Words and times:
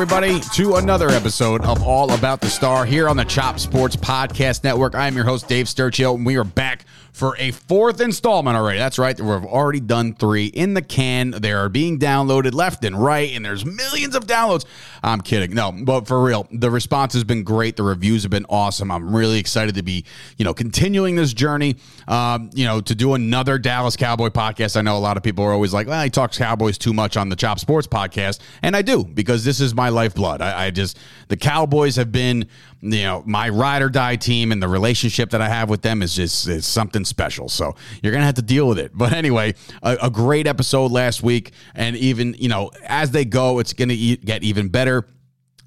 everybody, 0.00 0.40
to 0.40 0.76
another 0.76 1.10
episode 1.10 1.60
of 1.60 1.82
All 1.82 2.10
About 2.14 2.40
the 2.40 2.48
Star 2.48 2.86
here 2.86 3.06
on 3.06 3.18
the 3.18 3.24
Chop 3.24 3.60
Sports 3.60 3.96
Podcast 3.96 4.64
Network. 4.64 4.94
I 4.94 5.06
am 5.06 5.14
your 5.14 5.26
host, 5.26 5.46
Dave 5.46 5.66
Sturchio, 5.66 6.14
and 6.14 6.24
we 6.24 6.36
are 6.36 6.44
back 6.44 6.86
for 7.20 7.36
a 7.38 7.50
fourth 7.50 8.00
installment 8.00 8.56
already. 8.56 8.78
That's 8.78 8.98
right. 8.98 9.20
We've 9.20 9.28
already 9.28 9.80
done 9.80 10.14
three 10.14 10.46
in 10.46 10.72
the 10.72 10.80
can. 10.80 11.32
They 11.32 11.52
are 11.52 11.68
being 11.68 11.98
downloaded 11.98 12.54
left 12.54 12.82
and 12.82 12.96
right, 12.96 13.30
and 13.36 13.44
there's 13.44 13.66
millions 13.66 14.14
of 14.14 14.26
downloads. 14.26 14.64
I'm 15.02 15.20
kidding. 15.20 15.54
No, 15.54 15.70
but 15.70 16.08
for 16.08 16.22
real, 16.22 16.48
the 16.50 16.70
response 16.70 17.12
has 17.12 17.22
been 17.22 17.42
great. 17.42 17.76
The 17.76 17.82
reviews 17.82 18.22
have 18.22 18.30
been 18.30 18.46
awesome. 18.48 18.90
I'm 18.90 19.14
really 19.14 19.38
excited 19.38 19.74
to 19.74 19.82
be, 19.82 20.06
you 20.38 20.46
know, 20.46 20.54
continuing 20.54 21.14
this 21.14 21.34
journey, 21.34 21.76
um, 22.08 22.48
you 22.54 22.64
know, 22.64 22.80
to 22.80 22.94
do 22.94 23.12
another 23.12 23.58
Dallas 23.58 23.96
Cowboy 23.96 24.30
podcast. 24.30 24.78
I 24.78 24.80
know 24.80 24.96
a 24.96 24.98
lot 24.98 25.18
of 25.18 25.22
people 25.22 25.44
are 25.44 25.52
always 25.52 25.74
like, 25.74 25.88
well, 25.88 26.02
he 26.02 26.08
talks 26.08 26.38
Cowboys 26.38 26.78
too 26.78 26.94
much 26.94 27.18
on 27.18 27.28
the 27.28 27.36
Chop 27.36 27.58
Sports 27.58 27.86
podcast. 27.86 28.40
And 28.62 28.74
I 28.74 28.80
do, 28.80 29.04
because 29.04 29.44
this 29.44 29.60
is 29.60 29.74
my 29.74 29.90
lifeblood. 29.90 30.40
I, 30.40 30.68
I 30.68 30.70
just, 30.70 30.98
the 31.28 31.36
Cowboys 31.36 31.96
have 31.96 32.12
been, 32.12 32.48
you 32.82 33.02
know, 33.02 33.22
my 33.26 33.48
ride 33.48 33.82
or 33.82 33.88
die 33.88 34.16
team, 34.16 34.52
and 34.52 34.62
the 34.62 34.68
relationship 34.68 35.30
that 35.30 35.42
I 35.42 35.48
have 35.48 35.68
with 35.68 35.82
them 35.82 36.02
is 36.02 36.14
just 36.14 36.48
is 36.48 36.66
something 36.66 37.04
special. 37.04 37.48
So 37.48 37.74
you're 38.02 38.12
gonna 38.12 38.24
have 38.24 38.36
to 38.36 38.42
deal 38.42 38.66
with 38.68 38.78
it. 38.78 38.92
But 38.94 39.12
anyway, 39.12 39.54
a, 39.82 39.98
a 40.02 40.10
great 40.10 40.46
episode 40.46 40.90
last 40.90 41.22
week, 41.22 41.52
and 41.74 41.96
even 41.96 42.34
you 42.38 42.48
know 42.48 42.70
as 42.84 43.10
they 43.10 43.24
go, 43.24 43.58
it's 43.58 43.72
gonna 43.72 43.94
e- 43.94 44.16
get 44.16 44.42
even 44.42 44.68
better. 44.68 45.06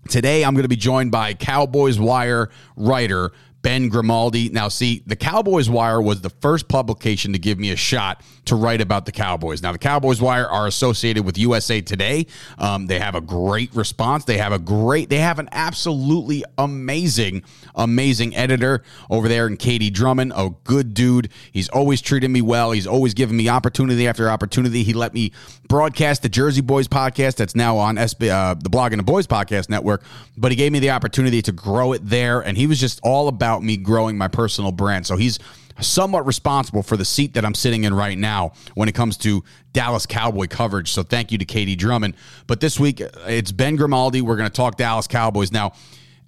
Today, 0.10 0.44
I'm 0.44 0.54
going 0.54 0.64
to 0.64 0.70
be 0.70 0.76
joined 0.76 1.14
by 1.14 1.34
Cowboys 1.34 1.98
Wire 1.98 2.50
writer 2.76 3.32
Ben 3.64 3.88
Grimaldi. 3.88 4.50
Now, 4.50 4.68
see, 4.68 5.02
the 5.08 5.16
Cowboys 5.16 5.70
Wire 5.70 6.02
was 6.02 6.22
the 6.22 6.30
first 6.30 6.68
publication 6.68 7.34
to 7.34 7.40
give 7.40 7.58
me 7.58 7.72
a 7.72 7.76
shot 7.76 8.22
to 8.46 8.56
write 8.56 8.82
about 8.82 9.06
the 9.06 9.12
Cowboys. 9.12 9.62
Now, 9.64 9.72
the 9.72 9.78
Cowboys 9.78 10.22
Wire 10.22 10.46
are 10.46 10.68
associated 10.68 11.26
with 11.26 11.38
USA 11.38 11.80
Today. 11.80 12.28
Um, 12.58 12.88
they 12.88 13.00
have 13.00 13.16
a 13.16 13.22
great 13.22 13.74
response. 13.74 14.26
They 14.26 14.38
have 14.38 14.52
a 14.52 14.60
great, 14.60 15.10
they 15.10 15.18
have 15.18 15.40
an 15.40 15.48
absolutely 15.54 16.44
amazing, 16.58 17.44
amazing 17.74 18.36
editor 18.36 18.84
over 19.10 19.30
there 19.30 19.48
in 19.48 19.56
KD 19.56 19.94
Drummond, 19.94 20.34
a 20.36 20.50
good 20.66 20.94
dude. 20.94 21.30
He's 21.52 21.70
always 21.70 22.02
treated 22.02 22.30
me 22.30 22.42
well. 22.42 22.72
He's 22.72 22.88
always 22.88 23.14
given 23.14 23.38
me 23.38 23.48
opportunity 23.48 24.08
after 24.08 24.30
opportunity. 24.30 24.84
He 24.84 24.94
let 24.94 25.14
me 25.14 25.32
broadcast 25.70 26.22
the 26.22 26.30
Jersey 26.30 26.62
Boys 26.62 26.90
podcast 26.90 27.36
that's 27.38 27.56
now 27.56 27.78
on 27.78 27.96
SB, 27.96 28.30
uh, 28.30 28.56
the 28.56 28.70
Blog 28.70 28.92
and 28.92 29.00
the 29.00 29.04
Boys 29.04 29.26
podcast 29.26 29.70
network, 29.70 30.04
but 30.38 30.52
he 30.52 30.58
gave 30.58 30.74
me 30.74 30.80
the 30.80 30.90
opportunity 30.90 31.42
to 31.42 31.54
grow 31.54 31.94
it 31.94 32.08
there. 32.08 32.42
And 32.42 32.58
he 32.58 32.68
was 32.68 32.80
just 32.80 33.00
all 33.04 33.30
about 33.30 33.53
me 33.62 33.78
growing 33.78 34.18
my 34.18 34.28
personal 34.28 34.72
brand. 34.72 35.06
So 35.06 35.18
he's 35.18 35.38
somewhat 35.80 36.26
responsible 36.26 36.84
for 36.84 36.98
the 36.98 37.06
seat 37.06 37.34
that 37.34 37.46
I'm 37.46 37.56
sitting 37.56 37.84
in 37.84 37.94
right 37.94 38.18
now 38.18 38.54
when 38.76 38.88
it 38.88 38.94
comes 38.94 39.18
to 39.18 39.44
Dallas 39.74 40.06
Cowboy 40.06 40.48
coverage. 40.48 40.92
So 40.92 41.04
thank 41.04 41.32
you 41.32 41.38
to 41.38 41.46
KD 41.46 41.78
Drummond. 41.78 42.16
But 42.48 42.60
this 42.60 42.80
week, 42.80 43.02
uh, 43.02 43.10
it's 43.28 43.52
Ben 43.52 43.76
Grimaldi. 43.76 44.22
We're 44.22 44.38
going 44.38 44.50
to 44.50 44.56
talk 44.56 44.78
Dallas 44.78 45.08
Cowboys. 45.08 45.52
Now, 45.52 45.74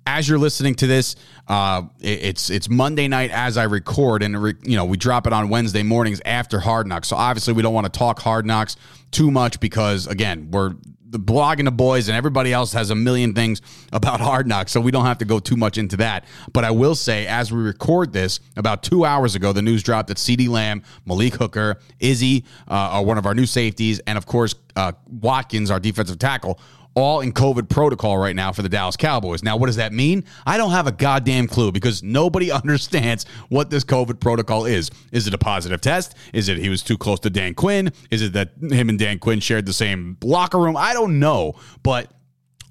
as 0.05 0.29
you're 0.29 0.39
listening 0.39 0.75
to 0.75 0.87
this, 0.87 1.15
uh, 1.47 1.83
it's 1.99 2.49
it's 2.49 2.69
Monday 2.69 3.07
night 3.07 3.31
as 3.31 3.57
I 3.57 3.63
record, 3.63 4.23
and 4.23 4.41
re, 4.41 4.53
you 4.63 4.75
know 4.75 4.85
we 4.85 4.97
drop 4.97 5.27
it 5.27 5.33
on 5.33 5.49
Wednesday 5.49 5.83
mornings 5.83 6.21
after 6.25 6.59
Hard 6.59 6.87
Knocks. 6.87 7.07
So 7.07 7.15
obviously 7.15 7.53
we 7.53 7.61
don't 7.61 7.73
want 7.73 7.91
to 7.91 7.97
talk 7.97 8.19
Hard 8.19 8.45
Knocks 8.45 8.75
too 9.11 9.31
much 9.31 9.59
because 9.59 10.07
again 10.07 10.49
we're 10.51 10.75
the 11.07 11.19
blog 11.19 11.59
and 11.59 11.67
the 11.67 11.71
boys 11.71 12.09
and 12.09 12.17
everybody 12.17 12.51
else 12.51 12.73
has 12.73 12.89
a 12.89 12.95
million 12.95 13.33
things 13.33 13.61
about 13.93 14.19
hard 14.19 14.47
knocks 14.47 14.73
so 14.73 14.81
we 14.81 14.91
don't 14.91 15.05
have 15.05 15.19
to 15.19 15.23
go 15.23 15.39
too 15.39 15.55
much 15.55 15.77
into 15.77 15.95
that 15.95 16.25
but 16.51 16.65
i 16.65 16.71
will 16.71 16.95
say 16.95 17.25
as 17.25 17.53
we 17.53 17.61
record 17.61 18.11
this 18.11 18.41
about 18.57 18.83
two 18.83 19.05
hours 19.05 19.33
ago 19.33 19.53
the 19.53 19.61
news 19.61 19.81
dropped 19.81 20.09
that 20.09 20.17
CeeDee 20.17 20.49
Lamb 20.49 20.83
malik 21.05 21.35
hooker 21.35 21.79
izzy 22.01 22.43
uh, 22.67 22.73
are 22.73 23.03
one 23.05 23.17
of 23.17 23.25
our 23.25 23.33
new 23.33 23.45
safeties 23.45 23.99
and 24.07 24.17
of 24.17 24.25
course 24.25 24.55
uh, 24.75 24.91
watkins 25.07 25.71
our 25.71 25.79
defensive 25.79 26.19
tackle 26.19 26.59
all 26.95 27.21
in 27.21 27.33
COVID 27.33 27.69
protocol 27.69 28.17
right 28.17 28.35
now 28.35 28.51
for 28.51 28.61
the 28.61 28.69
Dallas 28.69 28.95
Cowboys. 28.95 29.43
Now, 29.43 29.57
what 29.57 29.67
does 29.67 29.75
that 29.75 29.93
mean? 29.93 30.23
I 30.45 30.57
don't 30.57 30.71
have 30.71 30.87
a 30.87 30.91
goddamn 30.91 31.47
clue 31.47 31.71
because 31.71 32.01
nobody 32.01 32.51
understands 32.51 33.25
what 33.49 33.69
this 33.69 33.83
COVID 33.83 34.19
protocol 34.19 34.65
is. 34.65 34.89
Is 35.11 35.27
it 35.27 35.33
a 35.33 35.37
positive 35.37 35.81
test? 35.81 36.15
Is 36.33 36.49
it 36.49 36.57
he 36.57 36.69
was 36.69 36.81
too 36.81 36.97
close 36.97 37.19
to 37.21 37.29
Dan 37.29 37.53
Quinn? 37.53 37.91
Is 38.09 38.21
it 38.21 38.33
that 38.33 38.51
him 38.61 38.89
and 38.89 38.97
Dan 38.97 39.19
Quinn 39.19 39.39
shared 39.39 39.65
the 39.65 39.73
same 39.73 40.17
locker 40.23 40.57
room? 40.57 40.77
I 40.77 40.93
don't 40.93 41.19
know, 41.19 41.55
but 41.83 42.11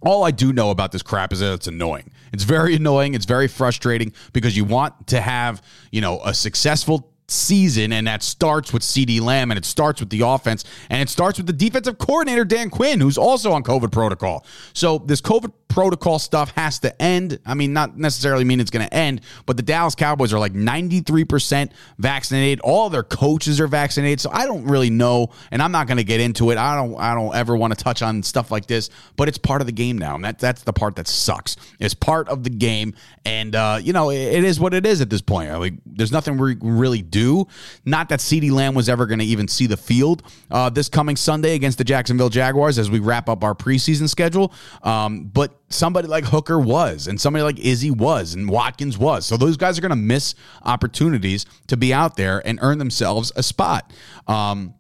all 0.01 0.25
I 0.25 0.31
do 0.31 0.53
know 0.53 0.71
about 0.71 0.93
this 0.93 1.03
crap 1.03 1.33
is 1.33 1.41
that 1.41 1.53
it's 1.53 1.67
annoying. 1.67 2.11
It's 2.33 2.45
very 2.45 2.75
annoying. 2.75 3.15
It's 3.15 3.25
very 3.25 3.49
frustrating 3.49 4.12
because 4.33 4.56
you 4.56 4.65
want 4.65 5.06
to 5.09 5.21
have, 5.21 5.62
you 5.93 6.01
know, 6.01 6.21
a 6.25 6.35
successful 6.35 7.13
season, 7.29 7.93
and 7.93 8.07
that 8.07 8.23
starts 8.23 8.73
with 8.73 8.83
CeeDee 8.83 9.21
Lamb, 9.21 9.51
and 9.51 9.59
it 9.59 9.65
starts 9.65 10.01
with 10.01 10.11
the 10.11 10.21
offense, 10.21 10.65
and 10.91 11.01
it 11.03 11.09
starts 11.09 11.39
with 11.39 11.47
the 11.47 11.53
defensive 11.53 11.99
coordinator, 11.99 12.45
Dan 12.45 12.71
Quinn, 12.71 13.01
who's 13.01 13.19
also 13.19 13.53
on 13.53 13.62
COVID 13.62 13.93
protocol. 13.93 14.45
So 14.73 14.99
this 14.99 15.21
COVID 15.21 15.53
protocol 15.75 16.21
stuff 16.21 16.53
has 16.53 16.79
to 16.79 17.03
end. 17.03 17.41
I 17.45 17.55
mean, 17.55 17.73
not 17.73 17.99
necessarily 17.99 18.45
mean 18.45 18.61
it's 18.61 18.71
going 18.71 18.87
to 18.87 18.95
end, 18.95 19.23
but 19.45 19.57
the 19.57 19.62
Dallas 19.65 19.97
Cowboys 19.97 20.33
are 20.33 20.39
like 20.39 20.53
93% 20.53 21.73
vaccinated. 21.99 22.61
All 22.61 22.89
their 22.91 23.03
coaches 23.03 23.61
are 23.61 23.67
vaccinated. 23.67 24.21
So 24.21 24.31
I 24.33 24.47
don't 24.47 24.67
really 24.67 24.91
know, 24.91 25.33
and 25.51 25.61
I'm 25.61 25.73
not 25.73 25.89
going 25.89 25.97
to 25.97 26.05
get 26.05 26.21
into 26.21 26.53
it. 26.53 26.59
I 26.59 26.77
don't 26.77 26.97
I 26.97 27.12
don't 27.12 27.35
ever 27.35 27.57
want 27.57 27.77
to 27.77 27.83
touch 27.83 28.03
on 28.03 28.23
stuff 28.23 28.53
like 28.53 28.67
this, 28.67 28.89
but 29.17 29.27
it's 29.27 29.37
part 29.37 29.62
of 29.62 29.67
the 29.67 29.73
game 29.73 29.99
now. 29.99 30.15
And 30.15 30.25
that 30.25 30.39
that's 30.39 30.62
the 30.62 30.73
part 30.73 30.95
that 30.95 31.09
sucks. 31.09 31.57
It's 31.81 31.93
part 31.93 32.29
of 32.29 32.45
the 32.45 32.51
game. 32.51 32.95
And 33.25 33.56
uh, 33.56 33.81
you 33.83 33.93
know, 33.93 34.11
it, 34.11 34.19
it 34.19 34.45
is 34.45 34.61
what 34.61 34.75
it 34.75 34.87
is 34.87 35.01
at 35.01 35.11
this 35.11 35.23
point. 35.23 35.51
Like 35.59 35.75
there's 35.85 36.12
nothing 36.12 36.39
we 36.39 36.56
really 36.61 37.03
do. 37.03 37.49
Not 37.85 38.11
that 38.11 38.21
CeeDee 38.21 38.53
Lamb 38.53 38.77
was 38.77 38.89
ever 38.89 39.06
going 39.06 39.19
to 39.19 39.25
even 39.25 39.49
see 39.49 39.67
the 39.67 39.77
field 39.77 40.23
uh, 40.53 40.71
this 40.71 40.89
coming 40.89 41.17
Sunday 41.17 41.56
against 41.56 41.79
the 41.79 41.85
Jacksonville 41.85 42.29
Jaguars 42.29 42.79
as 42.79 42.93
we 42.93 43.01
wrap 43.01 43.29
up 43.29 43.43
our 43.43 43.56
preseason 43.56 44.09
schedule. 44.09 44.53
Um, 44.85 45.25
but 45.25 45.63
somebody 45.69 46.08
like 46.08 46.25
Hooker 46.25 46.58
was, 46.58 47.06
and 47.06 47.20
somebody 47.20 47.42
like 47.42 47.58
Izzy 47.58 47.91
was, 47.91 48.34
and 48.34 48.48
Watkins 48.48 48.98
was. 48.98 49.26
So 49.26 49.36
those 49.36 49.56
guys 49.56 49.78
are 49.78 49.80
going 49.80 49.91
to 49.91 49.97
miss 49.97 50.34
opportunities 50.62 51.47
to 51.69 51.76
be 51.76 51.92
out 51.92 52.16
there 52.16 52.47
and 52.47 52.58
earn 52.62 52.78
themselves 52.78 53.32
a 53.36 53.42
spot. 53.42 53.92
Um, 54.26 54.75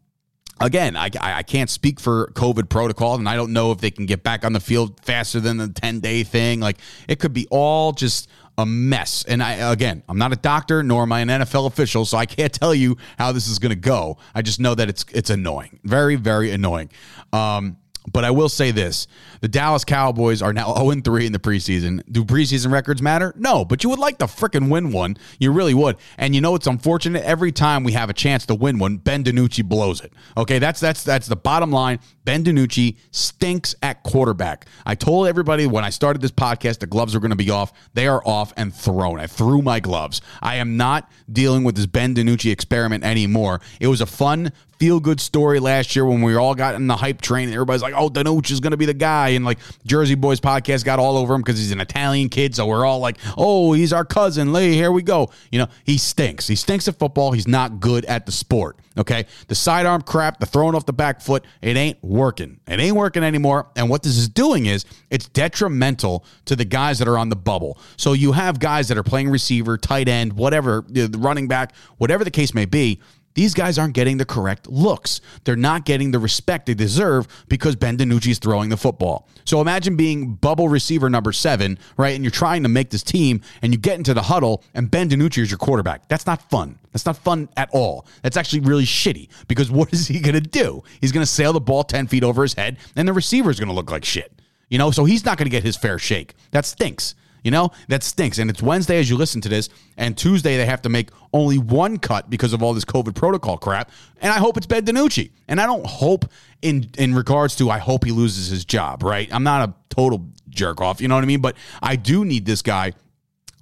again, 0.60 0.96
I, 0.96 1.10
I 1.20 1.42
can't 1.42 1.70
speak 1.70 2.00
for 2.00 2.28
COVID 2.34 2.68
protocol, 2.68 3.14
and 3.16 3.28
I 3.28 3.36
don't 3.36 3.52
know 3.52 3.72
if 3.72 3.78
they 3.78 3.90
can 3.90 4.06
get 4.06 4.22
back 4.22 4.44
on 4.44 4.52
the 4.52 4.60
field 4.60 5.00
faster 5.00 5.40
than 5.40 5.56
the 5.56 5.68
10 5.68 6.00
day 6.00 6.22
thing. 6.22 6.60
Like, 6.60 6.78
it 7.08 7.18
could 7.18 7.32
be 7.32 7.46
all 7.50 7.92
just 7.92 8.28
a 8.56 8.64
mess. 8.64 9.24
And 9.26 9.42
I, 9.42 9.72
again, 9.72 10.02
I'm 10.08 10.18
not 10.18 10.32
a 10.32 10.36
doctor 10.36 10.82
nor 10.82 11.02
am 11.02 11.12
I 11.12 11.20
an 11.20 11.28
NFL 11.28 11.66
official, 11.66 12.04
so 12.04 12.18
I 12.18 12.26
can't 12.26 12.52
tell 12.60 12.74
you 12.74 12.96
how 13.18 13.32
this 13.32 13.48
is 13.48 13.58
going 13.58 13.70
to 13.70 13.76
go. 13.76 14.18
I 14.34 14.42
just 14.42 14.60
know 14.60 14.74
that 14.74 14.88
it's 14.88 15.04
it's 15.12 15.30
annoying, 15.30 15.80
very 15.84 16.16
very 16.16 16.50
annoying. 16.50 16.90
Um, 17.32 17.78
but 18.12 18.24
I 18.24 18.30
will 18.30 18.48
say 18.48 18.70
this 18.70 19.06
the 19.40 19.48
Dallas 19.48 19.84
Cowboys 19.84 20.42
are 20.42 20.52
now 20.52 20.74
0 20.78 21.00
3 21.02 21.26
in 21.26 21.32
the 21.32 21.38
preseason. 21.38 22.02
Do 22.10 22.24
preseason 22.24 22.70
records 22.70 23.00
matter? 23.00 23.32
No, 23.36 23.64
but 23.64 23.82
you 23.82 23.90
would 23.90 23.98
like 23.98 24.18
to 24.18 24.26
freaking 24.26 24.70
win 24.70 24.92
one. 24.92 25.16
You 25.38 25.52
really 25.52 25.74
would. 25.74 25.96
And 26.18 26.34
you 26.34 26.40
know 26.40 26.54
it's 26.54 26.66
unfortunate 26.66 27.24
every 27.24 27.52
time 27.52 27.84
we 27.84 27.92
have 27.92 28.10
a 28.10 28.14
chance 28.14 28.46
to 28.46 28.54
win 28.54 28.78
one, 28.78 28.98
Ben 28.98 29.24
DiNucci 29.24 29.64
blows 29.64 30.00
it. 30.00 30.12
Okay, 30.36 30.58
that's 30.58 30.80
that's 30.80 31.02
that's 31.02 31.26
the 31.26 31.36
bottom 31.36 31.70
line. 31.70 31.98
Ben 32.24 32.44
DiNucci 32.44 32.96
stinks 33.10 33.74
at 33.82 34.02
quarterback. 34.02 34.66
I 34.84 34.94
told 34.94 35.26
everybody 35.26 35.66
when 35.66 35.84
I 35.84 35.90
started 35.90 36.20
this 36.20 36.30
podcast 36.30 36.80
the 36.80 36.86
gloves 36.86 37.14
are 37.14 37.20
going 37.20 37.30
to 37.30 37.36
be 37.36 37.50
off. 37.50 37.72
They 37.94 38.06
are 38.06 38.22
off 38.26 38.52
and 38.56 38.74
thrown. 38.74 39.20
I 39.20 39.26
threw 39.26 39.62
my 39.62 39.80
gloves. 39.80 40.20
I 40.42 40.56
am 40.56 40.76
not 40.76 41.10
dealing 41.32 41.64
with 41.64 41.76
this 41.76 41.86
Ben 41.86 42.14
DiNucci 42.14 42.50
experiment 42.50 43.04
anymore. 43.04 43.60
It 43.80 43.88
was 43.88 44.00
a 44.00 44.06
fun 44.06 44.52
feel 44.78 45.00
good 45.00 45.20
story 45.20 45.60
last 45.60 45.94
year 45.94 46.04
when 46.04 46.22
we 46.22 46.34
all 46.34 46.54
got 46.54 46.74
in 46.74 46.86
the 46.86 46.96
hype 46.96 47.20
train. 47.20 47.44
And 47.48 47.54
everybody's 47.54 47.82
like, 47.82 47.93
oh, 47.96 48.08
DiNucci 48.08 48.50
is 48.50 48.60
going 48.60 48.72
to 48.72 48.76
be 48.76 48.86
the 48.86 48.94
guy. 48.94 49.30
And 49.30 49.44
like 49.44 49.58
Jersey 49.86 50.14
Boys 50.14 50.40
podcast 50.40 50.84
got 50.84 50.98
all 50.98 51.16
over 51.16 51.34
him 51.34 51.42
because 51.42 51.58
he's 51.58 51.72
an 51.72 51.80
Italian 51.80 52.28
kid. 52.28 52.54
So 52.54 52.66
we're 52.66 52.84
all 52.84 53.00
like, 53.00 53.18
oh, 53.36 53.72
he's 53.72 53.92
our 53.92 54.04
cousin. 54.04 54.52
Lee, 54.52 54.72
here 54.72 54.92
we 54.92 55.02
go. 55.02 55.30
You 55.50 55.60
know, 55.60 55.68
he 55.84 55.98
stinks. 55.98 56.46
He 56.46 56.56
stinks 56.56 56.88
at 56.88 56.98
football. 56.98 57.32
He's 57.32 57.48
not 57.48 57.80
good 57.80 58.04
at 58.06 58.26
the 58.26 58.32
sport. 58.32 58.78
Okay. 58.96 59.26
The 59.48 59.54
sidearm 59.54 60.02
crap, 60.02 60.38
the 60.38 60.46
throwing 60.46 60.74
off 60.74 60.86
the 60.86 60.92
back 60.92 61.20
foot, 61.20 61.44
it 61.62 61.76
ain't 61.76 62.02
working. 62.02 62.60
It 62.66 62.78
ain't 62.78 62.96
working 62.96 63.24
anymore. 63.24 63.68
And 63.76 63.90
what 63.90 64.02
this 64.02 64.16
is 64.16 64.28
doing 64.28 64.66
is 64.66 64.84
it's 65.10 65.28
detrimental 65.28 66.24
to 66.44 66.56
the 66.56 66.64
guys 66.64 66.98
that 67.00 67.08
are 67.08 67.18
on 67.18 67.28
the 67.28 67.36
bubble. 67.36 67.78
So 67.96 68.12
you 68.12 68.32
have 68.32 68.58
guys 68.58 68.88
that 68.88 68.98
are 68.98 69.02
playing 69.02 69.30
receiver, 69.30 69.76
tight 69.78 70.08
end, 70.08 70.34
whatever, 70.34 70.84
running 71.16 71.48
back, 71.48 71.74
whatever 71.98 72.24
the 72.24 72.30
case 72.30 72.54
may 72.54 72.66
be 72.66 73.00
these 73.34 73.52
guys 73.52 73.78
aren't 73.78 73.94
getting 73.94 74.16
the 74.16 74.24
correct 74.24 74.68
looks. 74.68 75.20
They're 75.44 75.56
not 75.56 75.84
getting 75.84 76.12
the 76.12 76.18
respect 76.18 76.66
they 76.66 76.74
deserve 76.74 77.26
because 77.48 77.76
Ben 77.76 77.96
DiNucci 77.96 78.30
is 78.30 78.38
throwing 78.38 78.68
the 78.70 78.76
football. 78.76 79.28
So 79.44 79.60
imagine 79.60 79.96
being 79.96 80.34
bubble 80.34 80.68
receiver 80.68 81.10
number 81.10 81.32
seven, 81.32 81.78
right? 81.96 82.14
And 82.14 82.24
you're 82.24 82.30
trying 82.30 82.62
to 82.62 82.68
make 82.68 82.90
this 82.90 83.02
team 83.02 83.40
and 83.60 83.72
you 83.72 83.78
get 83.78 83.98
into 83.98 84.14
the 84.14 84.22
huddle 84.22 84.62
and 84.72 84.90
Ben 84.90 85.08
DiNucci 85.08 85.42
is 85.42 85.50
your 85.50 85.58
quarterback. 85.58 86.08
That's 86.08 86.26
not 86.26 86.48
fun. 86.48 86.78
That's 86.92 87.06
not 87.06 87.16
fun 87.16 87.48
at 87.56 87.68
all. 87.72 88.06
That's 88.22 88.36
actually 88.36 88.60
really 88.60 88.84
shitty 88.84 89.28
because 89.48 89.70
what 89.70 89.92
is 89.92 90.06
he 90.06 90.20
going 90.20 90.34
to 90.34 90.40
do? 90.40 90.82
He's 91.00 91.12
going 91.12 91.26
to 91.26 91.30
sail 91.30 91.52
the 91.52 91.60
ball 91.60 91.82
10 91.82 92.06
feet 92.06 92.22
over 92.22 92.42
his 92.42 92.54
head 92.54 92.78
and 92.94 93.08
the 93.08 93.12
receiver 93.12 93.50
is 93.50 93.58
going 93.58 93.68
to 93.68 93.74
look 93.74 93.90
like 93.90 94.04
shit. 94.04 94.32
You 94.68 94.78
know, 94.78 94.90
so 94.90 95.04
he's 95.04 95.24
not 95.24 95.38
going 95.38 95.46
to 95.46 95.50
get 95.50 95.62
his 95.62 95.76
fair 95.76 95.98
shake. 95.98 96.34
That 96.52 96.64
stinks. 96.64 97.14
You 97.44 97.50
know, 97.50 97.70
that 97.88 98.02
stinks. 98.02 98.38
And 98.38 98.50
it's 98.50 98.62
Wednesday 98.62 98.98
as 98.98 99.08
you 99.08 99.16
listen 99.16 99.40
to 99.42 99.48
this, 99.48 99.68
and 99.96 100.16
Tuesday 100.16 100.56
they 100.56 100.66
have 100.66 100.82
to 100.82 100.88
make 100.88 101.10
only 101.32 101.58
one 101.58 101.98
cut 101.98 102.28
because 102.30 102.52
of 102.54 102.62
all 102.62 102.74
this 102.74 102.86
COVID 102.86 103.14
protocol 103.14 103.58
crap. 103.58 103.90
And 104.20 104.32
I 104.32 104.38
hope 104.38 104.56
it's 104.56 104.66
Ben 104.66 104.84
DiNucci. 104.84 105.30
And 105.46 105.60
I 105.60 105.66
don't 105.66 105.86
hope 105.86 106.24
in 106.62 106.88
in 106.98 107.14
regards 107.14 107.54
to 107.56 107.70
I 107.70 107.78
hope 107.78 108.04
he 108.04 108.10
loses 108.10 108.48
his 108.48 108.64
job, 108.64 109.02
right? 109.02 109.28
I'm 109.32 109.44
not 109.44 109.68
a 109.68 109.74
total 109.94 110.26
jerk 110.48 110.80
off, 110.80 111.00
you 111.00 111.06
know 111.06 111.14
what 111.14 111.24
I 111.24 111.26
mean? 111.26 111.42
But 111.42 111.56
I 111.82 111.96
do 111.96 112.24
need 112.24 112.46
this 112.46 112.62
guy 112.62 112.92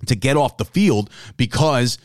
to 0.07 0.15
get 0.15 0.37
off 0.37 0.57
the 0.57 0.65
field 0.65 1.11
because 1.37 1.99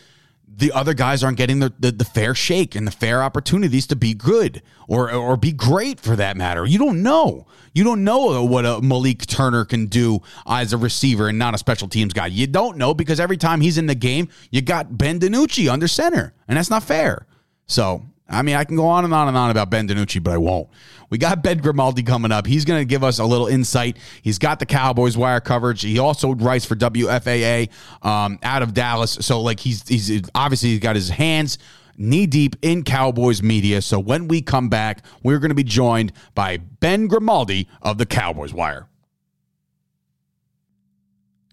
the 0.47 0.71
other 0.71 0.93
guys 0.93 1.23
aren't 1.23 1.37
getting 1.37 1.59
the, 1.59 1.71
the, 1.79 1.91
the, 1.91 2.05
fair 2.05 2.33
shake 2.33 2.73
and 2.73 2.87
the 2.87 2.91
fair 2.91 3.21
opportunities 3.21 3.85
to 3.87 3.95
be 3.95 4.13
good 4.13 4.63
or 4.87 5.11
or 5.11 5.37
be 5.37 5.51
great 5.51 5.99
for 5.99 6.15
that 6.15 6.35
matter. 6.35 6.65
You 6.65 6.79
don't 6.79 7.03
know. 7.03 7.45
You 7.73 7.83
don't 7.83 8.03
know 8.03 8.43
what 8.43 8.65
a 8.65 8.81
Malik 8.81 9.27
Turner 9.27 9.65
can 9.65 9.85
do 9.85 10.21
as 10.47 10.73
a 10.73 10.77
receiver 10.77 11.27
and 11.27 11.37
not 11.37 11.53
a 11.53 11.57
special 11.59 11.87
teams 11.87 12.13
guy. 12.13 12.27
You 12.27 12.47
don't 12.47 12.77
know 12.77 12.95
because 12.95 13.19
every 13.19 13.37
time 13.37 13.61
he's 13.61 13.77
in 13.77 13.85
the 13.85 13.95
game, 13.95 14.29
you 14.49 14.61
got 14.61 14.97
Ben 14.97 15.19
DiNucci 15.19 15.71
under 15.71 15.87
center, 15.87 16.33
and 16.47 16.57
that's 16.57 16.71
not 16.71 16.83
fair. 16.83 17.27
So 17.67 18.03
I 18.29 18.41
mean, 18.41 18.55
I 18.55 18.63
can 18.63 18.75
go 18.75 18.85
on 18.85 19.05
and 19.05 19.13
on 19.13 19.27
and 19.27 19.37
on 19.37 19.49
about 19.49 19.69
Ben 19.69 19.87
DiNucci, 19.87 20.21
but 20.21 20.33
I 20.33 20.37
won't. 20.37 20.69
We 21.09 21.17
got 21.17 21.41
Ben 21.41 21.59
Grimaldi 21.59 22.03
coming 22.03 22.31
up. 22.31 22.45
He's 22.45 22.65
going 22.65 22.81
to 22.81 22.85
give 22.85 23.03
us 23.03 23.19
a 23.19 23.25
little 23.25 23.47
insight. 23.47 23.97
He's 24.21 24.37
got 24.37 24.59
the 24.59 24.65
Cowboys 24.65 25.15
wire 25.15 25.39
coverage. 25.39 25.81
He 25.81 25.99
also 25.99 26.35
writes 26.35 26.65
for 26.65 26.75
WFAA 26.75 27.69
um, 28.01 28.39
out 28.43 28.61
of 28.61 28.73
Dallas. 28.73 29.17
So, 29.21 29.41
like, 29.41 29.59
he's 29.59 29.87
he's 29.87 30.21
obviously 30.35 30.69
he's 30.69 30.79
got 30.79 30.95
his 30.95 31.09
hands 31.09 31.57
knee 31.97 32.27
deep 32.27 32.55
in 32.61 32.83
Cowboys 32.83 33.41
media. 33.41 33.81
So 33.81 33.99
when 33.99 34.27
we 34.27 34.41
come 34.41 34.69
back, 34.69 35.03
we're 35.23 35.39
going 35.39 35.49
to 35.49 35.55
be 35.55 35.63
joined 35.63 36.13
by 36.35 36.57
Ben 36.57 37.07
Grimaldi 37.07 37.67
of 37.81 37.97
the 37.97 38.05
Cowboys 38.05 38.53
Wire. 38.53 38.87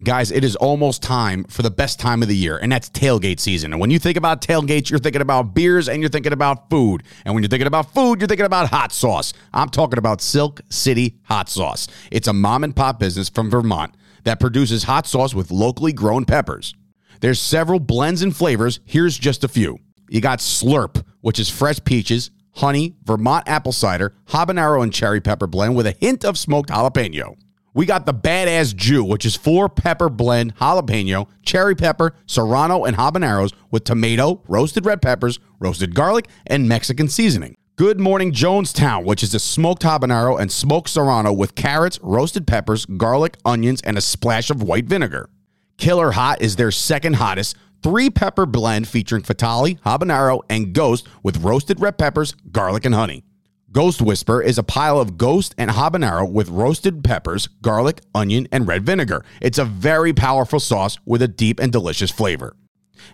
Guys, 0.05 0.29
it 0.29 0.43
is 0.43 0.55
almost 0.57 1.01
time 1.01 1.43
for 1.45 1.63
the 1.63 1.71
best 1.71 1.99
time 1.99 2.21
of 2.21 2.27
the 2.27 2.35
year, 2.35 2.57
and 2.57 2.71
that's 2.71 2.91
tailgate 2.91 3.39
season. 3.39 3.73
And 3.73 3.81
when 3.81 3.89
you 3.89 3.97
think 3.97 4.17
about 4.17 4.39
tailgates, 4.39 4.87
you're 4.87 4.99
thinking 4.99 5.23
about 5.23 5.55
beers 5.55 5.89
and 5.89 5.99
you're 5.99 6.11
thinking 6.11 6.31
about 6.31 6.69
food. 6.69 7.01
And 7.25 7.33
when 7.33 7.41
you're 7.41 7.49
thinking 7.49 7.65
about 7.65 7.91
food, 7.91 8.21
you're 8.21 8.27
thinking 8.27 8.45
about 8.45 8.69
hot 8.69 8.91
sauce. 8.91 9.33
I'm 9.51 9.67
talking 9.69 9.97
about 9.97 10.21
Silk 10.21 10.61
City 10.69 11.17
Hot 11.23 11.49
Sauce. 11.49 11.87
It's 12.11 12.27
a 12.27 12.33
mom 12.33 12.63
and 12.63 12.75
pop 12.75 12.99
business 12.99 13.29
from 13.29 13.49
Vermont 13.49 13.95
that 14.25 14.39
produces 14.39 14.83
hot 14.83 15.07
sauce 15.07 15.33
with 15.33 15.49
locally 15.49 15.91
grown 15.91 16.23
peppers. 16.23 16.75
There's 17.21 17.41
several 17.41 17.79
blends 17.79 18.21
and 18.21 18.37
flavors. 18.37 18.81
Here's 18.85 19.17
just 19.17 19.43
a 19.43 19.47
few. 19.47 19.79
You 20.07 20.21
got 20.21 20.37
Slurp, 20.37 21.03
which 21.21 21.39
is 21.39 21.49
fresh 21.49 21.83
peaches, 21.83 22.29
honey, 22.51 22.93
Vermont 23.05 23.47
apple 23.47 23.71
cider, 23.71 24.13
habanero 24.27 24.83
and 24.83 24.93
cherry 24.93 25.19
pepper 25.19 25.47
blend 25.47 25.75
with 25.75 25.87
a 25.87 25.97
hint 25.99 26.23
of 26.23 26.37
smoked 26.37 26.69
jalapeno. 26.69 27.37
We 27.75 27.85
got 27.85 28.05
the 28.05 28.13
Badass 28.13 28.73
Jew, 28.73 29.03
which 29.03 29.25
is 29.25 29.35
four 29.35 29.67
pepper 29.67 30.07
blend, 30.07 30.55
jalapeno, 30.55 31.27
cherry 31.43 31.75
pepper, 31.75 32.15
serrano, 32.25 32.85
and 32.85 32.95
habaneros 32.95 33.51
with 33.69 33.83
tomato, 33.83 34.41
roasted 34.47 34.85
red 34.85 35.01
peppers, 35.01 35.39
roasted 35.59 35.93
garlic, 35.93 36.29
and 36.47 36.69
Mexican 36.69 37.09
seasoning. 37.09 37.53
Good 37.75 37.99
Morning 37.99 38.31
Jonestown, 38.31 39.03
which 39.03 39.21
is 39.21 39.35
a 39.35 39.39
smoked 39.39 39.83
habanero 39.83 40.39
and 40.39 40.49
smoked 40.49 40.87
serrano 40.87 41.33
with 41.33 41.55
carrots, 41.55 41.99
roasted 42.01 42.47
peppers, 42.47 42.85
garlic, 42.85 43.35
onions, 43.43 43.81
and 43.81 43.97
a 43.97 44.01
splash 44.01 44.49
of 44.49 44.63
white 44.63 44.85
vinegar. 44.85 45.29
Killer 45.77 46.11
Hot 46.11 46.41
is 46.41 46.55
their 46.55 46.71
second 46.71 47.17
hottest 47.17 47.57
three 47.83 48.09
pepper 48.09 48.45
blend 48.45 48.87
featuring 48.87 49.21
Fatali, 49.21 49.81
habanero, 49.81 50.39
and 50.49 50.71
ghost 50.71 51.09
with 51.23 51.43
roasted 51.43 51.81
red 51.81 51.97
peppers, 51.97 52.35
garlic, 52.53 52.85
and 52.85 52.95
honey. 52.95 53.25
Ghost 53.75 54.01
Whisper 54.01 54.41
is 54.41 54.57
a 54.57 54.63
pile 54.63 55.01
of 55.01 55.17
ghost 55.17 55.53
and 55.57 55.69
habanero 55.69 56.31
with 56.31 56.47
roasted 56.47 57.03
peppers, 57.03 57.47
garlic, 57.61 57.99
onion, 58.15 58.47
and 58.49 58.65
red 58.65 58.85
vinegar. 58.85 59.25
It's 59.41 59.57
a 59.57 59.65
very 59.65 60.13
powerful 60.13 60.61
sauce 60.61 60.97
with 61.05 61.21
a 61.21 61.27
deep 61.27 61.59
and 61.59 61.73
delicious 61.73 62.09
flavor. 62.09 62.55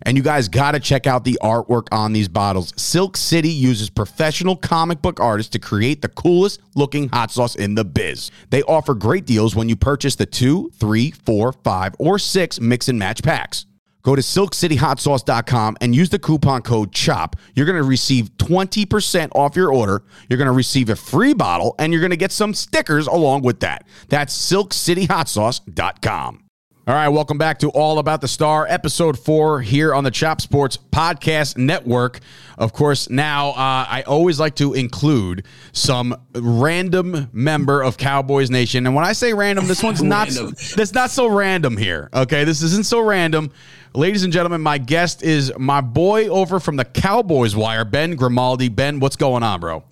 And 0.03 0.15
you 0.17 0.21
guys 0.21 0.49
got 0.49 0.73
to 0.73 0.79
check 0.79 1.07
out 1.07 1.23
the 1.23 1.39
artwork 1.41 1.87
on 1.91 2.13
these 2.13 2.27
bottles. 2.27 2.75
Silk 2.77 3.17
City 3.17 3.49
uses 3.49 3.89
professional 3.89 4.55
comic 4.55 5.01
book 5.01 5.19
artists 5.19 5.49
to 5.53 5.59
create 5.59 6.03
the 6.03 6.09
coolest 6.09 6.61
looking 6.75 7.09
hot 7.09 7.31
sauce 7.31 7.55
in 7.55 7.73
the 7.73 7.83
biz. 7.83 8.29
They 8.51 8.61
offer 8.61 8.93
great 8.93 9.25
deals 9.25 9.55
when 9.55 9.67
you 9.67 9.75
purchase 9.75 10.15
the 10.15 10.27
two, 10.27 10.69
three, 10.75 11.09
four, 11.09 11.53
five, 11.53 11.95
or 11.97 12.19
six 12.19 12.61
mix 12.61 12.87
and 12.87 12.99
match 12.99 13.23
packs. 13.23 13.65
Go 14.03 14.15
to 14.15 14.21
silkcityhotsauce.com 14.21 15.77
and 15.81 15.95
use 15.95 16.09
the 16.09 16.19
coupon 16.19 16.61
code 16.61 16.91
CHOP. 16.91 17.35
You're 17.55 17.65
going 17.65 17.77
to 17.77 17.83
receive 17.83 18.29
20% 18.37 19.29
off 19.35 19.55
your 19.55 19.71
order. 19.73 20.03
You're 20.29 20.37
going 20.37 20.47
to 20.47 20.51
receive 20.51 20.89
a 20.89 20.95
free 20.95 21.33
bottle 21.33 21.75
and 21.79 21.93
you're 21.93 22.01
going 22.01 22.11
to 22.11 22.17
get 22.17 22.31
some 22.31 22.53
stickers 22.53 23.07
along 23.07 23.41
with 23.43 23.59
that. 23.61 23.85
That's 24.09 24.35
silkcityhotsauce.com. 24.51 26.45
All 26.87 26.95
right, 26.95 27.09
welcome 27.09 27.37
back 27.37 27.59
to 27.59 27.69
All 27.69 27.99
About 27.99 28.21
the 28.21 28.27
Star, 28.27 28.65
episode 28.67 29.19
four 29.19 29.61
here 29.61 29.93
on 29.93 30.03
the 30.03 30.09
Chop 30.09 30.41
Sports 30.41 30.77
Podcast 30.77 31.55
Network. 31.55 32.21
Of 32.57 32.73
course, 32.73 33.07
now 33.07 33.49
uh, 33.51 33.85
I 33.87 34.03
always 34.07 34.39
like 34.39 34.55
to 34.55 34.73
include 34.73 35.45
some 35.73 36.15
random 36.33 37.29
member 37.31 37.83
of 37.83 37.97
Cowboys 37.97 38.49
Nation, 38.49 38.87
and 38.87 38.95
when 38.95 39.05
I 39.05 39.13
say 39.13 39.31
random, 39.31 39.67
this 39.67 39.83
one's 39.83 40.01
not 40.01 40.29
this 40.75 40.91
not 40.91 41.11
so 41.11 41.27
random 41.27 41.77
here. 41.77 42.09
Okay, 42.15 42.45
this 42.45 42.63
isn't 42.63 42.87
so 42.87 42.99
random. 42.99 43.51
Ladies 43.93 44.23
and 44.23 44.31
gentlemen, 44.31 44.61
my 44.61 44.77
guest 44.77 45.21
is 45.21 45.51
my 45.57 45.81
boy 45.81 46.29
over 46.29 46.61
from 46.61 46.77
the 46.77 46.85
Cowboys 46.85 47.57
Wire, 47.57 47.83
Ben 47.83 48.15
Grimaldi. 48.15 48.69
Ben, 48.69 49.01
what's 49.01 49.17
going 49.17 49.43
on, 49.43 49.59
bro? 49.59 49.83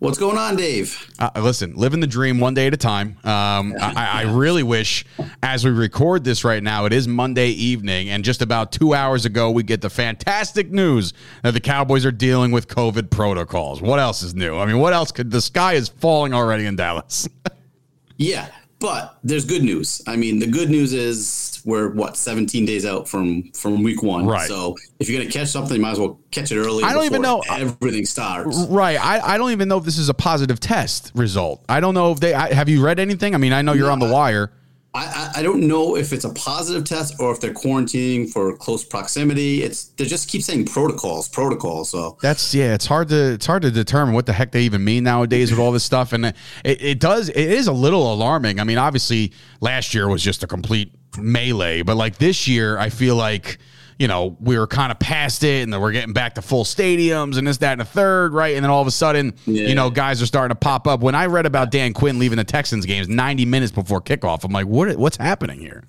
What's 0.00 0.18
going 0.18 0.36
on, 0.36 0.56
Dave? 0.56 1.10
Uh, 1.18 1.30
listen, 1.36 1.74
living 1.74 2.00
the 2.00 2.06
dream 2.06 2.40
one 2.40 2.52
day 2.52 2.66
at 2.66 2.74
a 2.74 2.76
time. 2.76 3.16
Um, 3.24 3.74
I, 3.80 3.92
I, 3.96 4.22
really 4.24 4.62
wish, 4.62 5.06
as 5.42 5.64
we 5.64 5.70
record 5.70 6.24
this 6.24 6.44
right 6.44 6.62
now, 6.62 6.84
it 6.84 6.92
is 6.92 7.08
Monday 7.08 7.48
evening, 7.48 8.10
and 8.10 8.22
just 8.22 8.42
about 8.42 8.70
two 8.70 8.92
hours 8.92 9.24
ago, 9.24 9.50
we 9.50 9.62
get 9.62 9.80
the 9.80 9.90
fantastic 9.90 10.70
news 10.70 11.14
that 11.42 11.52
the 11.52 11.60
Cowboys 11.60 12.04
are 12.04 12.12
dealing 12.12 12.52
with 12.52 12.68
COVID 12.68 13.08
protocols. 13.08 13.80
What 13.80 13.98
else 13.98 14.22
is 14.22 14.34
new? 14.34 14.58
I 14.58 14.66
mean, 14.66 14.78
what 14.78 14.92
else 14.92 15.10
could 15.10 15.30
the 15.30 15.40
sky 15.40 15.72
is 15.72 15.88
falling 15.88 16.34
already 16.34 16.66
in 16.66 16.76
Dallas? 16.76 17.26
yeah, 18.18 18.48
but 18.80 19.18
there's 19.24 19.44
good 19.44 19.62
news. 19.62 20.02
I 20.06 20.16
mean, 20.16 20.38
the 20.38 20.46
good 20.46 20.70
news 20.70 20.92
is 20.92 21.60
we're 21.64 21.90
what 21.90 22.16
17 22.16 22.64
days 22.64 22.86
out 22.86 23.08
from 23.08 23.50
from 23.52 23.82
week 23.82 24.02
one. 24.02 24.26
Right. 24.26 24.48
So 24.48 24.76
if 25.00 25.08
you're 25.08 25.20
gonna 25.20 25.30
catch 25.30 25.48
something, 25.48 25.76
you 25.76 25.82
might 25.82 25.92
as 25.92 25.98
well 25.98 26.20
catch 26.30 26.52
it 26.52 26.58
early. 26.58 26.84
I 26.84 26.92
don't 26.92 27.04
even 27.04 27.22
know 27.22 27.42
everything 27.50 28.04
starts. 28.04 28.66
Right. 28.68 28.98
I, 28.98 29.34
I 29.34 29.38
don't 29.38 29.50
even 29.50 29.68
know 29.68 29.78
if 29.78 29.84
this 29.84 29.98
is 29.98 30.08
a 30.08 30.14
positive 30.14 30.60
test 30.60 31.12
result. 31.14 31.64
I 31.68 31.80
don't 31.80 31.94
know 31.94 32.12
if 32.12 32.20
they 32.20 32.34
I, 32.34 32.52
have 32.54 32.68
you 32.68 32.82
read 32.82 33.00
anything. 33.00 33.34
I 33.34 33.38
mean, 33.38 33.52
I 33.52 33.62
know 33.62 33.72
you're 33.72 33.86
no, 33.86 33.92
on 33.92 33.98
the 33.98 34.12
wire. 34.12 34.52
I, 34.94 35.32
I 35.36 35.42
don't 35.42 35.68
know 35.68 35.96
if 35.96 36.12
it's 36.12 36.24
a 36.24 36.30
positive 36.30 36.84
test 36.84 37.20
or 37.20 37.30
if 37.30 37.40
they're 37.40 37.52
quarantining 37.52 38.30
for 38.30 38.56
close 38.56 38.84
proximity. 38.84 39.62
It's 39.62 39.84
they 39.90 40.06
just 40.06 40.28
keep 40.28 40.42
saying 40.42 40.64
protocols, 40.66 41.28
protocols. 41.28 41.90
So 41.90 42.16
that's 42.22 42.54
yeah, 42.54 42.74
it's 42.74 42.86
hard 42.86 43.08
to 43.10 43.34
it's 43.34 43.46
hard 43.46 43.62
to 43.62 43.70
determine 43.70 44.14
what 44.14 44.24
the 44.26 44.32
heck 44.32 44.50
they 44.50 44.62
even 44.62 44.82
mean 44.82 45.04
nowadays 45.04 45.50
with 45.50 45.60
all 45.60 45.72
this 45.72 45.84
stuff, 45.84 46.12
and 46.12 46.26
it, 46.26 46.34
it 46.64 47.00
does 47.00 47.28
it 47.28 47.36
is 47.36 47.66
a 47.66 47.72
little 47.72 48.12
alarming. 48.12 48.60
I 48.60 48.64
mean, 48.64 48.78
obviously 48.78 49.32
last 49.60 49.92
year 49.92 50.08
was 50.08 50.22
just 50.22 50.42
a 50.42 50.46
complete 50.46 50.92
melee, 51.18 51.82
but 51.82 51.96
like 51.96 52.16
this 52.16 52.48
year, 52.48 52.78
I 52.78 52.88
feel 52.88 53.14
like 53.14 53.58
you 53.98 54.06
know, 54.06 54.36
we 54.40 54.56
were 54.56 54.66
kind 54.66 54.92
of 54.92 54.98
past 54.98 55.42
it 55.42 55.62
and 55.62 55.72
then 55.72 55.80
we're 55.80 55.92
getting 55.92 56.12
back 56.12 56.36
to 56.36 56.42
full 56.42 56.64
stadiums 56.64 57.36
and 57.36 57.46
this, 57.46 57.56
that, 57.58 57.72
and 57.72 57.82
a 57.82 57.84
third, 57.84 58.32
right? 58.32 58.54
And 58.54 58.64
then 58.64 58.70
all 58.70 58.80
of 58.80 58.86
a 58.86 58.92
sudden, 58.92 59.34
yeah. 59.44 59.68
you 59.68 59.74
know, 59.74 59.90
guys 59.90 60.22
are 60.22 60.26
starting 60.26 60.54
to 60.54 60.58
pop 60.58 60.86
up. 60.86 61.00
When 61.00 61.14
I 61.14 61.26
read 61.26 61.46
about 61.46 61.70
Dan 61.70 61.92
Quinn 61.92 62.18
leaving 62.18 62.38
the 62.38 62.44
Texans 62.44 62.86
games 62.86 63.08
90 63.08 63.44
minutes 63.46 63.72
before 63.72 64.00
kickoff, 64.00 64.44
I'm 64.44 64.52
like, 64.52 64.66
what, 64.66 64.96
what's 64.96 65.16
happening 65.16 65.58
here? 65.58 65.82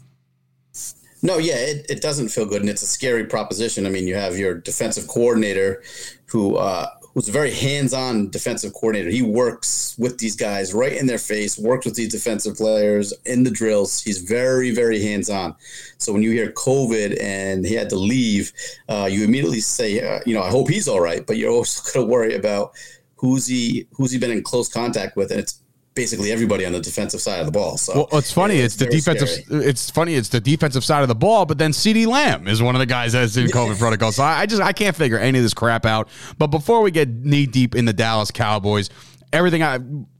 No, 1.21 1.37
yeah, 1.37 1.55
it, 1.55 1.85
it 1.89 2.01
doesn't 2.01 2.29
feel 2.29 2.45
good, 2.45 2.61
and 2.61 2.69
it's 2.69 2.81
a 2.81 2.87
scary 2.87 3.25
proposition. 3.25 3.85
I 3.85 3.89
mean, 3.89 4.07
you 4.07 4.15
have 4.15 4.37
your 4.37 4.53
defensive 4.53 5.07
coordinator 5.07 5.83
who 6.27 6.55
uh, 6.55 6.87
who's 7.13 7.27
a 7.27 7.31
very 7.31 7.51
hands-on 7.51 8.29
defensive 8.29 8.73
coordinator. 8.73 9.09
He 9.09 9.21
works 9.21 9.95
with 9.97 10.17
these 10.17 10.35
guys 10.35 10.73
right 10.73 10.93
in 10.93 11.07
their 11.07 11.17
face, 11.17 11.57
works 11.57 11.85
with 11.85 11.95
these 11.95 12.11
defensive 12.11 12.55
players 12.55 13.13
in 13.25 13.43
the 13.43 13.51
drills. 13.51 14.01
He's 14.01 14.21
very, 14.21 14.71
very 14.71 15.01
hands-on. 15.01 15.55
So 15.97 16.13
when 16.13 16.23
you 16.23 16.31
hear 16.31 16.51
COVID 16.51 17.21
and 17.21 17.65
he 17.65 17.73
had 17.73 17.89
to 17.89 17.95
leave, 17.95 18.51
uh, 18.87 19.09
you 19.11 19.23
immediately 19.23 19.61
say, 19.61 19.99
uh, 19.99 20.19
you 20.25 20.33
know, 20.33 20.43
I 20.43 20.49
hope 20.49 20.69
he's 20.69 20.87
all 20.87 21.01
right. 21.01 21.25
But 21.25 21.37
you're 21.37 21.51
also 21.51 21.91
going 21.93 22.07
to 22.07 22.11
worry 22.11 22.35
about 22.35 22.73
who's 23.15 23.47
he 23.47 23.87
who's 23.93 24.11
he 24.11 24.17
been 24.17 24.31
in 24.31 24.43
close 24.43 24.69
contact 24.69 25.17
with, 25.17 25.31
and 25.31 25.39
it's 25.39 25.61
basically 25.99 26.31
everybody 26.31 26.65
on 26.65 26.71
the 26.71 26.79
defensive 26.79 27.19
side 27.19 27.41
of 27.41 27.45
the 27.45 27.51
ball. 27.51 27.77
So 27.77 28.07
well, 28.09 28.19
it's 28.19 28.31
funny. 28.31 28.55
it's, 28.55 28.75
it's 28.75 28.75
the 28.77 28.85
defensive. 28.85 29.27
Scary. 29.27 29.65
It's 29.65 29.89
funny. 29.89 30.15
It's 30.15 30.29
the 30.29 30.39
defensive 30.39 30.85
side 30.85 31.01
of 31.01 31.09
the 31.09 31.15
ball. 31.15 31.45
But 31.45 31.57
then 31.57 31.71
CeeDee 31.71 32.07
Lamb 32.07 32.47
is 32.47 32.63
one 32.63 32.73
of 32.73 32.79
the 32.79 32.85
guys 32.85 33.11
that's 33.11 33.35
in 33.35 33.47
COVID 33.47 33.77
protocol. 33.77 34.13
So 34.13 34.23
I, 34.23 34.39
I 34.39 34.45
just 34.45 34.61
I 34.61 34.71
can't 34.71 34.95
figure 34.95 35.19
any 35.19 35.39
of 35.39 35.43
this 35.43 35.53
crap 35.53 35.85
out. 35.85 36.07
But 36.37 36.47
before 36.47 36.81
we 36.81 36.91
get 36.91 37.09
knee 37.09 37.45
deep 37.45 37.75
in 37.75 37.83
the 37.83 37.91
Dallas 37.91 38.31
Cowboys, 38.31 38.89
everything 39.33 39.61
I 39.61 39.79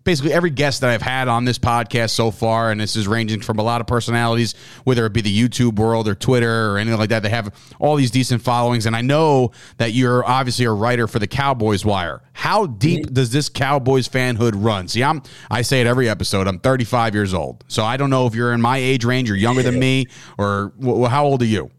basically 0.10 0.34
every 0.34 0.50
guest 0.50 0.82
that 0.82 0.90
I've 0.90 1.04
had 1.04 1.28
on 1.28 1.46
this 1.46 1.60
podcast 1.60 2.10
so 2.10 2.32
far, 2.32 2.72
and 2.72 2.82
this 2.82 2.96
is 2.96 3.08
ranging 3.08 3.42
from 3.42 3.60
a 3.60 3.62
lot 3.62 3.80
of 3.80 3.86
personalities, 3.86 4.56
whether 4.84 5.06
it 5.06 5.14
be 5.14 5.22
the 5.22 5.32
YouTube 5.32 5.76
world 5.76 6.08
or 6.08 6.16
Twitter 6.16 6.72
or 6.72 6.80
anything 6.80 6.98
like 6.98 7.10
that. 7.10 7.22
They 7.22 7.30
have 7.30 7.54
all 7.78 7.96
these 7.96 8.10
decent 8.10 8.42
followings, 8.42 8.88
and 8.88 8.96
I 8.96 9.02
know 9.02 9.52
that 9.78 9.94
you're 9.94 10.26
obviously 10.26 10.66
a 10.66 10.72
writer 10.72 11.08
for 11.08 11.20
the 11.20 11.28
Cowboys 11.28 11.86
Wire. 11.86 12.24
How 12.34 12.66
deep 12.66 13.14
does 13.14 13.30
this 13.30 13.50
Cowboys 13.50 14.10
fanhood 14.10 14.54
run? 14.56 14.88
See, 14.88 15.04
I'm 15.04 15.22
I 15.52 15.62
say 15.62 15.80
it 15.80 15.86
every 15.86 16.10
episode. 16.10 16.48
I'm 16.48 16.58
35 16.58 17.14
years 17.14 17.36
old, 17.36 17.64
so 17.68 17.84
I 17.84 17.96
don't 17.96 18.10
know 18.10 18.26
if 18.26 18.34
you're 18.34 18.54
in 18.54 18.62
my 18.62 18.78
age 18.78 19.06
range 19.06 19.30
or 19.30 19.36
younger 19.36 19.62
than 19.62 19.78
me, 19.78 20.08
or 20.40 20.74
well, 20.80 21.08
how 21.08 21.24
old 21.24 21.44
are 21.44 21.46
you? 21.46 21.70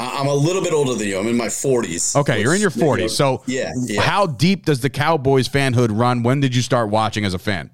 I'm 0.00 0.28
a 0.28 0.34
little 0.34 0.62
bit 0.62 0.72
older 0.72 0.94
than 0.94 1.08
you. 1.08 1.18
I'm 1.18 1.26
in 1.26 1.36
my 1.36 1.46
40s. 1.46 2.14
Okay, 2.14 2.36
which, 2.36 2.44
you're 2.44 2.54
in 2.54 2.60
your 2.60 2.70
40s. 2.70 2.96
You 2.96 3.02
know, 3.02 3.08
so, 3.08 3.42
yeah, 3.46 3.72
yeah, 3.76 4.00
how 4.00 4.26
deep 4.26 4.64
does 4.64 4.80
the 4.80 4.90
Cowboys 4.90 5.48
fanhood 5.48 5.88
run? 5.90 6.22
When 6.22 6.40
did 6.40 6.54
you 6.54 6.62
start 6.62 6.88
watching 6.90 7.24
as 7.24 7.34
a 7.34 7.38
fan? 7.38 7.70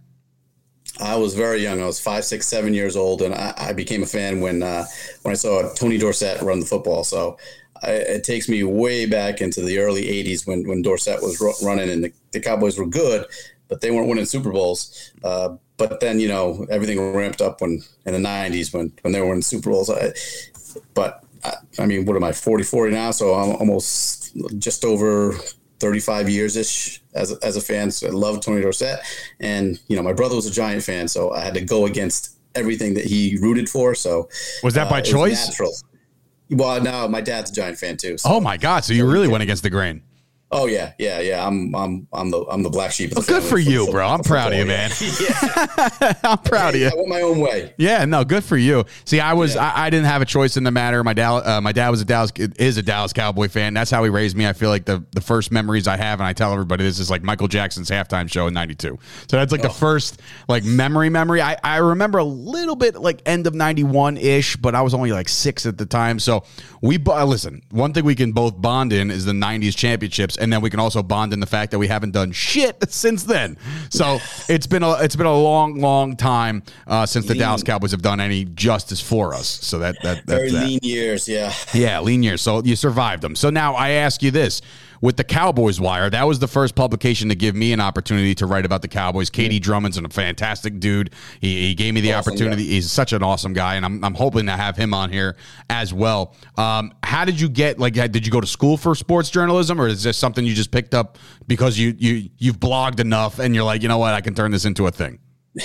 I 1.00 1.16
was 1.16 1.34
very 1.34 1.62
young. 1.62 1.82
I 1.82 1.86
was 1.86 2.00
five, 2.00 2.24
six, 2.24 2.46
seven 2.46 2.72
years 2.72 2.96
old, 2.96 3.20
and 3.22 3.34
I, 3.34 3.52
I 3.56 3.72
became 3.72 4.02
a 4.02 4.06
fan 4.06 4.40
when 4.40 4.62
uh, 4.62 4.84
when 5.22 5.32
I 5.32 5.34
saw 5.34 5.72
Tony 5.74 5.98
Dorsett 5.98 6.40
run 6.40 6.60
the 6.60 6.66
football. 6.66 7.02
So 7.02 7.36
I, 7.82 7.90
it 7.92 8.24
takes 8.24 8.48
me 8.48 8.62
way 8.62 9.06
back 9.06 9.40
into 9.40 9.60
the 9.62 9.78
early 9.80 10.04
'80s 10.04 10.46
when 10.46 10.66
when 10.68 10.82
Dorsett 10.82 11.20
was 11.20 11.40
running, 11.62 11.90
and 11.90 12.04
the, 12.04 12.12
the 12.30 12.40
Cowboys 12.40 12.78
were 12.78 12.86
good, 12.86 13.26
but 13.68 13.80
they 13.80 13.90
weren't 13.90 14.08
winning 14.08 14.24
Super 14.24 14.52
Bowls. 14.52 15.12
Uh, 15.24 15.56
but 15.76 15.98
then 15.98 16.20
you 16.20 16.28
know 16.28 16.64
everything 16.70 17.12
ramped 17.12 17.40
up 17.42 17.60
when 17.60 17.82
in 18.06 18.12
the 18.12 18.28
'90s 18.28 18.72
when 18.72 18.92
when 19.02 19.12
they 19.12 19.20
were 19.20 19.26
winning 19.26 19.42
Super 19.42 19.70
Bowls. 19.70 19.90
I, 19.90 20.12
but 20.94 21.24
I 21.78 21.86
mean, 21.86 22.04
what 22.04 22.16
am 22.16 22.24
I, 22.24 22.32
40, 22.32 22.64
40 22.64 22.92
now? 22.92 23.10
So 23.10 23.34
I'm 23.34 23.56
almost 23.56 24.36
just 24.58 24.84
over 24.84 25.34
35 25.80 26.28
years 26.28 26.56
ish 26.56 27.02
as, 27.14 27.32
as 27.38 27.56
a 27.56 27.60
fan. 27.60 27.90
So 27.90 28.06
I 28.06 28.10
love 28.10 28.40
Tony 28.40 28.62
Dorsett. 28.62 29.00
And, 29.40 29.78
you 29.88 29.96
know, 29.96 30.02
my 30.02 30.12
brother 30.12 30.36
was 30.36 30.46
a 30.46 30.50
Giant 30.50 30.82
fan, 30.82 31.08
so 31.08 31.32
I 31.32 31.40
had 31.40 31.54
to 31.54 31.60
go 31.60 31.86
against 31.86 32.38
everything 32.54 32.94
that 32.94 33.04
he 33.04 33.36
rooted 33.40 33.68
for. 33.68 33.94
So 33.94 34.28
was 34.62 34.74
that 34.74 34.88
by 34.88 35.00
uh, 35.00 35.02
choice? 35.02 35.48
Natural. 35.48 35.72
Well, 36.50 36.80
no, 36.82 37.08
my 37.08 37.20
dad's 37.20 37.50
a 37.50 37.54
Giant 37.54 37.78
fan 37.78 37.96
too. 37.96 38.18
So. 38.18 38.30
Oh 38.30 38.40
my 38.40 38.56
God! 38.56 38.84
So 38.84 38.92
you 38.92 39.10
really 39.10 39.28
went 39.28 39.42
against 39.42 39.62
the 39.62 39.70
grain. 39.70 40.02
Oh 40.54 40.66
yeah, 40.66 40.92
yeah, 40.98 41.18
yeah. 41.18 41.44
I'm 41.44 41.74
I'm 41.74 42.06
I'm 42.12 42.30
the 42.30 42.44
I'm 42.48 42.62
the 42.62 42.70
black 42.70 42.92
sheep. 42.92 43.10
Of 43.16 43.26
the 43.26 43.32
good 43.32 43.42
for 43.42 43.58
you, 43.58 43.90
bro. 43.90 44.06
I'm 44.14 44.20
proud 44.20 44.52
of 44.52 44.58
you, 44.58 44.64
man. 44.64 44.92
I'm 46.22 46.38
proud 46.38 46.74
of 46.74 46.80
you. 46.80 46.86
I 46.86 46.92
went 46.94 47.08
my 47.08 47.22
own 47.22 47.40
way. 47.40 47.74
Yeah, 47.76 48.04
no, 48.04 48.24
good 48.24 48.44
for 48.44 48.56
you. 48.56 48.84
See, 49.04 49.18
I 49.18 49.32
was 49.32 49.56
yeah. 49.56 49.72
I, 49.74 49.86
I, 49.86 49.90
didn't 49.90 50.06
have 50.06 50.22
a 50.22 50.24
choice 50.24 50.56
in 50.56 50.62
the 50.62 50.70
matter. 50.70 51.02
My 51.02 51.12
dad 51.12 51.40
uh, 51.40 51.60
my 51.60 51.72
dad 51.72 51.90
was 51.90 52.00
a 52.00 52.04
Dallas 52.04 52.30
is 52.38 52.76
a 52.76 52.82
Dallas 52.82 53.12
Cowboy 53.12 53.48
fan. 53.48 53.74
That's 53.74 53.90
how 53.90 54.04
he 54.04 54.10
raised 54.10 54.36
me. 54.36 54.46
I 54.46 54.52
feel 54.52 54.70
like 54.70 54.84
the 54.84 55.04
the 55.10 55.20
first 55.20 55.50
memories 55.50 55.88
I 55.88 55.96
have, 55.96 56.20
and 56.20 56.26
I 56.26 56.32
tell 56.32 56.52
everybody 56.52 56.84
this 56.84 57.00
is 57.00 57.10
like 57.10 57.24
Michael 57.24 57.48
Jackson's 57.48 57.90
halftime 57.90 58.30
show 58.30 58.46
in 58.46 58.54
'92. 58.54 58.96
So 59.28 59.36
that's 59.36 59.50
like 59.50 59.64
oh. 59.64 59.68
the 59.68 59.74
first 59.74 60.20
like 60.48 60.62
memory 60.62 61.08
memory. 61.08 61.42
I 61.42 61.56
I 61.64 61.78
remember 61.78 62.18
a 62.18 62.24
little 62.24 62.76
bit 62.76 62.94
like 62.94 63.22
end 63.26 63.48
of 63.48 63.56
'91 63.56 64.18
ish, 64.18 64.54
but 64.54 64.76
I 64.76 64.82
was 64.82 64.94
only 64.94 65.10
like 65.10 65.28
six 65.28 65.66
at 65.66 65.78
the 65.78 65.86
time. 65.86 66.20
So 66.20 66.44
we 66.80 66.98
listen. 66.98 67.62
One 67.70 67.92
thing 67.92 68.04
we 68.04 68.14
can 68.14 68.30
both 68.30 68.60
bond 68.60 68.92
in 68.92 69.10
is 69.10 69.24
the 69.24 69.32
'90s 69.32 69.74
championships, 69.76 70.38
and 70.44 70.52
then 70.52 70.60
we 70.60 70.68
can 70.68 70.78
also 70.78 71.02
bond 71.02 71.32
in 71.32 71.40
the 71.40 71.46
fact 71.46 71.72
that 71.72 71.78
we 71.78 71.88
haven't 71.88 72.10
done 72.12 72.30
shit 72.30 72.76
since 72.92 73.24
then. 73.24 73.56
So 73.88 74.18
it's 74.48 74.66
been 74.66 74.82
a 74.82 74.92
it's 75.02 75.16
been 75.16 75.26
a 75.26 75.36
long, 75.36 75.80
long 75.80 76.16
time 76.16 76.62
uh, 76.86 77.06
since 77.06 77.24
lean. 77.24 77.38
the 77.38 77.42
Dallas 77.42 77.62
Cowboys 77.62 77.90
have 77.90 78.02
done 78.02 78.20
any 78.20 78.44
justice 78.44 79.00
for 79.00 79.34
us. 79.34 79.48
So 79.48 79.78
that 79.78 79.96
that 80.02 80.26
that's 80.26 80.38
very 80.38 80.50
that. 80.50 80.66
lean 80.66 80.78
years, 80.82 81.26
yeah, 81.26 81.52
yeah, 81.72 81.98
lean 82.00 82.22
years. 82.22 82.42
So 82.42 82.62
you 82.62 82.76
survived 82.76 83.22
them. 83.22 83.34
So 83.34 83.48
now 83.50 83.74
I 83.74 83.90
ask 83.90 84.22
you 84.22 84.30
this: 84.30 84.60
with 85.00 85.16
the 85.16 85.24
Cowboys 85.24 85.80
Wire. 85.80 86.10
That 86.10 86.26
was 86.26 86.38
the 86.38 86.48
first 86.48 86.74
publication 86.74 87.28
to 87.28 87.34
give 87.34 87.54
me 87.54 87.72
an 87.72 87.80
opportunity 87.80 88.34
to 88.36 88.46
write 88.46 88.64
about 88.64 88.82
the 88.82 88.88
Cowboys. 88.88 89.30
KD 89.30 89.60
Drummond's 89.60 89.98
a 89.98 90.08
fantastic 90.08 90.80
dude. 90.80 91.12
He, 91.40 91.68
he 91.68 91.74
gave 91.74 91.94
me 91.94 92.00
the 92.00 92.12
awesome, 92.12 92.32
opportunity. 92.32 92.64
Yeah. 92.64 92.74
He's 92.74 92.90
such 92.90 93.12
an 93.12 93.22
awesome 93.22 93.52
guy, 93.52 93.74
and 93.76 93.84
I'm, 93.84 94.04
I'm 94.04 94.14
hoping 94.14 94.46
to 94.46 94.52
have 94.52 94.76
him 94.76 94.94
on 94.94 95.10
here 95.10 95.36
as 95.70 95.92
well. 95.92 96.34
Um, 96.56 96.92
how 97.02 97.24
did 97.24 97.40
you 97.40 97.48
get 97.48 97.78
like? 97.78 97.94
Did 97.94 98.26
you 98.26 98.32
go 98.32 98.40
to 98.40 98.46
school 98.46 98.76
for 98.76 98.94
sports 98.94 99.30
journalism, 99.30 99.80
or 99.80 99.88
is 99.88 100.02
this 100.02 100.16
something 100.16 100.44
you 100.44 100.54
just 100.54 100.70
picked 100.70 100.94
up 100.94 101.18
because 101.46 101.78
you 101.78 101.94
you 101.98 102.30
you've 102.38 102.58
blogged 102.58 103.00
enough 103.00 103.38
and 103.38 103.54
you're 103.54 103.64
like, 103.64 103.82
you 103.82 103.88
know 103.88 103.98
what, 103.98 104.14
I 104.14 104.20
can 104.20 104.34
turn 104.34 104.50
this 104.50 104.64
into 104.64 104.86
a 104.86 104.90
thing? 104.90 105.18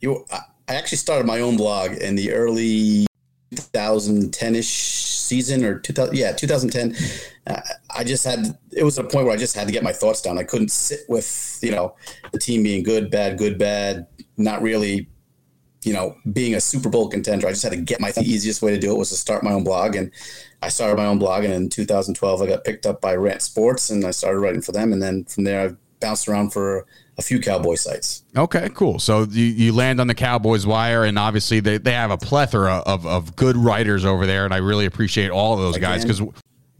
You, 0.00 0.24
I 0.30 0.74
actually 0.74 0.98
started 0.98 1.26
my 1.26 1.40
own 1.40 1.56
blog 1.56 1.92
in 1.92 2.14
the 2.14 2.32
early 2.32 3.04
2010ish 3.54 4.64
season 4.64 5.64
or 5.64 5.78
2000 5.78 6.16
yeah 6.16 6.32
2010 6.32 6.96
uh, 7.46 7.60
i 7.96 8.04
just 8.04 8.24
had 8.24 8.58
it 8.72 8.84
was 8.84 8.98
a 8.98 9.04
point 9.04 9.26
where 9.26 9.34
i 9.34 9.36
just 9.36 9.56
had 9.56 9.66
to 9.66 9.72
get 9.72 9.82
my 9.82 9.92
thoughts 9.92 10.22
down. 10.22 10.38
I 10.38 10.44
couldn't 10.44 10.70
sit 10.70 11.00
with 11.08 11.58
you 11.62 11.70
know 11.70 11.94
the 12.32 12.38
team 12.38 12.62
being 12.62 12.82
good 12.82 13.10
bad 13.10 13.38
good 13.38 13.58
bad 13.58 14.06
not 14.36 14.62
really 14.62 15.08
you 15.84 15.92
know 15.92 16.14
being 16.32 16.54
a 16.54 16.60
super 16.60 16.88
bowl 16.88 17.08
contender. 17.08 17.46
I 17.46 17.50
just 17.50 17.62
had 17.62 17.72
to 17.72 17.80
get 17.80 18.00
my 18.00 18.12
the 18.12 18.22
easiest 18.22 18.62
way 18.62 18.72
to 18.72 18.78
do 18.78 18.92
it 18.92 18.98
was 18.98 19.10
to 19.10 19.16
start 19.16 19.42
my 19.42 19.52
own 19.52 19.64
blog 19.64 19.96
and 19.96 20.10
i 20.62 20.68
started 20.68 20.96
my 20.96 21.06
own 21.06 21.18
blog 21.18 21.44
and 21.44 21.54
in 21.54 21.68
2012 21.68 22.42
i 22.42 22.46
got 22.46 22.64
picked 22.64 22.86
up 22.86 23.00
by 23.00 23.14
rant 23.14 23.42
sports 23.42 23.90
and 23.90 24.04
i 24.04 24.10
started 24.10 24.40
writing 24.40 24.60
for 24.60 24.72
them 24.72 24.92
and 24.92 25.02
then 25.02 25.24
from 25.24 25.44
there 25.44 25.68
i 25.68 25.72
bounced 26.00 26.28
around 26.28 26.50
for 26.50 26.86
a 27.20 27.22
few 27.22 27.38
Cowboy 27.38 27.76
sites. 27.76 28.24
Okay, 28.36 28.68
cool. 28.74 28.98
So 28.98 29.22
you, 29.22 29.44
you 29.44 29.72
land 29.72 30.00
on 30.00 30.06
the 30.06 30.14
Cowboys 30.14 30.66
wire, 30.66 31.04
and 31.04 31.18
obviously 31.18 31.60
they, 31.60 31.78
they 31.78 31.92
have 31.92 32.10
a 32.10 32.16
plethora 32.16 32.82
of, 32.86 33.06
of 33.06 33.36
good 33.36 33.56
writers 33.56 34.04
over 34.04 34.26
there, 34.26 34.44
and 34.44 34.52
I 34.52 34.56
really 34.56 34.86
appreciate 34.86 35.30
all 35.30 35.54
of 35.54 35.60
those 35.60 35.76
Again. 35.76 35.90
guys 35.90 36.04
because 36.04 36.22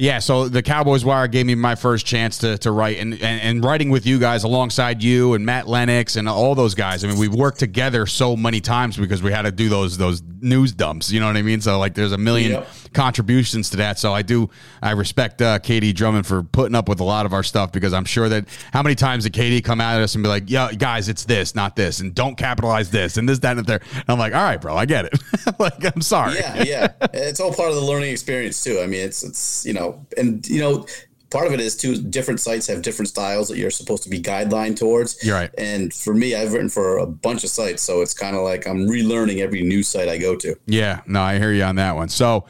yeah, 0.01 0.19
so 0.19 0.49
the 0.49 0.63
Cowboys 0.63 1.05
Wire 1.05 1.29
gave 1.29 1.45
me 1.45 1.55
my 1.55 1.75
first 1.75 2.07
chance 2.07 2.39
to, 2.39 2.57
to 2.59 2.73
write 2.73 2.97
and, 2.99 3.13
and, 3.13 3.23
and, 3.23 3.63
writing 3.63 3.91
with 3.91 4.07
you 4.07 4.19
guys 4.19 4.45
alongside 4.45 5.03
you 5.03 5.35
and 5.35 5.45
Matt 5.45 5.69
Lennox 5.69 6.17
and 6.17 6.27
all 6.27 6.55
those 6.55 6.75
guys. 6.75 7.05
I 7.05 7.09
mean, 7.09 7.19
we've 7.19 7.35
worked 7.35 7.59
together 7.59 8.07
so 8.07 8.35
many 8.35 8.63
times 8.63 8.97
because 8.97 9.23
we 9.23 9.31
had 9.31 9.43
to 9.43 9.53
do 9.53 9.69
those 9.69 9.99
those 9.99 10.23
news 10.43 10.73
dumps. 10.73 11.11
You 11.11 11.21
know 11.21 11.27
what 11.27 11.37
I 11.37 11.43
mean? 11.43 11.61
So 11.61 11.79
like, 11.79 11.95
there's 11.95 12.13
a 12.13 12.19
million 12.19 12.53
yep. 12.53 12.69
contributions 12.93 13.71
to 13.71 13.77
that. 13.79 13.99
So 13.99 14.13
I 14.13 14.23
do 14.23 14.51
I 14.83 14.93
respect 14.93 15.43
uh, 15.43 15.59
KD 15.59 15.95
Drummond 15.95 16.27
for 16.27 16.43
putting 16.43 16.75
up 16.75 16.89
with 16.89 17.01
a 17.01 17.05
lot 17.05 17.27
of 17.27 17.33
our 17.33 17.43
stuff 17.43 17.73
because 17.73 17.93
I'm 17.93 18.05
sure 18.05 18.29
that 18.29 18.47
how 18.73 18.83
many 18.83 18.95
times 18.95 19.25
did 19.25 19.33
KD 19.33 19.65
come 19.65 19.81
at 19.81 20.01
us 20.01 20.15
and 20.15 20.25
be 20.25 20.29
like, 20.29 20.45
"Yeah, 20.47 20.73
guys, 20.73 21.09
it's 21.09 21.25
this, 21.25 21.55
not 21.55 21.77
this, 21.77 22.01
and 22.01 22.15
don't 22.15 22.37
capitalize 22.37 22.91
this 22.91 23.17
and 23.17 23.29
this, 23.29 23.39
that, 23.41 23.59
and 23.59 23.67
there." 23.67 23.81
And 23.93 24.05
I'm 24.09 24.19
like, 24.19 24.35
"All 24.35 24.43
right, 24.43 24.61
bro, 24.61 24.77
I 24.77 24.87
get 24.87 25.07
it." 25.07 25.19
like, 25.59 25.85
I'm 25.85 26.03
sorry. 26.03 26.37
Yeah, 26.37 26.63
yeah, 26.65 26.93
it's 27.13 27.41
all 27.41 27.53
part 27.53 27.71
of 27.71 27.75
the 27.75 27.83
learning 27.83 28.11
experience 28.11 28.63
too. 28.63 28.81
I 28.81 28.87
mean, 28.87 29.01
it's 29.01 29.23
it's 29.23 29.65
you 29.67 29.73
know 29.73 30.05
and 30.17 30.47
you 30.49 30.61
know, 30.61 30.87
part 31.31 31.47
of 31.47 31.53
it 31.53 31.61
is 31.61 31.77
too 31.77 32.01
different 32.03 32.41
sites 32.41 32.67
have 32.67 32.83
different 32.83 33.09
styles 33.09 33.49
that 33.49 33.57
you're 33.57 33.71
supposed 33.71 34.03
to 34.03 34.09
be 34.09 34.21
guideline 34.21 34.77
towards. 34.77 35.23
You're 35.25 35.37
right. 35.37 35.51
And 35.57 35.93
for 35.95 36.15
me, 36.15 36.35
I've 36.35 36.53
written 36.53 36.69
for 36.69 36.99
a 36.99 37.07
bunch 37.07 37.45
of 37.45 37.51
sites, 37.51 37.83
so 37.83 38.03
it's 38.03 38.15
kind 38.15 38.37
of 38.37 38.43
like 38.43 38.67
I'm 38.67 38.87
relearning 38.87 39.39
every 39.39 39.63
new 39.63 39.83
site 39.83 40.09
I 40.09 40.19
go 40.19 40.37
to. 40.37 40.57
Yeah, 40.67 41.01
no, 41.07 41.21
I 41.21 41.39
hear 41.39 41.53
you 41.53 41.63
on 41.63 41.77
that 41.77 41.97
one. 41.97 42.09
So 42.09 42.47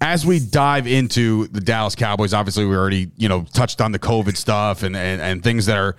as 0.00 0.26
we 0.26 0.40
dive 0.40 0.86
into 0.86 1.46
the 1.48 1.60
Dallas 1.60 1.94
Cowboys, 1.94 2.34
obviously 2.34 2.64
we 2.66 2.76
already, 2.76 3.10
you 3.16 3.28
know, 3.28 3.42
touched 3.52 3.80
on 3.80 3.92
the 3.92 3.98
COVID 3.98 4.36
stuff 4.36 4.82
and, 4.82 4.96
and, 4.96 5.20
and 5.20 5.42
things 5.42 5.66
that 5.66 5.76
are 5.76 5.96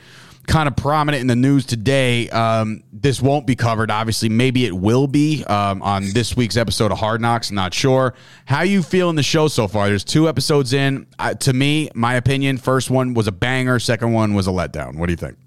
kind 0.47 0.67
of 0.67 0.75
prominent 0.75 1.21
in 1.21 1.27
the 1.27 1.35
news 1.35 1.65
today. 1.65 2.29
Um, 2.29 2.83
this 2.91 3.21
won't 3.21 3.45
be 3.45 3.55
covered. 3.55 3.91
Obviously, 3.91 4.29
maybe 4.29 4.65
it 4.65 4.73
will 4.73 5.07
be 5.07 5.43
um, 5.45 5.81
on 5.81 6.09
this 6.13 6.35
week's 6.35 6.57
episode 6.57 6.91
of 6.91 6.97
Hard 6.97 7.21
Knocks. 7.21 7.51
Not 7.51 7.73
sure. 7.73 8.13
How 8.45 8.61
you 8.61 8.83
feel 8.83 9.09
in 9.09 9.15
the 9.15 9.23
show 9.23 9.47
so 9.47 9.67
far? 9.67 9.87
There's 9.87 10.03
two 10.03 10.29
episodes 10.29 10.73
in. 10.73 11.07
Uh, 11.19 11.33
to 11.35 11.53
me, 11.53 11.89
my 11.93 12.15
opinion, 12.15 12.57
first 12.57 12.89
one 12.89 13.13
was 13.13 13.27
a 13.27 13.31
banger. 13.31 13.79
Second 13.79 14.13
one 14.13 14.33
was 14.33 14.47
a 14.47 14.51
letdown. 14.51 14.97
What 14.97 15.07
do 15.07 15.13
you 15.13 15.17
think? 15.17 15.37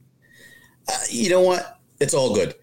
Uh, 0.89 0.93
you 1.11 1.31
know 1.31 1.43
what? 1.43 1.79
It's 2.01 2.15
all 2.15 2.35
good. 2.35 2.55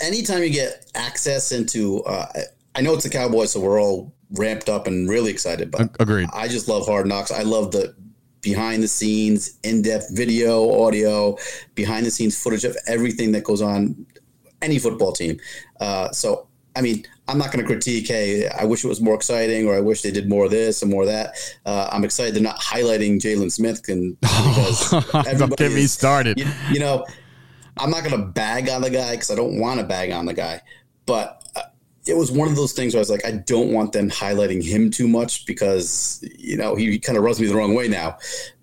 Anytime 0.00 0.42
you 0.42 0.50
get 0.50 0.90
access 0.94 1.52
into, 1.52 2.02
uh, 2.04 2.26
I 2.74 2.80
know 2.80 2.94
it's 2.94 3.04
the 3.04 3.10
Cowboys, 3.10 3.52
so 3.52 3.60
we're 3.60 3.80
all 3.80 4.12
ramped 4.32 4.68
up 4.68 4.86
and 4.86 5.08
really 5.08 5.30
excited. 5.30 5.70
But 5.70 5.96
agreed. 6.00 6.28
I 6.32 6.48
just 6.48 6.68
love 6.68 6.86
Hard 6.86 7.06
Knocks. 7.06 7.30
I 7.30 7.42
love 7.42 7.70
the 7.70 7.94
behind 8.44 8.82
the 8.82 8.88
scenes, 8.88 9.58
in 9.64 9.82
depth 9.82 10.10
video, 10.12 10.84
audio, 10.84 11.36
behind 11.74 12.06
the 12.06 12.10
scenes 12.10 12.40
footage 12.40 12.64
of 12.64 12.76
everything 12.86 13.32
that 13.32 13.42
goes 13.42 13.62
on 13.62 14.06
any 14.62 14.78
football 14.78 15.12
team. 15.12 15.40
Uh, 15.80 16.10
so, 16.12 16.46
I 16.76 16.82
mean, 16.82 17.04
I'm 17.26 17.38
not 17.38 17.50
going 17.50 17.64
to 17.64 17.66
critique, 17.66 18.08
hey, 18.08 18.48
I 18.48 18.64
wish 18.64 18.84
it 18.84 18.88
was 18.88 19.00
more 19.00 19.14
exciting 19.14 19.66
or 19.66 19.74
I 19.74 19.80
wish 19.80 20.02
they 20.02 20.10
did 20.10 20.28
more 20.28 20.44
of 20.44 20.50
this 20.50 20.82
and 20.82 20.90
more 20.90 21.02
of 21.02 21.08
that. 21.08 21.34
Uh, 21.64 21.88
I'm 21.90 22.04
excited 22.04 22.34
they're 22.34 22.42
not 22.42 22.60
highlighting 22.60 23.18
Jaylon 23.18 23.50
Smith 23.50 23.82
and, 23.88 24.18
because 24.20 24.90
Don't 25.38 25.56
get 25.56 25.72
me 25.72 25.86
started. 25.86 26.38
You, 26.38 26.46
you 26.70 26.80
know, 26.80 27.06
I'm 27.78 27.90
not 27.90 28.04
going 28.04 28.18
to 28.20 28.26
bag 28.26 28.68
on 28.68 28.82
the 28.82 28.90
guy 28.90 29.12
because 29.12 29.30
I 29.30 29.36
don't 29.36 29.58
want 29.58 29.80
to 29.80 29.86
bag 29.86 30.10
on 30.10 30.26
the 30.26 30.34
guy. 30.34 30.60
But 31.06 31.43
it 32.06 32.16
was 32.16 32.30
one 32.30 32.48
of 32.48 32.56
those 32.56 32.72
things 32.72 32.94
where 32.94 32.98
I 32.98 33.02
was 33.02 33.10
like, 33.10 33.24
I 33.24 33.32
don't 33.32 33.72
want 33.72 33.92
them 33.92 34.10
highlighting 34.10 34.62
him 34.62 34.90
too 34.90 35.08
much 35.08 35.46
because 35.46 36.24
you 36.38 36.56
know 36.56 36.74
he 36.74 36.98
kind 36.98 37.16
of 37.16 37.24
rubs 37.24 37.40
me 37.40 37.46
the 37.46 37.54
wrong 37.54 37.74
way 37.74 37.88
now. 37.88 38.18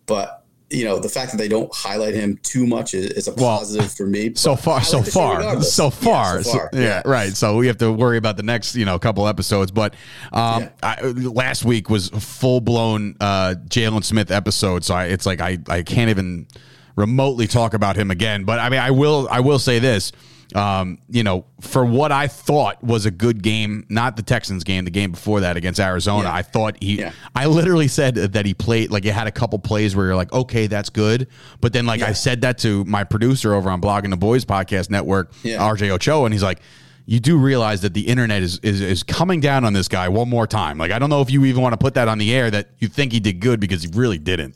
But 0.05 0.45
you 0.69 0.85
know 0.85 0.99
the 0.99 1.09
fact 1.09 1.31
that 1.31 1.37
they 1.37 1.47
don't 1.47 1.73
highlight 1.73 2.13
him 2.13 2.39
too 2.43 2.65
much 2.65 2.93
is, 2.93 3.07
is 3.11 3.27
a 3.27 3.33
positive 3.33 3.85
well, 3.85 3.89
for 3.89 4.05
me. 4.05 4.33
So 4.35 4.55
far, 4.55 4.81
so 4.81 5.01
far, 5.01 5.61
so 5.61 5.89
far, 5.89 6.35
yeah, 6.35 6.41
so 6.41 6.51
far, 6.51 6.69
yeah, 6.73 6.81
yeah, 6.81 7.01
right. 7.05 7.33
So 7.33 7.57
we 7.57 7.67
have 7.67 7.77
to 7.79 7.91
worry 7.91 8.17
about 8.17 8.37
the 8.37 8.43
next 8.43 8.75
you 8.75 8.85
know 8.85 8.97
couple 8.99 9.27
episodes. 9.27 9.71
But 9.71 9.95
um, 10.31 10.63
yeah. 10.63 10.69
I, 10.83 11.01
last 11.01 11.65
week 11.65 11.89
was 11.89 12.09
full 12.09 12.61
blown 12.61 13.15
uh, 13.19 13.55
Jaylon 13.67 14.03
Smith 14.03 14.31
episode, 14.31 14.83
so 14.83 14.95
I, 14.95 15.05
it's 15.05 15.25
like 15.25 15.41
I 15.41 15.57
I 15.67 15.83
can't 15.83 16.09
even 16.09 16.47
remotely 16.95 17.47
talk 17.47 17.73
about 17.73 17.95
him 17.95 18.11
again. 18.11 18.43
But 18.43 18.59
I 18.59 18.69
mean, 18.69 18.79
I 18.79 18.91
will 18.91 19.27
I 19.29 19.39
will 19.39 19.59
say 19.59 19.79
this 19.79 20.11
um, 20.55 20.99
you 21.09 21.23
know, 21.23 21.45
for 21.59 21.85
what 21.85 22.11
I 22.11 22.27
thought 22.27 22.83
was 22.83 23.05
a 23.05 23.11
good 23.11 23.41
game, 23.41 23.85
not 23.89 24.15
the 24.15 24.23
Texans 24.23 24.63
game, 24.63 24.85
the 24.85 24.91
game 24.91 25.11
before 25.11 25.41
that 25.41 25.57
against 25.57 25.79
Arizona, 25.79 26.27
yeah. 26.27 26.33
I 26.33 26.41
thought 26.41 26.81
he, 26.81 26.99
yeah. 26.99 27.13
I 27.35 27.45
literally 27.45 27.87
said 27.87 28.15
that 28.15 28.45
he 28.45 28.53
played, 28.53 28.91
like, 28.91 29.03
he 29.03 29.09
had 29.09 29.27
a 29.27 29.31
couple 29.31 29.59
plays 29.59 29.95
where 29.95 30.07
you're 30.07 30.15
like, 30.15 30.31
okay, 30.33 30.67
that's 30.67 30.89
good. 30.89 31.27
But 31.59 31.73
then, 31.73 31.85
like, 31.85 32.01
yeah. 32.01 32.07
I 32.07 32.13
said 32.13 32.41
that 32.41 32.57
to 32.59 32.83
my 32.85 33.03
producer 33.03 33.53
over 33.53 33.69
on 33.69 33.81
Blogging 33.81 34.09
the 34.09 34.17
Boys 34.17 34.45
Podcast 34.45 34.89
Network, 34.89 35.33
RJ 35.43 35.89
Ochoa, 35.89 36.25
and 36.25 36.33
he's 36.33 36.43
like, 36.43 36.59
you 37.05 37.19
do 37.19 37.37
realize 37.37 37.81
that 37.81 37.93
the 37.93 38.07
internet 38.07 38.41
is, 38.43 38.59
is 38.59 38.79
is 38.79 39.03
coming 39.03 39.39
down 39.39 39.65
on 39.65 39.73
this 39.73 39.87
guy 39.87 40.07
one 40.07 40.29
more 40.29 40.45
time. 40.45 40.77
Like 40.77 40.91
I 40.91 40.99
don't 40.99 41.09
know 41.09 41.21
if 41.21 41.31
you 41.31 41.43
even 41.45 41.61
want 41.61 41.73
to 41.73 41.77
put 41.77 41.95
that 41.95 42.07
on 42.07 42.19
the 42.19 42.33
air 42.33 42.51
that 42.51 42.69
you 42.77 42.87
think 42.87 43.11
he 43.11 43.19
did 43.19 43.39
good 43.39 43.59
because 43.59 43.83
he 43.83 43.89
really 43.93 44.19
didn't. 44.19 44.55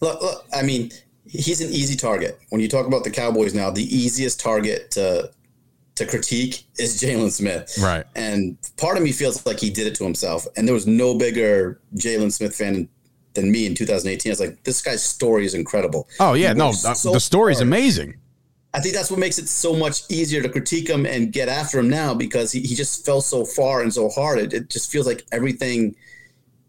Look, 0.00 0.22
look, 0.22 0.44
I 0.54 0.62
mean, 0.62 0.90
he's 1.28 1.60
an 1.60 1.70
easy 1.70 1.96
target. 1.96 2.38
When 2.50 2.60
you 2.60 2.68
talk 2.68 2.86
about 2.86 3.04
the 3.04 3.10
Cowboys 3.10 3.54
now, 3.54 3.70
the 3.70 3.84
easiest 3.84 4.40
target 4.40 4.90
to 4.92 5.30
to 5.96 6.06
critique 6.06 6.64
is 6.78 7.00
Jaylon 7.02 7.30
Smith. 7.30 7.76
Right. 7.80 8.04
And 8.14 8.58
part 8.76 8.96
of 8.96 9.02
me 9.02 9.12
feels 9.12 9.44
like 9.46 9.58
he 9.58 9.70
did 9.70 9.86
it 9.86 9.94
to 9.96 10.04
himself. 10.04 10.46
And 10.56 10.68
there 10.68 10.74
was 10.74 10.86
no 10.86 11.16
bigger 11.16 11.80
Jaylon 11.94 12.32
Smith 12.32 12.54
fan 12.54 12.88
than 13.34 13.50
me 13.50 13.66
in 13.66 13.74
2018. 13.74 14.30
I 14.30 14.32
was 14.32 14.40
like, 14.40 14.62
this 14.64 14.82
guy's 14.82 15.02
story 15.02 15.44
is 15.44 15.54
incredible. 15.54 16.08
Oh 16.20 16.34
yeah, 16.34 16.52
no, 16.52 16.72
so 16.72 17.12
the 17.12 17.20
story 17.20 17.52
is 17.52 17.60
amazing. 17.60 18.16
I 18.74 18.80
think 18.80 18.94
that's 18.94 19.10
what 19.10 19.18
makes 19.18 19.38
it 19.38 19.48
so 19.48 19.74
much 19.74 20.02
easier 20.10 20.42
to 20.42 20.50
critique 20.50 20.90
him 20.90 21.06
and 21.06 21.32
get 21.32 21.48
after 21.48 21.78
him 21.78 21.88
now 21.88 22.12
because 22.12 22.52
he, 22.52 22.60
he 22.60 22.74
just 22.74 23.06
fell 23.06 23.22
so 23.22 23.42
far 23.42 23.80
and 23.80 23.92
so 23.92 24.10
hard. 24.10 24.38
It, 24.38 24.52
it 24.52 24.68
just 24.68 24.92
feels 24.92 25.06
like 25.06 25.24
everything 25.32 25.96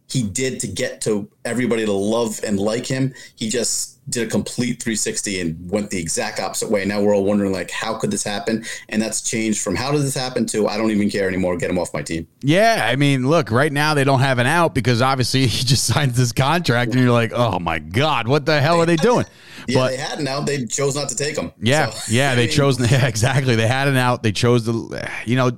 he 0.10 0.24
did 0.24 0.62
to 0.62 0.68
get 0.68 1.02
to 1.02 1.30
everybody 1.44 1.86
to 1.86 1.92
love 1.92 2.40
and 2.46 2.60
like 2.60 2.86
him, 2.86 3.14
he 3.36 3.50
just 3.50 3.97
did 4.10 4.28
a 4.28 4.32
complete 4.32 4.82
360 4.82 5.42
and 5.42 5.72
went 5.72 5.90
the 5.90 6.00
exact 6.00 6.40
opposite 6.40 6.72
way. 6.72 6.86
Now 6.86 7.02
we're 7.02 7.16
all 7.16 7.26
wondering 7.26 7.52
like, 7.52 7.70
how 7.72 7.94
could 7.96 8.12
this 8.12 8.24
happen? 8.24 8.64
And 8.90 9.02
that's 9.02 9.22
changed 9.22 9.62
from 9.62 9.76
how 9.76 9.92
did 9.92 10.02
this 10.02 10.16
happen 10.16 10.46
to 10.48 10.68
I 10.68 10.78
don't 10.78 10.92
even 10.92 11.10
care 11.10 11.28
anymore. 11.28 11.58
Get 11.58 11.70
him 11.70 11.78
off 11.78 11.94
my 11.94 12.02
team. 12.02 12.28
Yeah, 12.42 12.88
I 12.90 12.96
mean, 12.96 13.30
look, 13.30 13.52
right 13.52 13.72
now 13.72 13.94
they 13.94 14.04
don't 14.04 14.22
have 14.22 14.40
an 14.40 14.48
out 14.48 14.74
because 14.74 15.02
obviously 15.02 15.48
he 15.48 15.66
just 15.66 15.86
signed 15.86 16.14
this 16.14 16.32
contract, 16.32 16.92
and 16.92 17.02
you're 17.02 17.12
like, 17.12 17.34
oh 17.34 17.60
my 17.60 17.80
god, 17.80 18.28
what 18.28 18.46
the 18.46 18.60
hell 18.62 18.80
are 18.80 18.86
they 18.86 18.96
doing? 18.96 19.26
yeah, 19.68 19.80
but, 19.80 19.90
they 19.90 19.98
had 19.98 20.20
an 20.20 20.28
out. 20.28 20.46
They 20.46 20.66
chose 20.66 20.96
not 20.96 21.10
to 21.10 21.16
take 21.16 21.38
him. 21.38 21.52
Yeah, 21.62 21.90
so, 21.90 22.12
yeah, 22.14 22.36
they 22.36 22.46
mean, 22.46 22.52
chose. 22.52 22.92
Yeah, 22.92 23.08
exactly. 23.08 23.56
They 23.56 23.68
had 23.68 23.88
an 23.88 23.98
out. 23.98 24.24
They 24.24 24.32
chose 24.32 24.66
the. 24.66 25.10
You 25.26 25.36
know, 25.36 25.52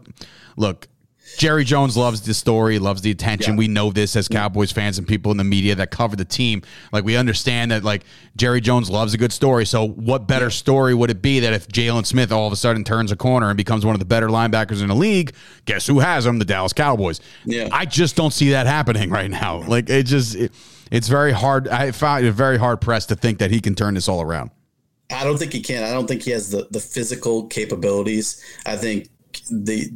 look, 0.58 0.88
Jerry 1.40 1.64
Jones 1.64 1.96
loves 1.96 2.20
the 2.20 2.34
story, 2.34 2.80
loves 2.80 3.02
the 3.02 3.12
attention. 3.12 3.54
Yeah. 3.54 3.60
We 3.60 3.68
know 3.70 3.92
this 3.92 4.18
as 4.18 4.28
Cowboys 4.28 4.74
fans 4.74 4.98
and 4.98 5.08
people 5.08 5.32
in 5.32 5.38
the 5.38 5.46
media 5.46 5.74
that 5.76 5.90
cover 5.90 6.18
the 6.18 6.26
team. 6.26 6.64
Like 6.92 7.06
we 7.06 7.16
understand 7.16 7.72
that 7.72 7.82
like 7.82 8.04
Jerry 8.36 8.60
Jones 8.60 8.90
loves 8.90 9.14
a 9.14 9.18
good 9.18 9.32
story. 9.32 9.66
So 9.66 9.88
what 9.88 10.28
better 10.28 10.46
yeah. 10.46 10.50
story 10.50 10.94
would 10.94 11.10
it 11.10 11.22
be 11.22 11.40
that 11.40 11.54
if 11.54 11.70
Jaylon 11.70 12.06
Smith 12.06 12.34
all 12.34 12.46
of 12.46 12.52
a 12.52 12.58
sudden 12.58 12.84
turns 12.84 13.14
a 13.14 13.16
corner 13.16 13.48
and 13.48 13.56
becomes 13.56 13.86
one 13.86 13.96
of 13.96 14.00
the 14.00 14.06
better 14.06 14.28
linebackers 14.28 14.82
in 14.82 14.90
the 14.90 14.96
league? 14.96 15.34
Guess 15.64 15.88
who 15.88 16.00
has 16.00 16.26
him? 16.26 16.40
The 16.40 16.46
Dallas 16.46 16.74
Cowboys. 16.74 17.22
Yeah. 17.46 17.70
I 17.72 17.86
just 17.86 18.18
don't 18.18 18.34
see 18.34 18.50
that 18.50 18.68
happening 18.68 19.10
right 19.10 19.32
now. 19.32 19.64
Like 19.64 19.90
it 19.90 20.08
just 20.08 20.36
it, 20.36 20.52
it's 20.92 21.08
very 21.08 21.32
hard. 21.32 21.70
I 21.70 21.92
find 21.92 22.26
it 22.26 22.34
very 22.34 22.58
hard 22.58 22.82
pressed 22.82 23.08
to 23.10 23.16
think 23.16 23.40
that 23.40 23.50
he 23.50 23.62
can 23.62 23.76
turn 23.76 23.94
this 23.94 24.10
all 24.10 24.22
around. 24.22 24.52
I 25.10 25.24
don't 25.24 25.38
think 25.38 25.54
he 25.54 25.62
can. 25.62 25.84
I 25.84 25.92
don't 25.92 26.06
think 26.06 26.22
he 26.22 26.32
has 26.32 26.52
the, 26.52 26.68
the 26.70 26.82
physical 26.82 27.48
capabilities. 27.48 28.44
I 28.66 28.76
think 28.76 29.08
the 29.50 29.90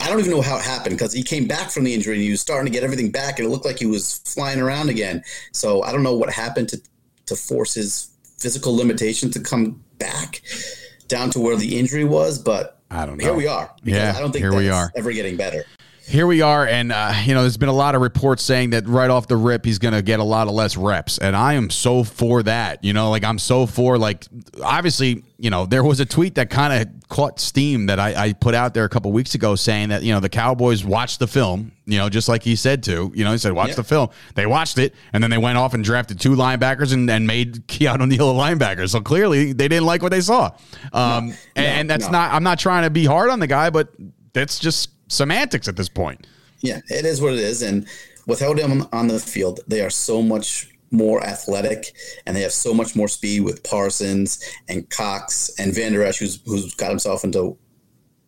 I 0.00 0.08
don't 0.08 0.18
even 0.18 0.30
know 0.30 0.42
how 0.42 0.56
it 0.56 0.64
happened 0.64 0.96
because 0.96 1.12
he 1.12 1.22
came 1.22 1.46
back 1.46 1.70
from 1.70 1.84
the 1.84 1.94
injury 1.94 2.14
and 2.14 2.22
he 2.22 2.30
was 2.30 2.40
starting 2.40 2.66
to 2.66 2.72
get 2.72 2.84
everything 2.84 3.10
back 3.10 3.38
and 3.38 3.46
it 3.46 3.50
looked 3.50 3.64
like 3.64 3.78
he 3.78 3.86
was 3.86 4.18
flying 4.24 4.60
around 4.60 4.88
again. 4.88 5.22
So 5.52 5.82
I 5.82 5.92
don't 5.92 6.02
know 6.02 6.16
what 6.16 6.30
happened 6.30 6.68
to 6.70 6.80
to 7.26 7.36
force 7.36 7.74
his 7.74 8.10
physical 8.38 8.74
limitation 8.74 9.30
to 9.32 9.40
come 9.40 9.82
back 9.98 10.42
down 11.08 11.30
to 11.30 11.40
where 11.40 11.56
the 11.56 11.78
injury 11.78 12.04
was, 12.04 12.38
but 12.38 12.80
I 12.90 13.04
don't 13.04 13.18
know. 13.18 13.24
Here 13.24 13.34
we 13.34 13.46
are. 13.46 13.70
Yeah, 13.82 14.14
I 14.16 14.20
don't 14.20 14.32
think 14.32 14.42
here 14.42 14.54
we 14.54 14.70
are. 14.70 14.90
ever 14.96 15.12
getting 15.12 15.36
better 15.36 15.64
here 16.08 16.26
we 16.26 16.40
are, 16.40 16.66
and 16.66 16.90
uh, 16.90 17.12
you 17.24 17.34
know, 17.34 17.42
there's 17.42 17.58
been 17.58 17.68
a 17.68 17.74
lot 17.74 17.94
of 17.94 18.00
reports 18.00 18.42
saying 18.42 18.70
that 18.70 18.88
right 18.88 19.10
off 19.10 19.28
the 19.28 19.36
rip, 19.36 19.64
he's 19.64 19.78
going 19.78 19.92
to 19.92 20.00
get 20.00 20.20
a 20.20 20.24
lot 20.24 20.48
of 20.48 20.54
less 20.54 20.76
reps, 20.76 21.18
and 21.18 21.36
I 21.36 21.52
am 21.52 21.68
so 21.68 22.02
for 22.02 22.42
that. 22.44 22.82
You 22.82 22.94
know, 22.94 23.10
like 23.10 23.24
I'm 23.24 23.38
so 23.38 23.66
for 23.66 23.98
like 23.98 24.26
obviously, 24.62 25.22
you 25.36 25.50
know, 25.50 25.66
there 25.66 25.84
was 25.84 26.00
a 26.00 26.06
tweet 26.06 26.36
that 26.36 26.48
kind 26.48 26.72
of 26.72 27.08
caught 27.08 27.38
steam 27.38 27.86
that 27.86 28.00
I, 28.00 28.28
I, 28.28 28.32
put 28.32 28.54
out 28.54 28.74
there 28.74 28.84
a 28.84 28.88
couple 28.88 29.12
weeks 29.12 29.34
ago 29.34 29.54
saying 29.54 29.90
that 29.90 30.02
you 30.02 30.12
know 30.12 30.20
the 30.20 30.30
Cowboys 30.30 30.82
watched 30.82 31.18
the 31.18 31.26
film, 31.26 31.72
you 31.84 31.98
know, 31.98 32.08
just 32.08 32.26
like 32.26 32.42
he 32.42 32.56
said 32.56 32.82
to, 32.84 33.12
you 33.14 33.24
know, 33.24 33.32
he 33.32 33.38
said 33.38 33.52
watch 33.52 33.70
yeah. 33.70 33.74
the 33.74 33.84
film. 33.84 34.08
They 34.34 34.46
watched 34.46 34.78
it, 34.78 34.94
and 35.12 35.22
then 35.22 35.30
they 35.30 35.38
went 35.38 35.58
off 35.58 35.74
and 35.74 35.84
drafted 35.84 36.18
two 36.18 36.34
linebackers 36.36 36.94
and, 36.94 37.10
and 37.10 37.26
made 37.26 37.54
Keanu 37.68 38.08
Neal 38.08 38.30
a 38.30 38.34
linebacker. 38.34 38.88
So 38.88 39.02
clearly, 39.02 39.52
they 39.52 39.68
didn't 39.68 39.86
like 39.86 40.02
what 40.02 40.12
they 40.12 40.22
saw. 40.22 40.52
Um, 40.92 41.28
no, 41.28 41.34
and, 41.34 41.34
no, 41.56 41.62
and 41.62 41.90
that's 41.90 42.06
no. 42.06 42.12
not. 42.12 42.32
I'm 42.32 42.44
not 42.44 42.58
trying 42.58 42.84
to 42.84 42.90
be 42.90 43.04
hard 43.04 43.28
on 43.28 43.40
the 43.40 43.46
guy, 43.46 43.68
but 43.68 43.92
that's 44.32 44.58
just 44.58 44.90
semantics 45.08 45.68
at 45.68 45.76
this 45.76 45.88
point. 45.88 46.26
Yeah, 46.60 46.80
it 46.88 47.04
is 47.04 47.20
what 47.20 47.34
it 47.34 47.40
is. 47.40 47.62
And 47.62 47.86
without 48.26 48.58
him 48.58 48.86
on 48.92 49.08
the 49.08 49.18
field, 49.18 49.60
they 49.66 49.80
are 49.80 49.90
so 49.90 50.22
much 50.22 50.70
more 50.90 51.22
athletic 51.22 51.92
and 52.26 52.34
they 52.34 52.40
have 52.40 52.52
so 52.52 52.72
much 52.72 52.96
more 52.96 53.08
speed 53.08 53.40
with 53.40 53.62
Parsons 53.62 54.42
and 54.68 54.88
Cox 54.90 55.50
and 55.58 55.74
Vander 55.74 56.02
Esch, 56.02 56.18
who's, 56.18 56.40
who's 56.46 56.74
got 56.74 56.90
himself 56.90 57.24
into 57.24 57.58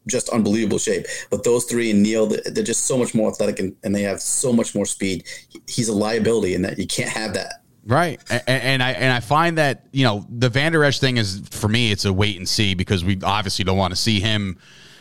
just 0.06 0.28
unbelievable 0.30 0.78
shape. 0.78 1.06
But 1.30 1.44
those 1.44 1.64
three 1.64 1.90
and 1.90 2.02
Neal, 2.02 2.26
they're 2.26 2.64
just 2.64 2.84
so 2.84 2.98
much 2.98 3.14
more 3.14 3.30
athletic 3.30 3.58
and, 3.58 3.76
and 3.82 3.94
they 3.94 4.02
have 4.02 4.20
so 4.20 4.52
much 4.52 4.74
more 4.74 4.86
speed. 4.86 5.26
He's 5.66 5.88
a 5.88 5.94
liability 5.94 6.54
in 6.54 6.62
that 6.62 6.78
you 6.78 6.86
can't 6.86 7.10
have 7.10 7.34
that. 7.34 7.54
Right, 7.86 8.20
and, 8.30 8.42
and, 8.46 8.82
I 8.82 8.90
and 8.92 9.10
I 9.10 9.20
find 9.20 9.56
that 9.56 9.86
you 9.90 10.04
know 10.04 10.26
the 10.28 10.50
Vander 10.50 10.84
Esch 10.84 11.00
thing 11.00 11.16
is 11.16 11.40
for 11.50 11.66
me 11.66 11.90
it's 11.90 12.04
a 12.04 12.12
wait 12.12 12.36
and 12.36 12.46
see 12.46 12.74
because 12.74 13.02
we 13.02 13.18
obviously 13.22 13.64
don't 13.64 13.78
want 13.78 13.92
to 13.92 13.96
see 13.96 14.20
him 14.20 14.58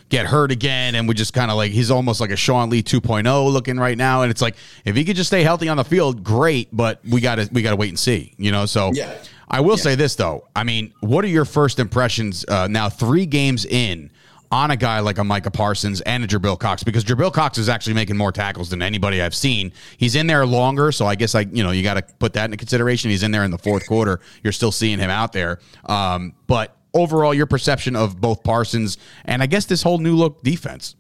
get 0.10 0.26
hurt 0.26 0.52
again. 0.52 0.96
And 0.96 1.08
we 1.08 1.14
just 1.14 1.34
kind 1.34 1.50
of 1.50 1.58
like, 1.58 1.72
he's 1.72 1.92
almost 1.92 2.20
like 2.20 2.32
a 2.32 2.36
Sean 2.36 2.70
Lee 2.70 2.84
2.0 2.84 3.52
looking 3.52 3.78
right 3.78 3.98
now. 3.98 4.24
And 4.24 4.32
it's 4.32 4.42
like, 4.42 4.56
if 4.86 4.96
he 4.96 5.06
could 5.06 5.16
just 5.16 5.30
stay 5.30 5.44
healthy 5.44 5.70
on 5.70 5.78
the 5.78 5.84
field, 5.84 6.24
great. 6.24 6.70
But 6.72 7.00
we 7.10 7.22
got 7.22 7.36
to, 7.36 7.50
we 7.52 7.62
got 7.62 7.72
to 7.72 7.76
wait 7.76 7.90
and 7.90 8.00
see, 8.00 8.34
you 8.38 8.52
know? 8.52 8.66
So 8.66 8.92
yeah. 8.94 9.16
I 9.48 9.62
will 9.62 9.78
yeah. 9.78 9.84
say 9.84 9.96
this 9.96 10.16
though. 10.16 10.48
I 10.56 10.64
mean, 10.64 10.94
what 11.00 11.24
are 11.24 11.30
your 11.30 11.46
first 11.46 11.80
impressions 11.80 12.46
uh, 12.48 12.68
now, 12.68 12.90
three 12.90 13.26
games 13.26 13.66
in? 13.66 14.12
on 14.52 14.72
a 14.72 14.76
guy 14.76 15.00
like 15.00 15.18
a 15.18 15.24
Micah 15.24 15.52
Parsons 15.52 16.02
and 16.02 16.24
a 16.24 16.28
Jabril 16.28 16.58
Cox 16.58 16.84
because 16.84 17.04
Jabril 17.04 17.32
Cox 17.32 17.58
is 17.58 17.70
actually 17.70 17.94
making 17.94 18.18
more 18.18 18.32
tackles 18.32 18.70
than 18.70 18.82
anybody 18.82 19.22
I've 19.22 19.36
seen. 19.36 19.72
He's 19.98 20.16
in 20.16 20.28
there 20.28 20.46
longer, 20.46 20.92
so 20.92 21.06
I 21.06 21.16
guess 21.16 21.36
I 21.36 21.42
you 21.42 21.64
know 21.64 21.72
you 21.72 21.84
got 21.84 21.96
to 21.96 22.02
put 22.18 22.34
that 22.34 22.46
into 22.46 22.58
consideration. 22.58 23.12
He's 23.12 23.24
in 23.24 23.32
there 23.32 23.44
in 23.44 23.52
the 23.52 23.58
fourth 23.58 23.86
quarter. 23.88 24.20
You're 24.44 24.54
still 24.54 24.72
seeing 24.72 25.00
him 25.00 25.10
out 25.10 25.34
there, 25.34 25.60
um, 25.86 26.34
but 26.48 26.76
overall 26.94 27.34
your 27.34 27.46
perception 27.46 27.96
of 27.96 28.20
both 28.20 28.44
Parsons 28.44 28.98
and 29.26 29.44
I 29.44 29.46
guess 29.46 29.66
this 29.66 29.84
whole 29.84 29.98
new 30.00 30.16
look 30.16 30.42
defense. 30.44 30.96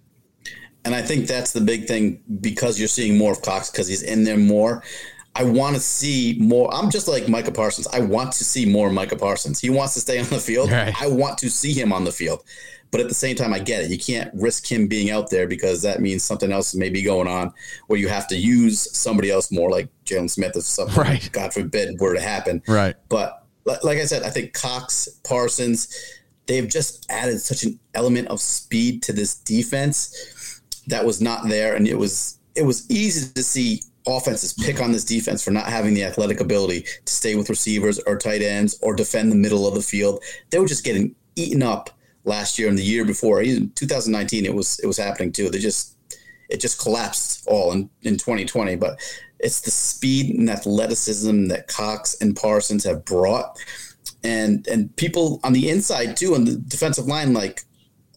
And 0.85 0.95
I 0.95 1.01
think 1.01 1.27
that's 1.27 1.51
the 1.51 1.61
big 1.61 1.85
thing 1.87 2.21
because 2.39 2.79
you're 2.79 2.87
seeing 2.87 3.17
more 3.17 3.33
of 3.33 3.41
Cox 3.41 3.69
because 3.69 3.87
he's 3.87 4.03
in 4.03 4.23
there 4.23 4.37
more. 4.37 4.83
I 5.35 5.43
want 5.43 5.75
to 5.75 5.81
see 5.81 6.37
more. 6.39 6.73
I'm 6.73 6.89
just 6.89 7.07
like 7.07 7.27
Micah 7.27 7.51
Parsons. 7.51 7.87
I 7.87 7.99
want 7.99 8.31
to 8.33 8.43
see 8.43 8.65
more 8.65 8.89
Micah 8.89 9.15
Parsons. 9.15 9.59
He 9.59 9.69
wants 9.69 9.93
to 9.93 9.99
stay 9.99 10.19
on 10.19 10.25
the 10.25 10.39
field. 10.39 10.71
Right. 10.71 10.93
I 11.01 11.07
want 11.07 11.37
to 11.39 11.49
see 11.49 11.73
him 11.73 11.93
on 11.93 12.03
the 12.03 12.11
field. 12.11 12.43
But 12.91 13.01
at 13.01 13.07
the 13.07 13.13
same 13.13 13.35
time, 13.35 13.53
I 13.53 13.59
get 13.59 13.83
it. 13.83 13.91
You 13.91 13.99
can't 13.99 14.31
risk 14.33 14.69
him 14.69 14.87
being 14.87 15.11
out 15.11 15.29
there 15.29 15.47
because 15.47 15.83
that 15.83 16.01
means 16.01 16.23
something 16.23 16.51
else 16.51 16.73
may 16.73 16.89
be 16.89 17.03
going 17.03 17.27
on 17.27 17.53
where 17.87 17.99
you 17.99 18.07
have 18.07 18.27
to 18.29 18.35
use 18.35 18.97
somebody 18.97 19.29
else 19.29 19.51
more, 19.51 19.69
like 19.69 19.89
Jaylon 20.05 20.29
Smith, 20.29 20.55
if 20.55 20.63
something, 20.63 20.95
right. 20.95 21.29
God 21.31 21.53
forbid, 21.53 21.99
were 21.99 22.15
to 22.15 22.21
happen. 22.21 22.63
Right. 22.67 22.95
But 23.07 23.45
like 23.65 23.97
I 23.97 24.05
said, 24.05 24.23
I 24.23 24.29
think 24.29 24.53
Cox, 24.53 25.07
Parsons, 25.23 25.93
they've 26.47 26.67
just 26.67 27.05
added 27.09 27.39
such 27.39 27.63
an 27.63 27.79
element 27.93 28.27
of 28.29 28.41
speed 28.41 29.03
to 29.03 29.13
this 29.13 29.35
defense 29.35 30.61
that 30.87 31.05
was 31.05 31.21
not 31.21 31.47
there, 31.47 31.75
and 31.75 31.87
it 31.87 31.97
was 31.97 32.39
it 32.55 32.63
was 32.63 32.89
easy 32.89 33.31
to 33.33 33.43
see 33.43 33.81
offenses 34.07 34.53
pick 34.53 34.81
on 34.81 34.91
this 34.91 35.05
defense 35.05 35.43
for 35.43 35.51
not 35.51 35.67
having 35.67 35.93
the 35.93 36.03
athletic 36.03 36.39
ability 36.39 36.83
to 37.05 37.13
stay 37.13 37.35
with 37.35 37.49
receivers 37.49 37.99
or 37.99 38.17
tight 38.17 38.41
ends 38.41 38.79
or 38.81 38.95
defend 38.95 39.31
the 39.31 39.35
middle 39.35 39.67
of 39.67 39.75
the 39.75 39.81
field. 39.81 40.23
They 40.49 40.59
were 40.59 40.67
just 40.67 40.83
getting 40.83 41.15
eaten 41.35 41.61
up 41.61 41.91
last 42.23 42.57
year 42.57 42.69
and 42.69 42.77
the 42.77 42.83
year 42.83 43.05
before. 43.05 43.41
Even 43.41 43.71
2019, 43.75 44.45
it 44.45 44.53
was 44.53 44.79
it 44.79 44.87
was 44.87 44.97
happening 44.97 45.31
too. 45.31 45.49
They 45.49 45.59
just 45.59 45.95
it 46.49 46.59
just 46.59 46.81
collapsed 46.81 47.47
all 47.47 47.71
in, 47.71 47.89
in 48.01 48.17
2020. 48.17 48.75
But 48.75 48.99
it's 49.39 49.61
the 49.61 49.71
speed 49.71 50.35
and 50.35 50.49
athleticism 50.49 51.47
that 51.47 51.67
Cox 51.67 52.15
and 52.21 52.35
Parsons 52.35 52.83
have 52.83 53.05
brought. 53.05 53.57
And 54.23 54.67
and 54.67 54.93
people 54.97 55.39
on 55.43 55.53
the 55.53 55.69
inside 55.69 56.17
too, 56.17 56.35
on 56.35 56.45
the 56.45 56.55
defensive 56.55 57.05
line, 57.05 57.33
like 57.33 57.63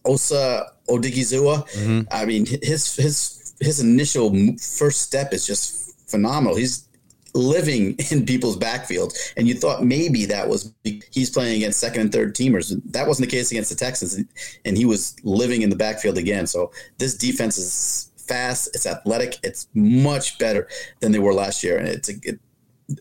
Osa 0.05 0.71
Odighizuwa. 0.89 1.69
Mm-hmm. 1.69 2.01
I 2.11 2.25
mean, 2.25 2.45
his 2.45 2.95
his 2.95 3.53
his 3.59 3.79
initial 3.79 4.33
first 4.57 5.01
step 5.01 5.33
is 5.33 5.47
just 5.47 6.09
phenomenal. 6.09 6.55
He's 6.55 6.87
living 7.33 7.95
in 8.11 8.25
people's 8.25 8.57
backfield, 8.57 9.13
and 9.37 9.47
you 9.47 9.55
thought 9.55 9.83
maybe 9.83 10.25
that 10.25 10.47
was 10.47 10.73
he's 10.83 11.29
playing 11.29 11.57
against 11.57 11.79
second 11.79 12.01
and 12.01 12.11
third 12.11 12.35
teamers. 12.35 12.79
That 12.91 13.07
wasn't 13.07 13.29
the 13.29 13.35
case 13.35 13.51
against 13.51 13.69
the 13.69 13.75
Texans, 13.75 14.19
and 14.65 14.77
he 14.77 14.85
was 14.85 15.15
living 15.23 15.61
in 15.61 15.69
the 15.69 15.75
backfield 15.75 16.17
again. 16.17 16.47
So 16.47 16.71
this 16.97 17.15
defense 17.15 17.57
is 17.57 18.09
fast, 18.27 18.69
it's 18.73 18.85
athletic, 18.85 19.37
it's 19.43 19.67
much 19.73 20.37
better 20.37 20.67
than 20.99 21.11
they 21.11 21.19
were 21.19 21.33
last 21.33 21.63
year, 21.63 21.77
and 21.77 21.87
it's 21.87 22.09
a 22.09 22.13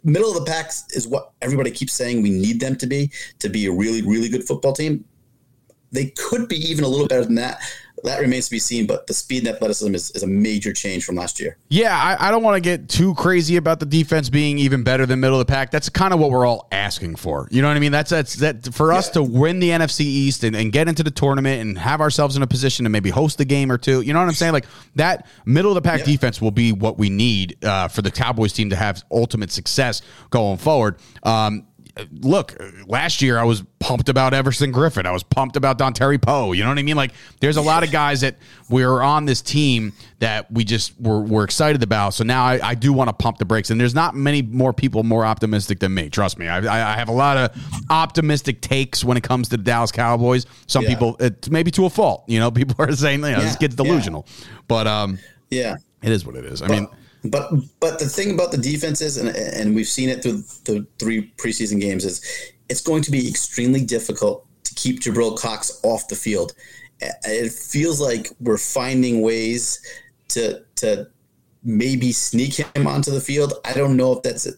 middle 0.05 0.31
of 0.31 0.35
the 0.37 0.51
packs 0.51 0.85
is 0.91 1.09
what 1.09 1.33
everybody 1.43 1.71
keeps 1.71 1.93
saying 1.93 2.23
we 2.23 2.31
need 2.31 2.61
them 2.61 2.77
to 2.77 2.87
be 2.87 3.11
to 3.39 3.49
be 3.49 3.67
a 3.67 3.73
really 3.73 4.03
really 4.03 4.29
good 4.29 4.45
football 4.45 4.73
team. 4.73 5.05
they 5.91 6.07
could 6.17 6.49
be 6.49 6.57
even 6.57 6.85
a 6.85 6.89
little 6.89 7.07
better 7.07 7.25
than 7.25 7.35
that 7.35 7.61
that 8.05 8.21
remains 8.21 8.47
to 8.47 8.51
be 8.51 8.59
seen. 8.59 8.87
But 8.87 9.07
the 9.07 9.15
speed 9.15 9.47
and 9.47 9.55
athleticism 9.55 9.95
is, 9.95 10.11
is 10.13 10.23
a 10.23 10.27
major 10.27 10.73
change 10.73 11.05
from 11.05 11.17
last 11.17 11.41
year. 11.41 11.57
Yeah, 11.69 11.97
I, 11.97 12.29
I 12.29 12.31
don't 12.31 12.43
want 12.43 12.57
to 12.57 12.61
get 12.61 12.89
too 12.89 13.15
crazy 13.15 13.57
about 13.57 13.81
the 13.81 13.87
defense 13.87 14.29
being 14.29 14.59
even 14.59 14.83
better 14.83 15.07
than 15.07 15.21
middle 15.21 15.41
of 15.41 15.47
the 15.47 15.53
pack. 15.53 15.71
That's 15.71 15.89
kind 15.89 16.13
of 16.13 16.21
what 16.21 16.31
we're 16.31 16.47
all 16.47 16.69
asking 16.73 17.17
for. 17.17 17.49
You 17.51 17.63
know 17.63 17.69
what 17.69 17.77
I 17.77 17.81
mean? 17.81 17.93
That's 17.93 18.11
that's 18.11 18.35
that 18.37 18.75
for 18.75 18.93
us 18.93 19.11
to 19.11 19.23
win 19.23 19.61
the 19.61 19.71
NFC 19.71 20.01
East 20.01 20.45
and, 20.45 20.57
and 20.57 20.73
get 20.73 20.89
into 20.89 21.03
the 21.03 21.11
tournament 21.11 21.61
and 21.61 21.79
have 21.79 22.01
ourselves 22.01 22.37
in 22.37 22.43
a 22.43 22.47
position 22.47 22.85
to 22.85 22.91
maybe 22.91 23.11
host 23.11 23.41
a 23.41 23.45
game 23.45 23.71
or 23.71 23.79
two. 23.79 24.01
You 24.01 24.13
know 24.13 24.21
what 24.21 24.29
I'm 24.29 24.35
saying? 24.35 24.53
Like 24.53 24.67
that 24.97 25.27
middle 25.45 25.71
of 25.71 25.75
the 25.75 25.83
pack 25.83 26.05
defense 26.05 26.41
will 26.41 26.51
be 26.51 26.73
what 26.73 26.99
we 26.99 27.11
need 27.11 27.65
uh, 27.65 27.89
for 27.89 28.03
the 28.03 28.11
Cowboys 28.11 28.53
team 28.53 28.71
to 28.71 28.77
have 28.77 29.03
ultimate 29.11 29.51
success 29.51 30.03
going 30.31 30.59
forward. 30.59 30.97
Um, 31.23 31.67
look, 32.11 32.57
last 32.87 33.21
year 33.21 33.39
I 33.39 33.45
was 33.45 33.63
pumped 33.79 34.09
about 34.09 34.33
Everson 34.33 34.73
Griffen. 34.73 35.05
I 35.05 35.13
was 35.13 35.23
pumped 35.23 35.57
about 35.57 35.79
Dontari 35.79 36.21
Poe. 36.21 36.53
You 36.53 36.63
know 36.63 36.71
what 36.71 36.79
I 36.79 36.83
mean? 36.83 36.97
Like, 36.97 37.13
there's 37.41 37.57
a 37.57 37.63
lot 37.63 37.85
of 37.85 37.91
guys 37.91 38.23
that 38.23 38.37
we're 38.71 39.03
on 39.03 39.25
this 39.25 39.43
team 39.43 39.93
that 40.21 40.51
we 40.51 40.65
just 40.65 40.99
were, 41.01 41.21
were 41.21 41.45
excited 41.45 41.83
about. 41.83 42.15
So 42.15 42.25
now 42.25 42.45
I, 42.45 42.71
I 42.71 42.75
do 42.75 42.93
want 42.93 43.09
to 43.09 43.13
pump 43.13 43.39
the 43.39 43.45
brakes. 43.45 43.71
And 43.71 43.81
there's 43.81 43.95
not 43.95 44.15
many 44.15 44.41
more 44.41 44.73
people 44.73 45.03
more 45.03 45.25
optimistic 45.25 45.81
than 45.81 45.93
me. 45.93 46.09
Trust 46.09 46.39
me. 46.39 46.49
I, 46.49 46.59
I 46.59 46.97
have 46.97 47.09
a 47.09 47.13
lot 47.13 47.37
of 47.37 47.85
optimistic 47.91 48.61
takes 48.61 49.05
when 49.05 49.17
it 49.17 49.23
comes 49.23 49.49
to 49.51 49.57
the 49.57 49.63
Dallas 49.63 49.93
Cowboys. 49.93 50.47
Some 50.67 50.85
yeah. 50.85 50.89
people, 50.91 51.17
it, 51.21 51.51
maybe 51.51 51.71
to 51.73 51.85
a 51.85 51.91
fault. 51.91 52.25
You 52.27 52.41
know, 52.41 52.51
people 52.53 52.77
are 52.79 52.93
saying, 52.93 53.21
you 53.21 53.33
know, 53.33 53.39
yeah. 53.39 53.41
this 53.41 53.57
kid's 53.57 53.75
delusional. 53.75 54.27
Yeah. 54.27 54.45
But 54.69 54.87
um, 54.87 55.19
yeah, 55.51 55.77
it 56.03 56.13
is 56.13 56.25
what 56.25 56.37
it 56.37 56.45
is. 56.47 56.63
I 56.63 56.69
but, 56.69 56.75
mean, 56.75 56.89
but 57.25 57.53
but 57.81 57.99
the 57.99 58.09
thing 58.09 58.35
about 58.35 58.51
the 58.51 58.59
defenses, 58.59 59.17
and 59.17 59.29
and 59.37 59.75
we've 59.75 59.89
seen 59.89 60.09
it 60.09 60.23
through 60.23 60.43
the 60.65 60.87
three 60.99 61.33
preseason 61.37 61.81
games, 61.81 62.05
is 62.05 62.53
it's 62.69 62.81
going 62.81 63.03
to 63.03 63.11
be 63.11 63.29
extremely 63.29 63.85
difficult 63.85 64.47
to 64.65 64.75
keep 64.75 65.01
Jabril 65.01 65.39
Cox 65.39 65.81
off 65.83 66.09
the 66.09 66.17
field. 66.17 66.53
It 67.01 67.53
feels 67.53 68.01
like 68.01 68.31
we're 68.41 68.59
finding 68.59 69.23
ways 69.23 69.81
to 70.29 70.65
to 70.77 71.09
maybe 71.65 72.13
sneak 72.13 72.55
him 72.55 72.87
onto 72.87 73.11
the 73.11 73.21
field. 73.21 73.55
I 73.65 73.73
don't 73.73 73.97
know 73.97 74.13
if 74.13 74.23
that's 74.23 74.49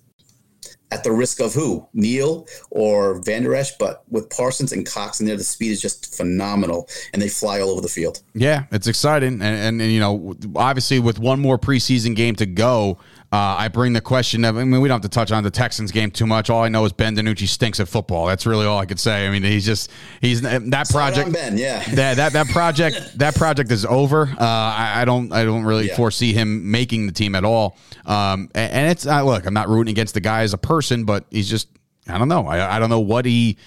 at 0.94 1.02
the 1.02 1.10
risk 1.10 1.40
of 1.40 1.52
who 1.52 1.86
Neal 1.92 2.46
or 2.70 3.20
Vander 3.22 3.54
Esch, 3.54 3.72
but 3.78 4.04
with 4.08 4.30
Parsons 4.30 4.72
and 4.72 4.86
Cox 4.86 5.20
in 5.20 5.26
there, 5.26 5.36
the 5.36 5.42
speed 5.42 5.72
is 5.72 5.82
just 5.82 6.16
phenomenal, 6.16 6.88
and 7.12 7.20
they 7.20 7.28
fly 7.28 7.60
all 7.60 7.70
over 7.70 7.80
the 7.80 7.88
field. 7.88 8.22
Yeah, 8.32 8.64
it's 8.70 8.86
exciting, 8.86 9.34
and, 9.34 9.42
and, 9.42 9.82
and 9.82 9.92
you 9.92 9.98
know, 9.98 10.36
obviously 10.54 11.00
with 11.00 11.18
one 11.18 11.40
more 11.40 11.58
preseason 11.58 12.14
game 12.14 12.36
to 12.36 12.46
go, 12.46 12.98
uh, 13.34 13.56
I 13.58 13.66
bring 13.66 13.94
the 13.94 14.00
question 14.00 14.44
of, 14.44 14.56
I 14.56 14.62
mean, 14.62 14.80
we 14.80 14.86
don't 14.86 15.02
have 15.02 15.10
to 15.10 15.12
touch 15.12 15.32
on 15.32 15.42
the 15.42 15.50
Texans 15.50 15.90
game 15.90 16.12
too 16.12 16.24
much. 16.24 16.50
All 16.50 16.62
I 16.62 16.68
know 16.68 16.84
is 16.84 16.92
Ben 16.92 17.16
DiNucci 17.16 17.48
stinks 17.48 17.80
at 17.80 17.88
football. 17.88 18.26
That's 18.26 18.46
really 18.46 18.64
all 18.64 18.78
I 18.78 18.86
could 18.86 19.00
say. 19.00 19.26
I 19.26 19.30
mean, 19.30 19.42
he's 19.42 19.66
just, 19.66 19.90
he's 20.20 20.42
that 20.42 20.88
project. 20.88 21.32
Ben, 21.32 21.58
yeah. 21.58 21.82
That, 21.94 22.16
that, 22.18 22.32
that 22.32 22.46
project, 22.46 22.96
that 23.18 23.34
project 23.34 23.72
is 23.72 23.84
over. 23.84 24.28
Uh, 24.28 24.36
I, 24.38 25.02
I, 25.02 25.04
don't, 25.04 25.32
I 25.32 25.44
don't 25.44 25.64
really 25.64 25.88
yeah. 25.88 25.96
foresee 25.96 26.32
him 26.32 26.70
making 26.70 27.08
the 27.08 27.12
team 27.12 27.34
at 27.34 27.44
all. 27.44 27.76
Um, 28.06 28.50
and, 28.54 28.72
and 28.72 28.90
it's, 28.92 29.04
uh, 29.04 29.24
look, 29.24 29.46
I'm 29.46 29.54
not 29.54 29.68
rooting 29.68 29.90
against 29.90 30.14
the 30.14 30.20
guy 30.20 30.42
as 30.42 30.54
a 30.54 30.58
person, 30.58 31.04
but 31.04 31.24
he's 31.28 31.50
just, 31.50 31.66
I 32.08 32.18
don't 32.18 32.28
know. 32.28 32.46
I, 32.46 32.76
I 32.76 32.78
don't 32.78 32.90
know 32.90 33.00
what 33.00 33.24
he, 33.24 33.58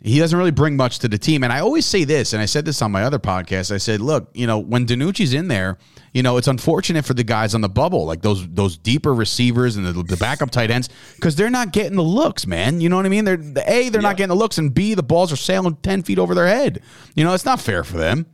he 0.00 0.18
doesn't 0.18 0.38
really 0.38 0.50
bring 0.50 0.76
much 0.76 0.98
to 0.98 1.08
the 1.08 1.16
team. 1.16 1.44
And 1.44 1.52
I 1.52 1.60
always 1.60 1.86
say 1.86 2.04
this, 2.04 2.32
and 2.34 2.42
I 2.42 2.44
said 2.44 2.64
this 2.64 2.82
on 2.82 2.92
my 2.92 3.04
other 3.04 3.18
podcast. 3.18 3.72
I 3.72 3.78
said, 3.78 4.00
look, 4.00 4.28
you 4.34 4.46
know, 4.46 4.58
when 4.58 4.86
DiNucci's 4.86 5.32
in 5.32 5.48
there, 5.48 5.78
you 6.12 6.22
know, 6.22 6.36
it's 6.36 6.46
unfortunate 6.46 7.04
for 7.04 7.14
the 7.14 7.24
guys 7.24 7.54
on 7.54 7.62
the 7.62 7.68
bubble, 7.68 8.04
like 8.04 8.22
those 8.22 8.46
those 8.48 8.76
deeper 8.76 9.14
receivers 9.14 9.76
and 9.76 9.86
the, 9.86 9.92
the 10.02 10.16
backup 10.16 10.50
tight 10.50 10.70
ends, 10.70 10.88
because 11.16 11.36
they're 11.36 11.50
not 11.50 11.72
getting 11.72 11.96
the 11.96 12.02
looks, 12.02 12.46
man. 12.46 12.80
You 12.80 12.88
know 12.88 12.96
what 12.96 13.06
I 13.06 13.08
mean? 13.08 13.24
They're 13.24 13.34
A, 13.34 13.88
they're 13.88 14.00
yeah. 14.00 14.08
not 14.08 14.16
getting 14.16 14.28
the 14.28 14.36
looks, 14.36 14.58
and 14.58 14.72
B, 14.72 14.94
the 14.94 15.02
balls 15.02 15.32
are 15.32 15.36
sailing 15.36 15.76
ten 15.76 16.02
feet 16.02 16.18
over 16.18 16.34
their 16.34 16.46
head. 16.46 16.82
You 17.14 17.24
know, 17.24 17.34
it's 17.34 17.44
not 17.44 17.60
fair 17.60 17.82
for 17.82 17.96
them. 17.96 18.26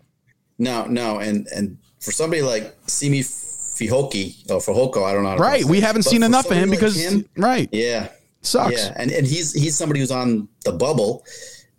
No, 0.59 0.85
no, 0.87 1.20
and 1.20 1.46
and 1.55 1.79
for 2.01 2.12
somebody 2.12 2.42
like 2.42 2.77
Simi 2.87 3.20
Fehoko 3.20 4.51
or 4.51 4.59
Fehoko, 4.59 5.05
I 5.05 5.12
don't 5.14 5.23
know. 5.23 5.37
right, 5.37 5.64
we 5.64 5.81
haven't 5.81 6.03
seen 6.03 6.23
enough 6.23 6.51
of 6.51 6.57
him 6.57 6.68
like 6.68 6.79
because 6.79 7.03
him, 7.03 7.25
right, 7.37 7.68
yeah, 7.73 8.09
sucks. 8.42 8.72
Yeah, 8.72 8.94
and 8.96 9.11
and 9.11 9.26
he's 9.26 9.53
he's 9.53 9.76
somebody 9.76 10.00
who's 10.00 10.11
on 10.11 10.48
the 10.64 10.72
bubble 10.72 11.24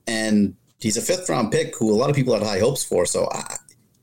and 0.08 0.56
he's 0.80 0.98
a 0.98 1.02
fifth 1.02 1.30
round 1.30 1.52
pick 1.52 1.76
who 1.78 1.92
a 1.92 1.96
lot 1.96 2.10
of 2.10 2.16
people 2.16 2.34
had 2.34 2.44
high 2.44 2.60
hopes 2.60 2.84
for. 2.84 3.06
So 3.06 3.30
I, 3.32 3.56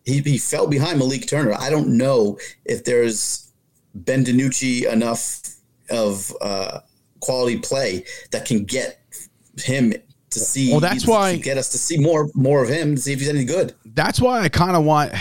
he, 0.04 0.20
he 0.20 0.38
fell 0.38 0.66
behind 0.66 0.98
Malik 0.98 1.26
Turner. 1.26 1.54
I 1.58 1.70
don't 1.70 1.96
know 1.98 2.38
if 2.64 2.84
there's 2.84 3.52
Ben 3.94 4.24
DiNucci 4.24 4.90
enough 4.90 5.42
of 5.90 6.32
uh, 6.40 6.80
quality 7.20 7.58
play 7.58 8.04
that 8.30 8.46
can 8.46 8.64
get 8.64 9.00
him 9.58 9.92
to 10.30 10.38
see. 10.38 10.70
Well, 10.70 10.80
that's 10.80 11.06
why 11.06 11.36
get 11.36 11.58
us 11.58 11.70
to 11.70 11.78
see 11.78 11.98
more 11.98 12.30
more 12.34 12.62
of 12.62 12.68
him 12.68 12.96
to 12.96 13.00
see 13.00 13.12
if 13.12 13.18
he's 13.18 13.28
any 13.28 13.44
good. 13.44 13.74
That's 13.84 14.20
why 14.20 14.40
I 14.40 14.48
kind 14.48 14.76
of 14.76 14.84
want. 14.84 15.12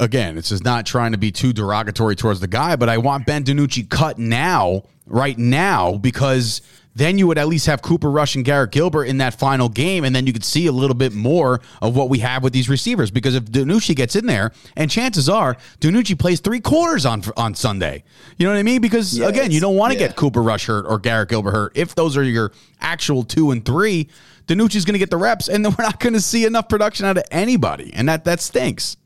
Again, 0.00 0.38
it's 0.38 0.48
just 0.48 0.64
not 0.64 0.86
trying 0.86 1.12
to 1.12 1.18
be 1.18 1.30
too 1.30 1.52
derogatory 1.52 2.16
towards 2.16 2.40
the 2.40 2.48
guy, 2.48 2.76
but 2.76 2.88
I 2.88 2.98
want 2.98 3.26
Ben 3.26 3.44
DiNucci 3.44 3.88
cut 3.88 4.18
now, 4.18 4.84
right 5.06 5.36
now, 5.36 5.98
because 5.98 6.62
then 6.94 7.18
you 7.18 7.26
would 7.26 7.38
at 7.38 7.48
least 7.48 7.66
have 7.66 7.82
Cooper 7.82 8.10
Rush 8.10 8.34
and 8.34 8.44
Garrett 8.44 8.70
Gilbert 8.70 9.04
in 9.04 9.18
that 9.18 9.34
final 9.34 9.68
game, 9.68 10.04
and 10.04 10.14
then 10.14 10.26
you 10.26 10.32
could 10.32 10.44
see 10.44 10.66
a 10.66 10.72
little 10.72 10.94
bit 10.94 11.12
more 11.12 11.60
of 11.80 11.96
what 11.96 12.08
we 12.08 12.18
have 12.18 12.42
with 12.42 12.52
these 12.52 12.68
receivers. 12.68 13.10
Because 13.10 13.34
if 13.34 13.44
DiNucci 13.44 13.96
gets 13.96 14.16
in 14.16 14.26
there, 14.26 14.52
and 14.76 14.90
chances 14.90 15.28
are 15.28 15.56
DiNucci 15.80 16.18
plays 16.18 16.40
three 16.40 16.60
quarters 16.60 17.06
on 17.06 17.22
on 17.36 17.54
Sunday, 17.54 18.04
you 18.36 18.46
know 18.46 18.52
what 18.52 18.58
I 18.58 18.62
mean? 18.62 18.80
Because 18.80 19.18
yeah, 19.18 19.28
again, 19.28 19.50
you 19.50 19.60
don't 19.60 19.76
want 19.76 19.92
to 19.92 19.98
yeah. 19.98 20.08
get 20.08 20.16
Cooper 20.16 20.42
Rush 20.42 20.66
hurt 20.66 20.86
or 20.86 20.98
Garrett 20.98 21.28
Gilbert 21.28 21.52
hurt. 21.52 21.76
If 21.76 21.94
those 21.94 22.16
are 22.16 22.22
your 22.22 22.52
actual 22.80 23.22
two 23.22 23.50
and 23.50 23.64
three, 23.64 24.08
DiNucci's 24.46 24.84
going 24.84 24.94
to 24.94 24.98
get 24.98 25.10
the 25.10 25.16
reps, 25.16 25.48
and 25.48 25.64
then 25.64 25.74
we're 25.78 25.84
not 25.84 26.00
going 26.00 26.14
to 26.14 26.20
see 26.20 26.44
enough 26.44 26.68
production 26.68 27.06
out 27.06 27.16
of 27.16 27.24
anybody, 27.30 27.92
and 27.94 28.08
that 28.08 28.24
that 28.24 28.40
stinks. 28.40 28.96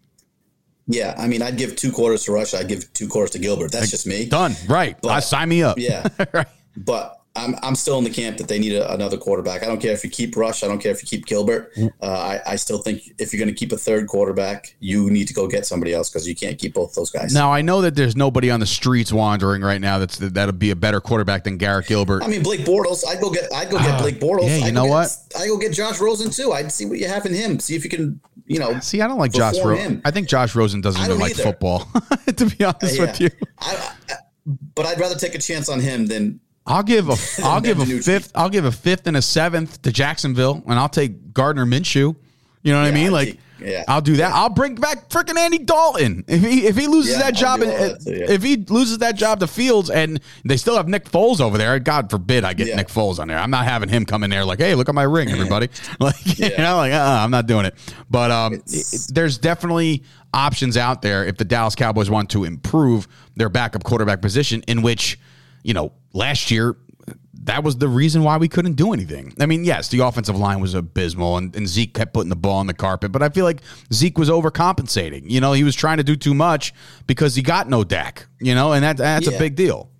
Yeah, 0.88 1.14
I 1.18 1.26
mean, 1.26 1.42
I'd 1.42 1.56
give 1.56 1.74
two 1.74 1.90
quarters 1.90 2.24
to 2.24 2.32
Rush. 2.32 2.54
I'd 2.54 2.68
give 2.68 2.92
two 2.92 3.08
quarters 3.08 3.32
to 3.32 3.40
Gilbert. 3.40 3.72
That's 3.72 3.90
just 3.90 4.06
me. 4.06 4.26
Done. 4.26 4.54
Right. 4.68 4.96
But, 5.00 5.20
sign 5.20 5.48
me 5.48 5.62
up. 5.62 5.78
Yeah. 5.78 6.06
right. 6.32 6.46
But 6.76 7.20
I'm, 7.36 7.54
I'm 7.62 7.74
still 7.74 7.98
in 7.98 8.04
the 8.04 8.10
camp 8.10 8.38
that 8.38 8.48
they 8.48 8.58
need 8.58 8.72
a, 8.72 8.92
another 8.92 9.16
quarterback. 9.16 9.62
I 9.62 9.66
don't 9.66 9.80
care 9.80 9.92
if 9.92 10.02
you 10.02 10.10
keep 10.10 10.36
Rush. 10.36 10.62
I 10.62 10.68
don't 10.68 10.78
care 10.78 10.92
if 10.92 11.02
you 11.02 11.08
keep 11.08 11.26
Gilbert. 11.26 11.72
Uh, 11.78 11.90
I, 12.06 12.40
I 12.46 12.56
still 12.56 12.78
think 12.78 13.02
if 13.18 13.32
you're 13.32 13.38
going 13.38 13.54
to 13.54 13.58
keep 13.58 13.72
a 13.72 13.76
third 13.76 14.08
quarterback, 14.08 14.74
you 14.80 15.10
need 15.10 15.28
to 15.28 15.34
go 15.34 15.46
get 15.46 15.66
somebody 15.66 15.92
else 15.92 16.08
because 16.08 16.26
you 16.26 16.34
can't 16.34 16.58
keep 16.58 16.74
both 16.74 16.94
those 16.94 17.10
guys. 17.10 17.34
Now 17.34 17.52
I 17.52 17.62
know 17.62 17.82
that 17.82 17.94
there's 17.94 18.16
nobody 18.16 18.50
on 18.50 18.60
the 18.60 18.66
streets 18.66 19.12
wandering 19.12 19.62
right 19.62 19.80
now 19.80 19.98
that's 19.98 20.18
that'll 20.18 20.52
be 20.52 20.70
a 20.70 20.76
better 20.76 21.00
quarterback 21.00 21.44
than 21.44 21.58
Garrett 21.58 21.86
Gilbert. 21.86 22.22
I 22.22 22.28
mean 22.28 22.42
Blake 22.42 22.60
Bortles. 22.60 23.04
I'd 23.06 23.20
go 23.20 23.30
get 23.30 23.52
I'd 23.52 23.70
go 23.70 23.78
get 23.78 23.94
uh, 23.94 24.02
Blake 24.02 24.20
Bortles. 24.20 24.48
Yeah, 24.48 24.56
you 24.56 24.64
I'd 24.66 24.74
know 24.74 24.86
what? 24.86 25.16
I 25.38 25.46
go 25.46 25.58
get 25.58 25.72
Josh 25.72 26.00
Rosen 26.00 26.30
too. 26.30 26.52
I'd 26.52 26.72
see 26.72 26.86
what 26.86 26.98
you 26.98 27.08
have 27.08 27.26
in 27.26 27.34
him. 27.34 27.60
See 27.60 27.76
if 27.76 27.84
you 27.84 27.90
can 27.90 28.20
you 28.46 28.58
know. 28.58 28.78
See, 28.80 29.00
I 29.00 29.08
don't 29.08 29.18
like 29.18 29.32
Josh 29.32 29.56
Rosen. 29.62 30.00
I 30.04 30.10
think 30.10 30.28
Josh 30.28 30.54
Rosen 30.54 30.80
doesn't 30.80 31.02
even 31.02 31.18
like 31.18 31.32
either. 31.32 31.42
football. 31.42 31.88
to 32.26 32.46
be 32.46 32.64
honest 32.64 32.96
yeah. 32.96 33.00
with 33.02 33.20
you, 33.20 33.30
I, 33.58 33.92
I, 34.08 34.14
but 34.74 34.86
I'd 34.86 35.00
rather 35.00 35.16
take 35.16 35.34
a 35.34 35.38
chance 35.38 35.68
on 35.68 35.80
him 35.80 36.06
than 36.06 36.40
I'll 36.66 36.82
give 36.82 37.08
a 37.08 37.16
I'll 37.44 37.60
give 37.60 37.78
a 37.78 37.86
fifth 37.86 38.32
I'll 38.34 38.50
give 38.50 38.64
a 38.64 38.72
fifth 38.72 39.06
and 39.06 39.16
a 39.16 39.22
seventh 39.22 39.82
to 39.82 39.92
Jacksonville, 39.92 40.62
and 40.66 40.78
I'll 40.78 40.88
take 40.88 41.32
Gardner 41.32 41.66
Minshew. 41.66 42.16
You 42.62 42.72
know 42.72 42.80
what 42.80 42.86
yeah, 42.86 42.90
I 42.90 42.94
mean? 42.94 43.12
Like, 43.12 43.38
yeah. 43.60 43.84
I'll 43.86 44.00
do 44.00 44.16
that. 44.16 44.32
I'll 44.32 44.50
bring 44.50 44.74
back 44.74 45.08
freaking 45.08 45.38
Andy 45.38 45.58
Dalton 45.58 46.24
if 46.26 46.42
he 46.42 46.66
if 46.66 46.76
he 46.76 46.86
loses 46.86 47.12
yeah, 47.12 47.22
that 47.22 47.34
job 47.34 47.62
and 47.62 47.70
that 47.70 48.02
if 48.06 48.42
he 48.42 48.56
loses 48.56 48.98
that 48.98 49.16
job 49.16 49.40
to 49.40 49.46
Fields 49.46 49.88
and 49.88 50.20
they 50.44 50.56
still 50.56 50.76
have 50.76 50.88
Nick 50.88 51.04
Foles 51.04 51.40
over 51.40 51.56
there. 51.56 51.78
God 51.78 52.10
forbid 52.10 52.44
I 52.44 52.54
get 52.54 52.74
Nick 52.76 52.88
Foles 52.88 53.18
on 53.18 53.28
there. 53.28 53.38
I'm 53.38 53.50
not 53.50 53.64
having 53.64 53.88
him 53.88 54.04
come 54.04 54.24
in 54.24 54.30
there 54.30 54.44
like, 54.44 54.58
hey, 54.58 54.74
look 54.74 54.88
at 54.88 54.94
my 54.94 55.04
ring, 55.04 55.30
everybody. 55.32 55.68
like, 56.00 56.38
you 56.38 56.56
know, 56.58 56.76
like, 56.76 56.92
uh, 56.92 57.20
I'm 57.22 57.30
not 57.30 57.46
doing 57.46 57.66
it. 57.66 57.74
But 58.10 58.30
um, 58.30 58.54
it, 58.54 59.08
there's 59.12 59.38
definitely 59.38 60.02
options 60.34 60.76
out 60.76 61.00
there 61.00 61.24
if 61.24 61.36
the 61.36 61.44
Dallas 61.44 61.74
Cowboys 61.74 62.10
want 62.10 62.30
to 62.30 62.44
improve 62.44 63.08
their 63.36 63.48
backup 63.48 63.84
quarterback 63.84 64.20
position, 64.20 64.62
in 64.66 64.82
which 64.82 65.18
you 65.66 65.74
know, 65.74 65.92
last 66.12 66.52
year, 66.52 66.76
that 67.42 67.64
was 67.64 67.76
the 67.78 67.88
reason 67.88 68.22
why 68.22 68.36
we 68.36 68.48
couldn't 68.48 68.74
do 68.74 68.92
anything. 68.92 69.34
I 69.40 69.46
mean, 69.46 69.64
yes, 69.64 69.88
the 69.88 69.98
offensive 69.98 70.36
line 70.36 70.60
was 70.60 70.74
abysmal 70.74 71.38
and, 71.38 71.54
and, 71.56 71.66
Zeke 71.66 71.92
kept 71.92 72.14
putting 72.14 72.28
the 72.28 72.36
ball 72.36 72.58
on 72.58 72.68
the 72.68 72.74
carpet, 72.74 73.10
but 73.10 73.22
I 73.22 73.28
feel 73.28 73.44
like 73.44 73.62
Zeke 73.92 74.16
was 74.16 74.30
overcompensating. 74.30 75.28
You 75.28 75.40
know, 75.40 75.52
he 75.52 75.64
was 75.64 75.74
trying 75.74 75.96
to 75.96 76.04
do 76.04 76.14
too 76.14 76.34
much 76.34 76.72
because 77.06 77.34
he 77.34 77.42
got 77.42 77.68
no 77.68 77.82
Dak, 77.82 78.26
you 78.40 78.54
know, 78.54 78.72
and 78.72 78.84
that, 78.84 78.96
that's 78.96 79.28
yeah. 79.28 79.34
a 79.34 79.38
big 79.38 79.56
deal. 79.56 79.90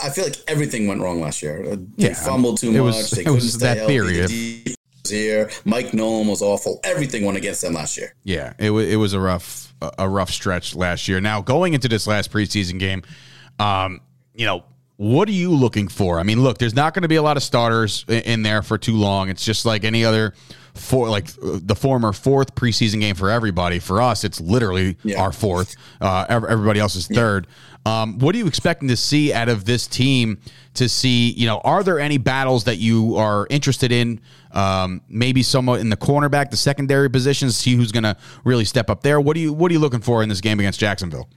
I 0.00 0.08
feel 0.08 0.24
like 0.24 0.36
everything 0.48 0.86
went 0.86 1.02
wrong 1.02 1.20
last 1.20 1.42
year. 1.42 1.76
They 1.76 2.08
yeah, 2.08 2.14
fumbled 2.14 2.58
too 2.58 2.72
much. 2.72 2.80
Was, 2.80 3.10
they 3.10 3.24
couldn't 3.24 3.42
stay 3.42 3.74
that 3.74 3.86
period. 3.86 4.30
Here, 5.06 5.50
Mike 5.66 5.92
Nolan 5.92 6.28
was 6.28 6.40
awful. 6.40 6.80
Everything 6.82 7.26
went 7.26 7.36
against 7.36 7.60
them 7.60 7.74
last 7.74 7.98
year. 7.98 8.14
Yeah, 8.22 8.54
it 8.58 8.70
was 8.70 8.88
it 8.88 8.96
was 8.96 9.12
a 9.12 9.20
rough 9.20 9.74
a 9.98 10.08
rough 10.08 10.30
stretch 10.30 10.74
last 10.74 11.08
year. 11.08 11.20
Now 11.20 11.42
going 11.42 11.74
into 11.74 11.88
this 11.88 12.06
last 12.06 12.32
preseason 12.32 12.78
game, 12.78 13.02
um, 13.58 14.00
you 14.34 14.46
know, 14.46 14.64
what 14.96 15.28
are 15.28 15.32
you 15.32 15.50
looking 15.50 15.88
for? 15.88 16.20
I 16.20 16.22
mean, 16.22 16.42
look, 16.42 16.58
there's 16.58 16.74
not 16.74 16.94
going 16.94 17.02
to 17.02 17.08
be 17.08 17.16
a 17.16 17.22
lot 17.22 17.36
of 17.36 17.42
starters 17.42 18.04
in 18.08 18.42
there 18.42 18.62
for 18.62 18.78
too 18.78 18.94
long. 18.96 19.28
It's 19.28 19.44
just 19.44 19.66
like 19.66 19.82
any 19.84 20.04
other 20.04 20.34
for 20.74 21.08
like 21.08 21.28
the 21.40 21.74
former 21.76 22.12
fourth 22.12 22.54
preseason 22.54 23.00
game 23.00 23.14
for 23.14 23.30
everybody. 23.30 23.78
For 23.78 24.00
us, 24.02 24.24
it's 24.24 24.40
literally 24.40 24.96
Yeah. 25.04 25.20
our 25.20 25.32
fourth. 25.32 25.76
Uh, 26.00 26.26
everybody 26.28 26.80
else 26.80 26.96
is 26.96 27.06
third. 27.06 27.46
Um, 27.86 28.18
what 28.18 28.34
are 28.34 28.38
you 28.38 28.46
expecting 28.46 28.88
to 28.88 28.96
see 28.96 29.32
out 29.32 29.48
of 29.48 29.64
this 29.66 29.86
team? 29.86 30.38
To 30.74 30.88
see, 30.88 31.30
you 31.32 31.46
know, 31.46 31.58
are 31.58 31.84
there 31.84 32.00
any 32.00 32.18
battles 32.18 32.64
that 32.64 32.78
you 32.78 33.16
are 33.16 33.46
interested 33.50 33.92
in? 33.92 34.20
Um, 34.52 35.02
maybe 35.08 35.42
somewhat 35.44 35.78
in 35.80 35.88
the 35.90 35.96
cornerback, 35.96 36.50
the 36.50 36.56
secondary 36.56 37.08
positions. 37.08 37.56
See 37.56 37.76
who's 37.76 37.92
going 37.92 38.02
to 38.04 38.16
really 38.42 38.64
step 38.64 38.90
up 38.90 39.02
there. 39.02 39.20
What 39.20 39.34
do 39.34 39.40
you 39.40 39.52
What 39.52 39.70
are 39.70 39.74
you 39.74 39.80
looking 39.80 40.00
for 40.00 40.22
in 40.24 40.28
this 40.28 40.40
game 40.40 40.58
against 40.58 40.80
Jacksonville? 40.80 41.28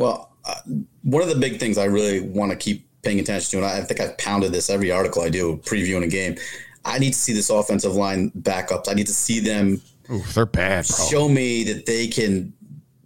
Well, 0.00 0.32
uh, 0.46 0.54
one 1.02 1.22
of 1.22 1.28
the 1.28 1.34
big 1.34 1.60
things 1.60 1.76
I 1.76 1.84
really 1.84 2.20
want 2.20 2.52
to 2.52 2.56
keep 2.56 2.88
paying 3.02 3.20
attention 3.20 3.50
to, 3.50 3.56
and 3.58 3.66
I 3.66 3.82
think 3.82 4.00
I've 4.00 4.16
pounded 4.16 4.50
this 4.50 4.70
every 4.70 4.90
article 4.90 5.20
I 5.20 5.28
do 5.28 5.58
previewing 5.58 6.04
a 6.04 6.08
game. 6.08 6.36
I 6.86 6.98
need 6.98 7.12
to 7.12 7.18
see 7.18 7.34
this 7.34 7.50
offensive 7.50 7.94
line 7.94 8.30
backups. 8.30 8.88
I 8.88 8.94
need 8.94 9.08
to 9.08 9.12
see 9.12 9.40
them 9.40 9.82
Ooh, 10.10 10.22
they're 10.32 10.46
bad, 10.46 10.86
bro. 10.88 11.06
show 11.06 11.28
me 11.28 11.64
that 11.64 11.84
they 11.84 12.06
can 12.06 12.54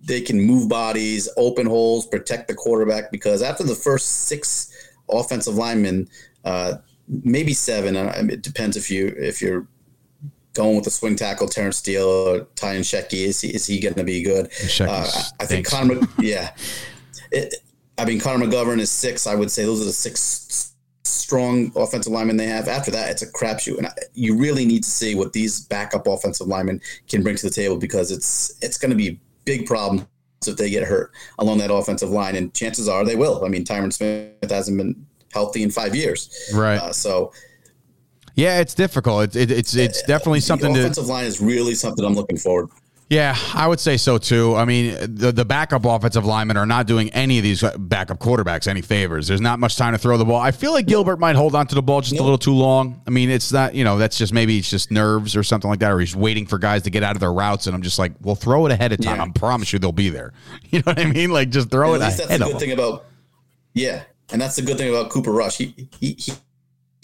they 0.05 0.21
can 0.21 0.41
move 0.41 0.69
bodies, 0.69 1.29
open 1.37 1.67
holes, 1.67 2.07
protect 2.07 2.47
the 2.47 2.55
quarterback. 2.55 3.11
Because 3.11 3.43
after 3.43 3.65
the 3.65 3.75
first 3.75 4.29
six 4.29 4.71
offensive 5.11 5.57
linemen, 5.57 6.09
uh, 6.45 6.75
maybe 7.09 7.55
seven, 7.55 7.97
uh, 7.97 8.13
it 8.31 8.43
depends 8.43 8.77
if 8.77 8.89
you 8.89 9.13
if 9.19 9.43
you're 9.43 9.67
going 10.55 10.77
with 10.77 10.85
the 10.85 10.90
swing 10.90 11.17
tackle, 11.17 11.49
Terrence 11.49 11.77
Steele 11.79 12.09
or 12.09 12.40
Ty 12.57 12.77
Nsekhe. 12.77 13.12
Is 13.12 13.40
he 13.40 13.49
is 13.49 13.67
he 13.67 13.81
going 13.81 13.95
to 13.95 14.05
be 14.05 14.23
good? 14.23 14.51
Uh, 14.81 15.11
I 15.40 15.47
think. 15.47 15.67
Connor. 15.67 16.01
Yeah, 16.21 16.55
it, 17.31 17.57
I 17.99 18.05
mean 18.05 18.21
Connor 18.21 18.47
McGovern 18.47 18.81
is 18.81 18.90
six. 18.90 19.27
I 19.27 19.35
would 19.35 19.51
say 19.51 19.64
those 19.64 19.83
are 19.83 19.85
the 19.85 19.93
six 19.93 20.75
strong 21.05 21.73
offensive 21.77 22.12
linemen 22.12 22.37
they 22.37 22.47
have. 22.47 22.69
After 22.69 22.90
that, 22.93 23.11
it's 23.11 23.23
a 23.23 23.31
crapshoot, 23.31 23.79
and 23.79 23.87
I, 23.87 23.93
you 24.14 24.38
really 24.38 24.64
need 24.64 24.85
to 24.85 24.90
see 24.90 25.14
what 25.14 25.33
these 25.33 25.61
backup 25.61 26.07
offensive 26.07 26.47
linemen 26.47 26.81
can 27.09 27.23
bring 27.23 27.37
to 27.37 27.47
the 27.49 27.55
table 27.55 27.77
because 27.77 28.11
it's 28.11 28.57
it's 28.62 28.79
going 28.79 28.90
to 28.90 28.97
be 28.97 29.21
big 29.45 29.67
problem 29.67 30.07
if 30.47 30.57
they 30.57 30.71
get 30.71 30.87
hurt 30.87 31.12
along 31.38 31.59
that 31.59 31.73
offensive 31.73 32.11
line, 32.11 32.37
and 32.37 32.55
chances 32.55 32.88
are 32.88 33.05
they 33.05 33.17
will. 33.17 33.45
I 33.45 33.49
mean, 33.49 33.64
Tyron 33.64 33.93
Smith 33.93 34.51
hasn't 34.51 34.77
been 34.77 35.07
healthy 35.33 35.62
in 35.62 35.71
five 35.71 35.95
years, 35.95 36.51
Right. 36.55 36.77
Uh, 36.79 36.93
so 36.93 37.33
Yeah, 38.35 38.61
it's 38.61 38.75
difficult. 38.75 39.37
It, 39.37 39.51
it, 39.51 39.51
it's 39.51 39.75
it's 39.77 40.03
eh, 40.03 40.07
definitely 40.07 40.40
something 40.40 40.73
the 40.73 40.81
to. 40.81 40.85
offensive 40.85 41.07
line 41.07 41.25
is 41.25 41.40
really 41.40 41.75
something 41.75 42.05
I'm 42.05 42.14
looking 42.14 42.37
forward. 42.37 42.70
Yeah, 43.11 43.37
I 43.53 43.68
would 43.68 43.81
say 43.81 43.97
so 43.99 44.16
too. 44.16 44.57
I 44.57 44.64
mean, 44.64 44.97
the 45.14 45.31
the 45.31 45.44
backup 45.44 45.85
offensive 45.85 46.25
linemen 46.25 46.57
are 46.57 46.66
not 46.66 46.87
doing 46.87 47.11
any 47.11 47.37
of 47.38 47.44
these 47.44 47.62
backup 47.79 48.18
quarterbacks 48.18 48.66
any 48.66 48.81
favors. 48.81 49.29
There's 49.29 49.42
not 49.42 49.59
much 49.59 49.77
time 49.77 49.92
to 49.92 49.99
throw 49.99 50.16
the 50.16 50.25
ball. 50.25 50.40
I 50.40 50.53
feel 50.53 50.73
like 50.73 50.87
Gilbert 50.87 51.20
might 51.20 51.37
hold 51.37 51.55
on 51.55 51.66
to 51.66 51.75
the 51.75 51.83
ball 51.83 52.01
just 52.01 52.18
a 52.18 52.23
little 52.23 52.38
too 52.38 52.55
long. 52.55 53.03
I 53.07 53.11
mean, 53.11 53.31
it's 53.31 53.53
not 53.53 53.75
you 53.75 53.85
know 53.85 53.99
that's 53.99 54.16
just 54.16 54.33
maybe 54.33 54.59
it's 54.59 54.70
just 54.70 54.90
nerves 54.90 55.37
or 55.37 55.42
something 55.42 55.68
like 55.68 55.81
that, 55.81 55.92
or 55.92 56.01
he's 56.01 56.16
waiting 56.16 56.47
for 56.47 56.59
guys 56.59 56.83
to 56.85 56.90
get 56.90 57.03
out 57.03 57.14
of 57.14 57.20
their 57.20 57.33
routes, 57.33 57.66
and 57.66 57.77
I'm 57.77 57.83
just 57.83 57.99
like, 57.99 58.12
well, 58.23 58.35
throw 58.35 58.64
it 58.66 58.73
ahead 58.73 58.92
of 58.92 59.01
time. 59.01 59.18
Yeah. 59.18 59.25
I 59.25 59.29
promise 59.29 59.73
you 59.73 59.79
they'll 59.79 59.92
be 59.92 60.09
there. 60.09 60.33
You 60.70 60.79
know 60.81 60.85
what 60.87 60.99
I 60.99 61.05
mean? 61.05 61.31
Like 61.31 61.51
just 61.51 61.70
throw 61.70 61.94
At 61.94 62.01
it 62.01 62.05
least 62.05 62.16
that's 62.16 62.29
ahead 62.31 62.40
the 62.40 62.47
of 62.47 62.53
good 62.53 62.59
thing 62.61 62.73
about 62.73 63.05
yeah, 63.75 64.03
and 64.33 64.40
that's 64.40 64.57
the 64.57 64.62
good 64.62 64.77
thing 64.77 64.88
about 64.88 65.11
Cooper 65.11 65.31
Rush. 65.31 65.59
He 65.59 65.88
he, 66.01 66.14
he 66.18 66.33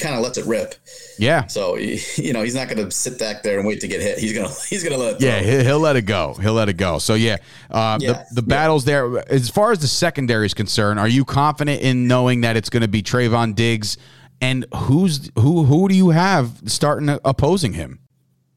kind 0.01 0.15
of 0.15 0.23
lets 0.23 0.39
it 0.39 0.47
rip. 0.47 0.75
Yeah, 1.19 1.47
So 1.47 1.77
you 2.17 2.33
know 2.33 2.43
he's 2.43 2.55
not 2.55 2.69
going 2.69 2.85
to 2.85 2.91
sit 2.91 3.19
back 3.19 3.43
there 3.43 3.59
and 3.59 3.67
wait 3.67 3.81
to 3.81 3.89
get 3.89 4.01
hit. 4.01 4.19
He's 4.19 4.33
gonna 4.33 4.53
he's 4.69 4.83
gonna 4.83 4.97
let 4.97 5.21
Yeah, 5.21 5.41
he'll, 5.41 5.81
let 5.81 5.97
it 5.97 6.03
go. 6.03 6.35
He'll 6.35 6.55
let 6.55 6.69
it 6.69 6.77
go. 6.77 6.99
So 6.99 7.15
yeah, 7.15 7.37
uh, 7.71 7.99
Yeah, 8.01 8.25
the 8.31 8.41
the 8.41 8.43
yeah. 8.43 8.57
battles 8.57 8.85
there. 8.85 9.19
As 9.33 9.49
far 9.51 9.73
as 9.73 9.79
the 9.81 9.89
secondary 9.89 10.47
is 10.47 10.55
concerned, 10.55 10.99
are 10.99 11.09
you 11.09 11.25
confident 11.25 11.83
in 11.83 12.07
knowing 12.09 12.41
that 12.43 12.57
it's 12.57 12.71
going 12.71 12.83
to 12.83 12.89
be 12.89 13.03
Trevon 13.03 13.55
Diggs? 13.55 13.97
And 14.41 14.65
who's 14.75 15.31
who? 15.39 15.65
Who 15.65 15.89
do 15.89 15.95
you 15.95 16.11
have 16.11 16.63
starting 16.67 17.11
opposing 17.25 17.75
him? 17.75 17.99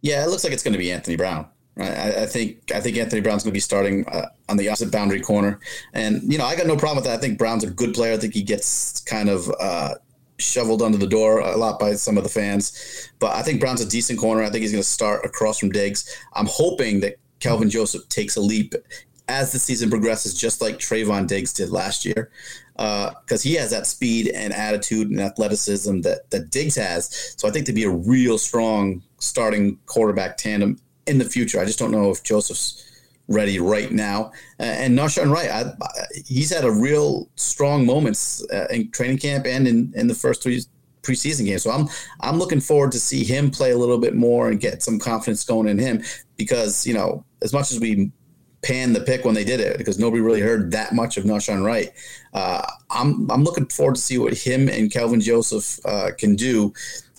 Yeah, 0.01 0.23
it 0.23 0.29
looks 0.29 0.43
like 0.43 0.53
it's 0.53 0.63
going 0.63 0.73
to 0.73 0.79
be 0.79 0.91
Anthony 0.91 1.17
Brown. 1.17 1.47
I, 1.77 2.21
I 2.21 2.25
think 2.25 2.71
I 2.73 2.79
think 2.79 2.97
Anthony 2.97 3.21
Brown's 3.21 3.43
going 3.43 3.51
to 3.51 3.57
be 3.57 3.59
starting 3.59 4.05
uh, 4.07 4.27
on 4.47 4.57
the 4.57 4.69
opposite 4.69 4.91
boundary 4.91 5.21
corner, 5.21 5.59
and 5.93 6.21
you 6.31 6.37
know 6.37 6.45
I 6.45 6.55
got 6.55 6.67
no 6.67 6.77
problem 6.77 6.97
with 6.97 7.05
that. 7.05 7.17
I 7.17 7.21
think 7.21 7.37
Brown's 7.39 7.63
a 7.63 7.69
good 7.69 7.93
player. 7.93 8.13
I 8.13 8.17
think 8.17 8.33
he 8.33 8.43
gets 8.43 8.99
kind 9.01 9.27
of 9.27 9.51
uh, 9.59 9.95
shoveled 10.43 10.81
under 10.81 10.97
the 10.97 11.07
door 11.07 11.39
a 11.39 11.57
lot 11.57 11.79
by 11.79 11.93
some 11.93 12.17
of 12.17 12.23
the 12.23 12.29
fans, 12.29 13.09
but 13.19 13.35
I 13.35 13.41
think 13.41 13.59
Brown's 13.59 13.81
a 13.81 13.89
decent 13.89 14.19
corner. 14.19 14.43
I 14.43 14.49
think 14.49 14.61
he's 14.61 14.71
going 14.71 14.83
to 14.83 14.89
start 14.89 15.25
across 15.25 15.59
from 15.59 15.71
Diggs. 15.71 16.15
I'm 16.33 16.47
hoping 16.47 16.99
that 17.01 17.15
Kelvin 17.39 17.69
Joseph 17.69 18.07
takes 18.09 18.35
a 18.35 18.41
leap 18.41 18.73
as 19.27 19.51
the 19.51 19.59
season 19.59 19.89
progresses, 19.89 20.33
just 20.33 20.61
like 20.61 20.77
Trevon 20.77 21.27
Diggs 21.27 21.53
did 21.53 21.69
last 21.69 22.05
year, 22.05 22.29
uh, 22.77 23.11
because 23.25 23.41
he 23.41 23.53
has 23.55 23.71
that 23.71 23.87
speed 23.87 24.27
and 24.27 24.53
attitude 24.53 25.09
and 25.09 25.19
athleticism 25.19 26.01
that 26.01 26.29
that 26.31 26.49
Diggs 26.49 26.75
has. 26.75 27.35
So 27.37 27.47
I 27.47 27.51
think 27.51 27.65
to 27.67 27.73
be 27.73 27.83
a 27.83 27.89
real 27.89 28.37
strong 28.37 29.01
starting 29.19 29.77
quarterback 29.85 30.37
tandem 30.37 30.79
in 31.07 31.17
the 31.17 31.25
future. 31.25 31.59
I 31.59 31.65
just 31.65 31.79
don't 31.79 31.91
know 31.91 32.11
if 32.11 32.23
Joseph's 32.23 32.92
ready 33.27 33.59
right 33.59 33.91
now. 33.91 34.31
Uh, 34.59 34.63
and 34.63 34.97
Nahshon 34.97 35.31
Wright, 35.31 35.49
I, 35.49 35.61
I, 35.61 36.05
he's 36.25 36.53
had 36.53 36.65
a 36.65 36.71
real 36.71 37.29
strong 37.35 37.85
moments 37.85 38.45
uh, 38.51 38.67
in 38.69 38.91
training 38.91 39.19
camp 39.19 39.45
and 39.45 39.67
in, 39.67 39.93
in 39.95 40.07
the 40.07 40.15
first 40.15 40.43
three 40.43 40.61
preseason 41.03 41.45
games. 41.45 41.63
So 41.63 41.71
I'm 41.71 41.87
I'm 42.21 42.39
looking 42.39 42.61
forward 42.61 42.91
to 42.93 42.99
see 42.99 43.23
him 43.23 43.51
play 43.51 43.71
a 43.71 43.77
little 43.77 43.97
bit 43.97 44.15
more 44.15 44.49
and 44.49 44.59
get 44.59 44.81
some 44.81 44.99
confidence 44.99 45.43
going 45.43 45.67
in 45.67 45.77
him 45.77 46.01
because 46.37 46.87
you 46.87 46.93
know 46.93 47.25
as 47.41 47.53
much 47.53 47.71
as 47.71 47.79
we 47.79 48.11
pan 48.63 48.93
the 48.93 49.01
pick 49.01 49.25
when 49.25 49.35
they 49.35 49.43
did 49.43 49.59
it 49.59 49.77
because 49.77 49.99
nobody 49.99 50.21
really 50.21 50.39
heard 50.39 50.71
that 50.71 50.93
much 50.93 51.17
of 51.17 51.25
Nahshon 51.25 51.63
Wright. 51.63 51.91
Uh, 52.33 52.65
I'm 52.89 53.29
I'm 53.29 53.43
looking 53.43 53.67
forward 53.67 53.95
to 53.95 54.01
see 54.01 54.17
what 54.17 54.33
him 54.33 54.69
and 54.69 54.91
Kelvin 54.91 55.21
Joseph 55.21 55.85
uh, 55.85 56.11
can 56.17 56.35
do 56.35 56.73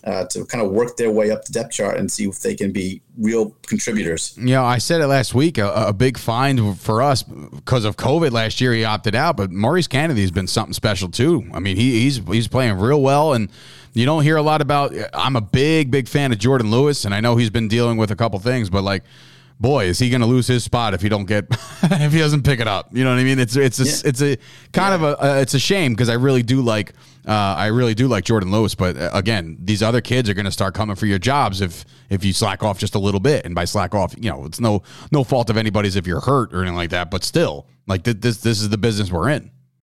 uh, 0.05 0.25
to 0.27 0.45
kind 0.45 0.65
of 0.65 0.71
work 0.71 0.97
their 0.97 1.11
way 1.11 1.31
up 1.31 1.45
the 1.45 1.53
depth 1.53 1.73
chart 1.73 1.99
and 1.99 2.11
see 2.11 2.25
if 2.29 2.41
they 2.41 2.55
can 2.55 2.73
be 2.73 3.01
real 3.17 3.51
contributors. 3.67 4.37
You 4.37 4.55
know, 4.55 4.65
I 4.65 4.79
said 4.79 5.01
it 5.01 5.07
last 5.07 5.35
week. 5.35 5.57
A, 5.57 5.71
a 5.73 5.93
big 5.93 6.19
find 6.19 6.79
for 6.79 7.03
us 7.03 7.23
because 7.23 7.85
of 7.85 7.97
COVID 7.97 8.31
last 8.31 8.61
year. 8.61 8.73
He 8.73 8.85
opted 8.85 9.15
out, 9.15 9.37
but 9.37 9.51
Maurice 9.51 9.89
Canady's 9.89 10.31
been 10.31 10.47
something 10.47 10.75
special 10.75 11.09
too. 11.09 11.49
I 11.55 11.61
mean, 11.61 11.77
he, 11.77 12.01
he's 12.01 12.19
he's 12.19 12.49
playing 12.49 12.79
real 12.79 13.01
well, 13.01 13.33
and 13.33 13.51
you 13.95 14.05
don't 14.05 14.23
hear 14.23 14.37
a 14.37 14.43
lot 14.43 14.61
about. 14.61 14.95
I'm 15.15 15.37
a 15.37 15.41
big 15.41 15.91
big 15.91 16.07
fan 16.07 16.33
of 16.33 16.39
Jourdan 16.39 16.71
Lewis, 16.71 17.05
and 17.05 17.15
I 17.15 17.21
know 17.21 17.37
he's 17.37 17.51
been 17.51 17.69
dealing 17.69 17.97
with 17.97 18.11
a 18.11 18.17
couple 18.17 18.39
things, 18.39 18.71
but 18.71 18.83
like. 18.83 19.05
Boy, 19.61 19.85
is 19.87 19.99
he 19.99 20.11
going 20.11 20.21
to 20.21 20.27
lose 20.27 20.47
his 20.47 20.65
spot 20.65 20.95
if 20.95 21.01
he 21.03 21.09
don't 21.09 21.27
get 21.27 21.47
if 21.83 22.13
he 22.13 22.19
doesn't 22.19 22.43
pick 22.43 22.61
it 22.61 22.67
up? 22.69 22.89
You 22.93 23.05
know 23.05 23.11
what 23.11 23.21
I 23.21 23.25
mean? 23.25 23.39
It's 23.39 23.57
it's 23.57 23.79
a, 23.81 23.85
Yeah. 23.85 23.93
it's 24.11 24.21
a 24.23 24.37
kind 24.73 24.95
of 24.95 25.03
a 25.03 25.25
uh, 25.25 25.35
it's 25.41 25.55
a 25.55 25.59
shame 25.61 25.93
because 25.93 26.09
I 26.09 26.15
really 26.15 26.43
do 26.43 26.61
like 26.61 26.93
uh, 27.27 27.31
I 27.33 27.67
really 27.69 27.95
do 27.95 28.07
like 28.09 28.25
Jourdan 28.25 28.51
Lewis, 28.51 28.75
but 28.75 28.97
uh, 28.99 29.11
again, 29.15 29.57
these 29.61 29.83
other 29.83 30.01
kids 30.03 30.29
are 30.29 30.35
going 30.35 30.45
to 30.45 30.51
start 30.53 30.75
coming 30.75 30.97
for 30.97 31.07
your 31.07 31.19
jobs 31.19 31.61
if 31.61 31.85
if 32.11 32.25
you 32.25 32.33
slack 32.33 32.63
off 32.63 32.79
just 32.79 32.95
a 32.95 32.99
little 32.99 33.21
bit, 33.21 33.47
and 33.47 33.55
by 33.55 33.65
slack 33.65 33.95
off, 33.95 34.15
you 34.19 34.29
know, 34.31 34.45
it's 34.45 34.61
no 34.61 34.83
no 35.13 35.25
fault 35.25 35.49
of 35.51 35.57
anybody's 35.57 35.97
if 35.97 36.07
you're 36.07 36.21
hurt 36.21 36.53
or 36.53 36.59
anything 36.63 36.77
like 36.77 36.91
that, 36.91 37.11
but 37.11 37.25
still, 37.25 37.67
like 37.87 38.03
th- 38.03 38.19
this 38.21 38.39
this 38.39 38.61
is 38.61 38.69
the 38.69 38.79
business 38.79 39.11
we're 39.11 39.31
in. 39.31 39.51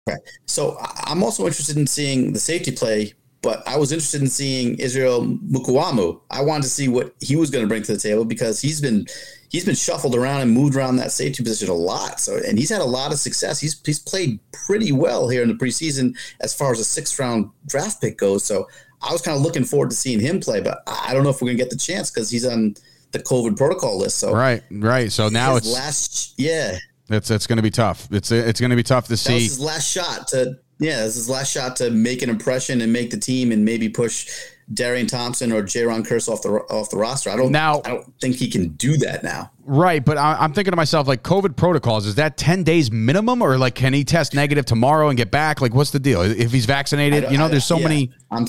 Okay. 0.09 0.17
So 0.47 0.77
I'm 1.03 1.21
also 1.21 1.45
interested 1.45 1.77
in 1.77 1.85
seeing 1.85 2.33
the 2.33 2.39
safety 2.39 2.71
play, 2.71 3.13
but 3.41 3.65
I 3.67 3.77
was 3.77 3.91
interested 3.91 4.21
in 4.21 4.27
seeing 4.27 4.77
Israel 4.79 5.25
Mukuamu. 5.25 6.19
I 6.29 6.41
wanted 6.41 6.63
to 6.63 6.69
see 6.69 6.87
what 6.87 7.13
he 7.21 7.35
was 7.35 7.49
going 7.49 7.63
to 7.63 7.67
bring 7.67 7.83
to 7.83 7.93
the 7.93 7.99
table 7.99 8.25
because 8.25 8.61
he's 8.61 8.81
been 8.81 9.05
he's 9.49 9.65
been 9.65 9.75
shuffled 9.75 10.15
around 10.15 10.41
and 10.41 10.51
moved 10.51 10.75
around 10.75 10.97
that 10.97 11.11
safety 11.11 11.43
position 11.43 11.69
a 11.69 11.73
lot. 11.73 12.19
So 12.19 12.37
and 12.45 12.57
he's 12.57 12.69
had 12.69 12.81
a 12.81 12.85
lot 12.85 13.11
of 13.11 13.19
success. 13.19 13.59
He's 13.59 13.79
he's 13.85 13.99
played 13.99 14.39
pretty 14.51 14.91
well 14.91 15.29
here 15.29 15.41
in 15.41 15.47
the 15.47 15.55
preseason 15.55 16.17
as 16.41 16.53
far 16.53 16.71
as 16.71 16.79
a 16.79 16.83
sixth 16.83 17.17
round 17.17 17.49
draft 17.65 18.01
pick 18.01 18.17
goes. 18.17 18.43
So 18.43 18.67
I 19.01 19.11
was 19.13 19.21
kind 19.21 19.37
of 19.37 19.43
looking 19.43 19.63
forward 19.63 19.91
to 19.91 19.95
seeing 19.95 20.19
him 20.19 20.41
play, 20.41 20.59
but 20.59 20.83
I 20.87 21.13
don't 21.13 21.23
know 21.23 21.29
if 21.29 21.41
we're 21.41 21.47
going 21.47 21.57
to 21.57 21.63
get 21.63 21.69
the 21.69 21.77
chance 21.77 22.11
because 22.11 22.29
he's 22.29 22.45
on 22.45 22.75
the 23.11 23.19
COVID 23.19 23.57
protocol 23.57 23.97
list. 23.97 24.17
So 24.17 24.33
Right, 24.33 24.63
right. 24.69 25.11
So 25.11 25.29
now 25.29 25.55
it's 25.55 25.71
last 25.71 26.33
yeah 26.37 26.77
it's 27.09 27.31
it's 27.31 27.47
going 27.47 27.57
to 27.57 27.63
be 27.63 27.71
tough. 27.71 28.07
It's 28.11 28.31
it's 28.31 28.59
going 28.59 28.69
to 28.69 28.75
be 28.75 28.83
tough 28.83 29.05
to 29.05 29.11
that 29.11 29.17
see. 29.17 29.43
his 29.43 29.59
last 29.59 29.89
shot 29.89 30.27
to 30.29 30.59
yeah, 30.79 30.97
this 31.01 31.09
is 31.09 31.15
his 31.15 31.29
last 31.29 31.51
shot 31.51 31.75
to 31.77 31.89
make 31.91 32.21
an 32.21 32.29
impression 32.29 32.81
and 32.81 32.91
make 32.91 33.11
the 33.11 33.17
team 33.19 33.51
and 33.51 33.63
maybe 33.65 33.89
push 33.89 34.29
Darian 34.73 35.07
Thompson 35.07 35.51
or 35.51 35.63
Jayron 35.63 36.05
Kearse 36.07 36.29
off 36.29 36.41
the 36.43 36.49
off 36.49 36.89
the 36.91 36.97
roster. 36.97 37.29
I 37.31 37.35
don't 37.35 37.51
Now- 37.51 37.81
I 37.85 37.89
don't 37.89 38.13
think 38.21 38.35
he 38.35 38.49
can 38.49 38.69
do 38.69 38.97
that 38.97 39.23
now. 39.23 39.51
Right, 39.65 40.03
but 40.03 40.17
I, 40.17 40.35
I'm 40.39 40.53
thinking 40.53 40.71
to 40.71 40.75
myself, 40.75 41.07
like 41.07 41.21
COVID 41.23 41.55
protocols, 41.55 42.05
is 42.07 42.15
that 42.15 42.37
10 42.37 42.63
days 42.63 42.91
minimum, 42.91 43.41
or 43.41 43.57
like 43.57 43.75
can 43.75 43.93
he 43.93 44.03
test 44.03 44.33
negative 44.33 44.65
tomorrow 44.65 45.09
and 45.09 45.17
get 45.17 45.31
back? 45.31 45.59
Like, 45.61 45.73
what's 45.73 45.91
the 45.91 45.99
deal? 45.99 46.21
If 46.21 46.51
he's 46.51 46.65
vaccinated, 46.65 47.31
you 47.31 47.37
know, 47.37 47.47
there's 47.47 47.65
so 47.65 47.77
Yeah, 47.77 47.83
many. 47.87 48.11
I'm 48.31 48.45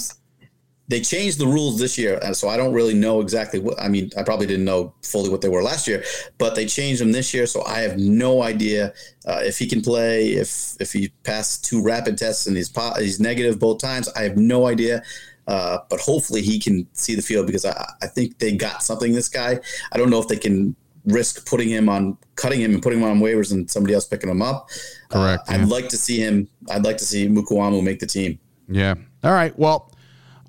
they 0.91 1.01
changed 1.01 1.39
the 1.39 1.47
rules 1.47 1.79
this 1.79 1.97
year, 1.97 2.19
and 2.25 2.37
so 2.37 2.49
I 2.49 2.57
don't 2.57 2.75
really 2.75 2.95
know 2.95 3.21
exactly 3.21 3.61
what. 3.61 3.81
I 3.81 3.89
mean, 3.89 4.11
I 4.19 4.23
probably 4.25 4.47
didn't 4.47 4.65
know 4.65 4.93
fully 5.03 5.31
what 5.31 5.41
they 5.41 5.49
were 5.49 5.63
last 5.63 5.87
year, 5.87 6.03
but 6.37 6.55
they 6.57 6.67
changed 6.67 7.01
them 7.01 7.13
this 7.13 7.33
year, 7.33 7.47
so 7.47 7.63
I 7.65 7.79
have 7.87 7.97
no 7.97 8.43
idea 8.43 8.93
uh, 9.25 9.41
if 9.51 9.57
he 9.57 9.67
can 9.69 9.83
play. 9.83 10.33
If 10.33 10.75
if 10.81 10.93
he 10.93 11.03
passed 11.23 11.65
two 11.65 11.81
rapid 11.81 12.19
tests 12.19 12.47
and 12.49 12.57
he's 12.57 12.69
po- 12.69 12.99
he's 12.99 13.21
negative 13.21 13.59
both 13.61 13.79
times, 13.79 14.09
I 14.17 14.23
have 14.23 14.37
no 14.37 14.67
idea. 14.67 15.03
Uh, 15.47 15.79
but 15.89 16.01
hopefully 16.01 16.43
he 16.43 16.59
can 16.59 16.87
see 16.93 17.15
the 17.15 17.23
field 17.23 17.47
because 17.47 17.65
I, 17.65 17.73
I 18.03 18.07
think 18.07 18.39
they 18.39 18.53
got 18.57 18.83
something. 18.83 19.13
This 19.13 19.29
guy, 19.29 19.59
I 19.93 19.97
don't 19.99 20.11
know 20.11 20.21
if 20.21 20.29
they 20.29 20.37
can 20.37 20.77
risk 21.07 21.49
putting 21.49 21.69
him 21.69 21.89
on, 21.89 22.17
cutting 22.37 22.61
him 22.61 22.73
and 22.75 22.83
putting 22.83 23.01
him 23.01 23.09
on 23.09 23.19
waivers 23.21 23.53
and 23.53 23.69
somebody 23.71 23.95
else 23.95 24.07
picking 24.07 24.31
him 24.31 24.43
up. 24.43 24.69
Correct, 25.09 25.49
Uh, 25.49 25.55
yeah. 25.55 25.63
I'd 25.63 25.69
like 25.69 25.89
to 25.89 25.97
see 25.97 26.19
him. 26.19 26.47
I'd 26.71 26.85
like 26.85 26.99
to 26.99 27.05
see 27.05 27.27
Mukuamu 27.29 27.83
make 27.83 27.99
the 28.01 28.07
team. 28.07 28.39
Yeah. 28.69 28.95
All 29.25 29.33
right. 29.33 29.57
Well, 29.59 29.91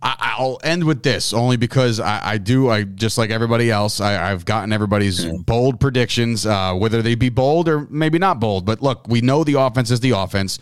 I, 0.03 0.35
will 0.39 0.59
end 0.63 0.83
with 0.83 1.03
this 1.03 1.33
only 1.33 1.57
because 1.57 1.99
I, 1.99 2.31
I, 2.31 2.37
do. 2.37 2.69
I 2.69 2.83
just 2.83 3.17
like 3.17 3.29
everybody 3.29 3.69
else. 3.69 4.01
I, 4.01 4.13
have 4.13 4.45
gotten 4.45 4.73
everybody's 4.73 5.25
bold 5.25 5.79
predictions, 5.79 6.45
uh, 6.45 6.73
whether 6.73 7.01
they 7.01 7.15
be 7.15 7.29
bold 7.29 7.69
or 7.69 7.87
maybe 7.89 8.17
not 8.17 8.39
bold. 8.39 8.65
But 8.65 8.81
look, 8.81 9.07
we 9.07 9.21
know 9.21 9.43
the 9.43 9.59
offense 9.59 9.91
is 9.91 9.99
the 9.99 10.11
offense. 10.11 10.57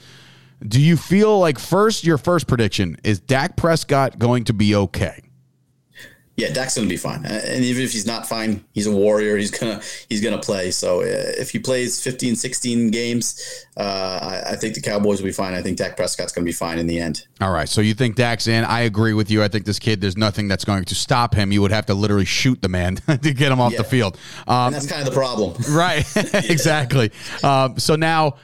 Do 0.68 0.82
you 0.82 0.98
feel 0.98 1.40
like 1.40 1.58
first 1.58 2.04
your 2.04 2.18
first 2.18 2.48
prediction 2.48 2.98
is 3.04 3.22
Dak 3.22 3.56
Prescott 3.56 4.20
going 4.20 4.44
to 4.46 4.54
be 4.54 4.76
okay? 4.76 5.29
Yeah, 6.40 6.54
Dak's 6.54 6.76
to 6.76 6.88
be 6.88 6.98
fine, 6.98 7.26
and 7.26 7.64
even 7.64 7.84
if 7.84 7.92
he's 7.92 8.06
not 8.06 8.28
fine, 8.28 8.64
he's 8.74 8.88
a 8.88 8.92
warrior. 8.92 9.36
He's 9.36 9.52
gonna 9.52 9.82
he's 10.08 10.22
gonna 10.22 10.40
play. 10.40 10.72
So 10.72 11.02
uh, 11.02 11.34
if 11.38 11.52
he 11.52 11.60
plays 11.60 12.02
15, 12.02 12.36
16 12.36 12.92
games, 12.92 13.66
uh, 13.80 14.44
I, 14.46 14.52
I, 14.52 14.56
think 14.56 14.76
the 14.76 14.82
Cowboys 14.82 15.22
will 15.22 15.28
be 15.28 15.32
fine. 15.32 15.54
I 15.54 15.62
think 15.62 15.78
Dak 15.78 15.96
Prescott's 15.96 16.32
going 16.34 16.44
to 16.44 16.50
be 16.50 16.54
fine 16.54 16.80
in 16.80 16.88
the 16.88 17.00
end. 17.00 17.28
All 17.40 17.52
right, 17.52 17.68
so 17.68 17.82
you 17.82 17.94
think 17.94 18.16
Dak's 18.16 18.48
in? 18.48 18.64
I 18.66 18.82
agree 18.82 19.14
with 19.14 19.32
you. 19.32 19.42
I 19.42 19.48
think 19.48 19.66
this 19.66 19.80
kid, 19.80 20.02
there's 20.02 20.18
nothing 20.18 20.48
that's 20.48 20.66
going 20.66 20.86
to 20.86 20.96
stop 20.96 21.34
him. 21.34 21.52
You 21.52 21.62
would 21.62 21.72
have 21.72 21.86
to 21.86 21.94
literally 21.94 22.26
shoot 22.26 22.62
the 22.62 22.68
man 22.68 22.96
to 23.08 23.18
get 23.34 23.52
him 23.52 23.62
off 23.62 23.72
yeah. 23.72 23.80
the 23.80 23.84
field. 23.86 24.18
Um, 24.48 24.68
and 24.68 24.76
that's 24.76 24.88
kind 24.88 25.02
of 25.02 25.14
the 25.14 25.18
problem, 25.18 25.56
right? 25.70 26.06
exactly. 26.50 27.12
Um, 27.44 27.80
so 27.80 27.96
now 27.96 28.36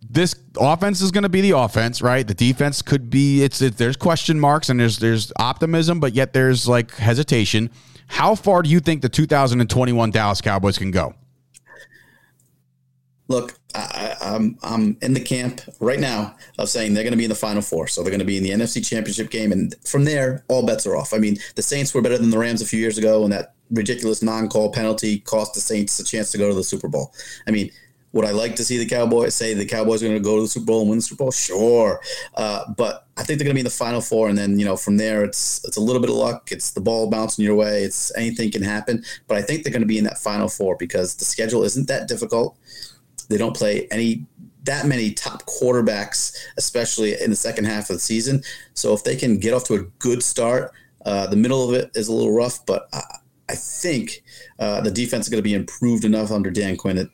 this 0.00 0.34
offense 0.58 1.00
is 1.00 1.10
going 1.10 1.22
to 1.22 1.28
be 1.28 1.40
the 1.40 1.56
offense, 1.56 2.00
right? 2.00 2.26
The 2.26 2.34
defense 2.34 2.82
could 2.82 3.10
be 3.10 3.42
it's 3.42 3.60
it, 3.60 3.76
there's 3.76 3.96
question 3.96 4.38
marks 4.38 4.68
and 4.68 4.78
there's 4.78 4.98
there's 4.98 5.32
optimism, 5.38 6.00
but 6.00 6.14
yet 6.14 6.32
there's 6.32 6.68
like 6.68 6.94
hesitation. 6.96 7.70
How 8.06 8.34
far 8.34 8.62
do 8.62 8.70
you 8.70 8.80
think 8.80 9.02
the 9.02 9.08
2021 9.08 10.10
Dallas 10.10 10.40
Cowboys 10.40 10.78
can 10.78 10.90
go? 10.90 11.14
Look, 13.28 13.58
I, 13.74 14.16
I'm, 14.22 14.58
I'm 14.62 14.96
in 15.02 15.12
the 15.12 15.20
camp 15.20 15.60
right 15.80 16.00
now 16.00 16.34
of 16.58 16.70
saying 16.70 16.94
they're 16.94 17.04
going 17.04 17.12
to 17.12 17.18
be 17.18 17.24
in 17.24 17.28
the 17.28 17.36
Final 17.36 17.60
Four, 17.60 17.86
so 17.86 18.02
they're 18.02 18.10
going 18.10 18.20
to 18.20 18.24
be 18.24 18.38
in 18.38 18.42
the 18.42 18.50
NFC 18.50 18.84
Championship 18.86 19.28
game, 19.28 19.52
and 19.52 19.74
from 19.84 20.04
there, 20.04 20.44
all 20.48 20.64
bets 20.64 20.86
are 20.86 20.96
off. 20.96 21.12
I 21.12 21.18
mean, 21.18 21.36
the 21.54 21.60
Saints 21.60 21.92
were 21.92 22.00
better 22.00 22.16
than 22.16 22.30
the 22.30 22.38
Rams 22.38 22.62
a 22.62 22.66
few 22.66 22.80
years 22.80 22.96
ago, 22.96 23.24
and 23.24 23.32
that 23.34 23.54
ridiculous 23.70 24.22
non-call 24.22 24.72
penalty 24.72 25.18
cost 25.20 25.52
the 25.52 25.60
Saints 25.60 26.00
a 26.00 26.04
chance 26.04 26.32
to 26.32 26.38
go 26.38 26.48
to 26.48 26.54
the 26.54 26.64
Super 26.64 26.88
Bowl. 26.88 27.12
I 27.46 27.50
mean, 27.50 27.70
would 28.12 28.24
I 28.24 28.30
like 28.30 28.56
to 28.56 28.64
see 28.64 28.78
the 28.78 28.86
Cowboys 28.86 29.34
say 29.34 29.54
the 29.54 29.66
Cowboys 29.66 30.02
are 30.02 30.06
going 30.06 30.18
to 30.18 30.24
go 30.24 30.36
to 30.36 30.42
the 30.42 30.48
Super 30.48 30.66
Bowl 30.66 30.80
and 30.80 30.90
win 30.90 30.98
the 30.98 31.02
Super 31.02 31.24
Bowl? 31.24 31.30
Sure, 31.30 32.00
uh, 32.34 32.64
but 32.76 33.06
I 33.16 33.22
think 33.22 33.38
they're 33.38 33.44
going 33.44 33.54
to 33.54 33.54
be 33.54 33.60
in 33.60 33.64
the 33.64 33.70
Final 33.70 34.00
Four, 34.00 34.28
and 34.28 34.38
then 34.38 34.58
you 34.58 34.64
know 34.64 34.76
from 34.76 34.96
there 34.96 35.24
it's 35.24 35.64
it's 35.64 35.76
a 35.76 35.80
little 35.80 36.00
bit 36.00 36.10
of 36.10 36.16
luck. 36.16 36.50
It's 36.50 36.70
the 36.70 36.80
ball 36.80 37.10
bouncing 37.10 37.44
your 37.44 37.54
way. 37.54 37.82
It's 37.82 38.14
anything 38.16 38.50
can 38.50 38.62
happen, 38.62 39.04
but 39.26 39.36
I 39.36 39.42
think 39.42 39.62
they're 39.62 39.72
going 39.72 39.82
to 39.82 39.86
be 39.86 39.98
in 39.98 40.04
that 40.04 40.18
Final 40.18 40.48
Four 40.48 40.76
because 40.76 41.16
the 41.16 41.24
schedule 41.24 41.64
isn't 41.64 41.88
that 41.88 42.08
difficult. 42.08 42.56
They 43.28 43.36
don't 43.36 43.56
play 43.56 43.86
any 43.90 44.26
that 44.64 44.86
many 44.86 45.12
top 45.12 45.44
quarterbacks, 45.46 46.36
especially 46.56 47.20
in 47.20 47.30
the 47.30 47.36
second 47.36 47.64
half 47.64 47.90
of 47.90 47.96
the 47.96 48.00
season. 48.00 48.42
So 48.74 48.92
if 48.92 49.04
they 49.04 49.16
can 49.16 49.38
get 49.38 49.54
off 49.54 49.64
to 49.64 49.74
a 49.74 49.82
good 49.98 50.22
start, 50.22 50.72
uh, 51.04 51.26
the 51.26 51.36
middle 51.36 51.66
of 51.66 51.74
it 51.74 51.90
is 51.94 52.08
a 52.08 52.12
little 52.12 52.34
rough, 52.34 52.64
but 52.66 52.88
I, 52.92 53.02
I 53.48 53.54
think 53.54 54.22
uh, 54.58 54.82
the 54.82 54.90
defense 54.90 55.26
is 55.26 55.30
going 55.30 55.38
to 55.38 55.48
be 55.48 55.54
improved 55.54 56.04
enough 56.04 56.30
under 56.30 56.50
Dan 56.50 56.76
Quinn 56.76 56.96
that 56.96 57.08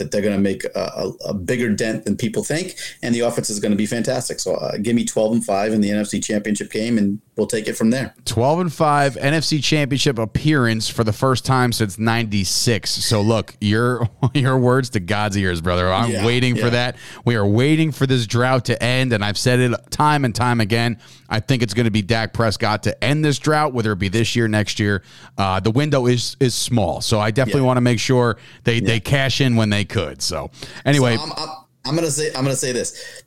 that 0.00 0.10
they're 0.10 0.22
going 0.22 0.34
to 0.34 0.40
make 0.40 0.64
a, 0.64 1.12
a, 1.26 1.34
bigger 1.34 1.72
dent 1.72 2.04
than 2.04 2.16
people 2.16 2.42
think, 2.42 2.74
and 3.02 3.14
the 3.14 3.20
offense 3.20 3.48
is 3.50 3.60
going 3.60 3.70
to 3.70 3.76
be 3.76 3.86
fantastic. 3.86 4.40
So 4.40 4.54
uh, 4.54 4.78
give 4.78 4.96
me 4.96 5.04
12 5.04 5.32
and 5.32 5.44
five 5.44 5.72
in 5.72 5.80
the 5.80 5.90
NFC 5.90 6.24
Championship 6.24 6.72
game, 6.72 6.98
and 6.98 7.20
we'll 7.40 7.46
take 7.48 7.66
it 7.66 7.72
from 7.72 7.88
there. 7.88 8.14
12 8.26 8.60
and 8.60 8.72
five 8.72 9.14
NFC 9.14 9.64
Championship 9.64 10.18
appearance 10.18 10.90
for 10.90 11.04
the 11.04 11.12
first 11.12 11.46
time 11.46 11.72
since 11.72 11.98
'96. 11.98 12.90
So 12.90 13.22
look, 13.22 13.56
your 13.60 14.08
your 14.34 14.58
words 14.58 14.90
to 14.90 15.00
God's 15.00 15.36
ears, 15.36 15.60
brother. 15.60 15.90
I'm 15.90 16.10
yeah, 16.10 16.26
waiting 16.26 16.54
yeah. 16.54 16.64
for 16.64 16.70
that. 16.70 16.96
We 17.24 17.36
are 17.36 17.46
waiting 17.46 17.90
for 17.92 18.06
this 18.06 18.26
drought 18.26 18.66
to 18.66 18.80
end, 18.82 19.14
and 19.14 19.24
I've 19.24 19.38
said 19.38 19.58
it 19.58 19.90
time 19.90 20.24
and 20.24 20.34
time 20.34 20.60
again. 20.60 20.98
I 21.28 21.40
think 21.40 21.62
it's 21.62 21.72
going 21.74 21.86
to 21.86 21.90
be 21.90 22.02
Dak 22.02 22.32
Prescott 22.34 22.82
to 22.82 23.04
end 23.04 23.24
this 23.24 23.38
drought, 23.38 23.72
whether 23.72 23.92
it 23.92 23.98
be 23.98 24.08
this 24.08 24.36
year, 24.36 24.46
next 24.46 24.78
year. 24.78 25.02
Uh, 25.38 25.58
the 25.60 25.70
window 25.70 26.06
is 26.06 26.36
is 26.40 26.54
small, 26.54 27.00
so 27.00 27.18
I 27.18 27.30
definitely 27.30 27.62
yeah. 27.62 27.66
want 27.68 27.76
to 27.78 27.82
make 27.82 27.98
sure 27.98 28.36
they 28.64 28.80
they 28.80 29.00
cash 29.00 29.40
in 29.40 29.56
when 29.56 29.70
they 29.70 29.86
could. 29.86 30.20
So 30.20 30.50
anyway, 30.84 31.16
so 31.16 31.22
I'm, 31.22 31.32
I'm, 31.32 31.48
I'm 31.86 31.94
gonna 31.94 32.10
say 32.10 32.28
I'm 32.28 32.44
gonna 32.44 32.54
say 32.54 32.72
this: 32.72 33.22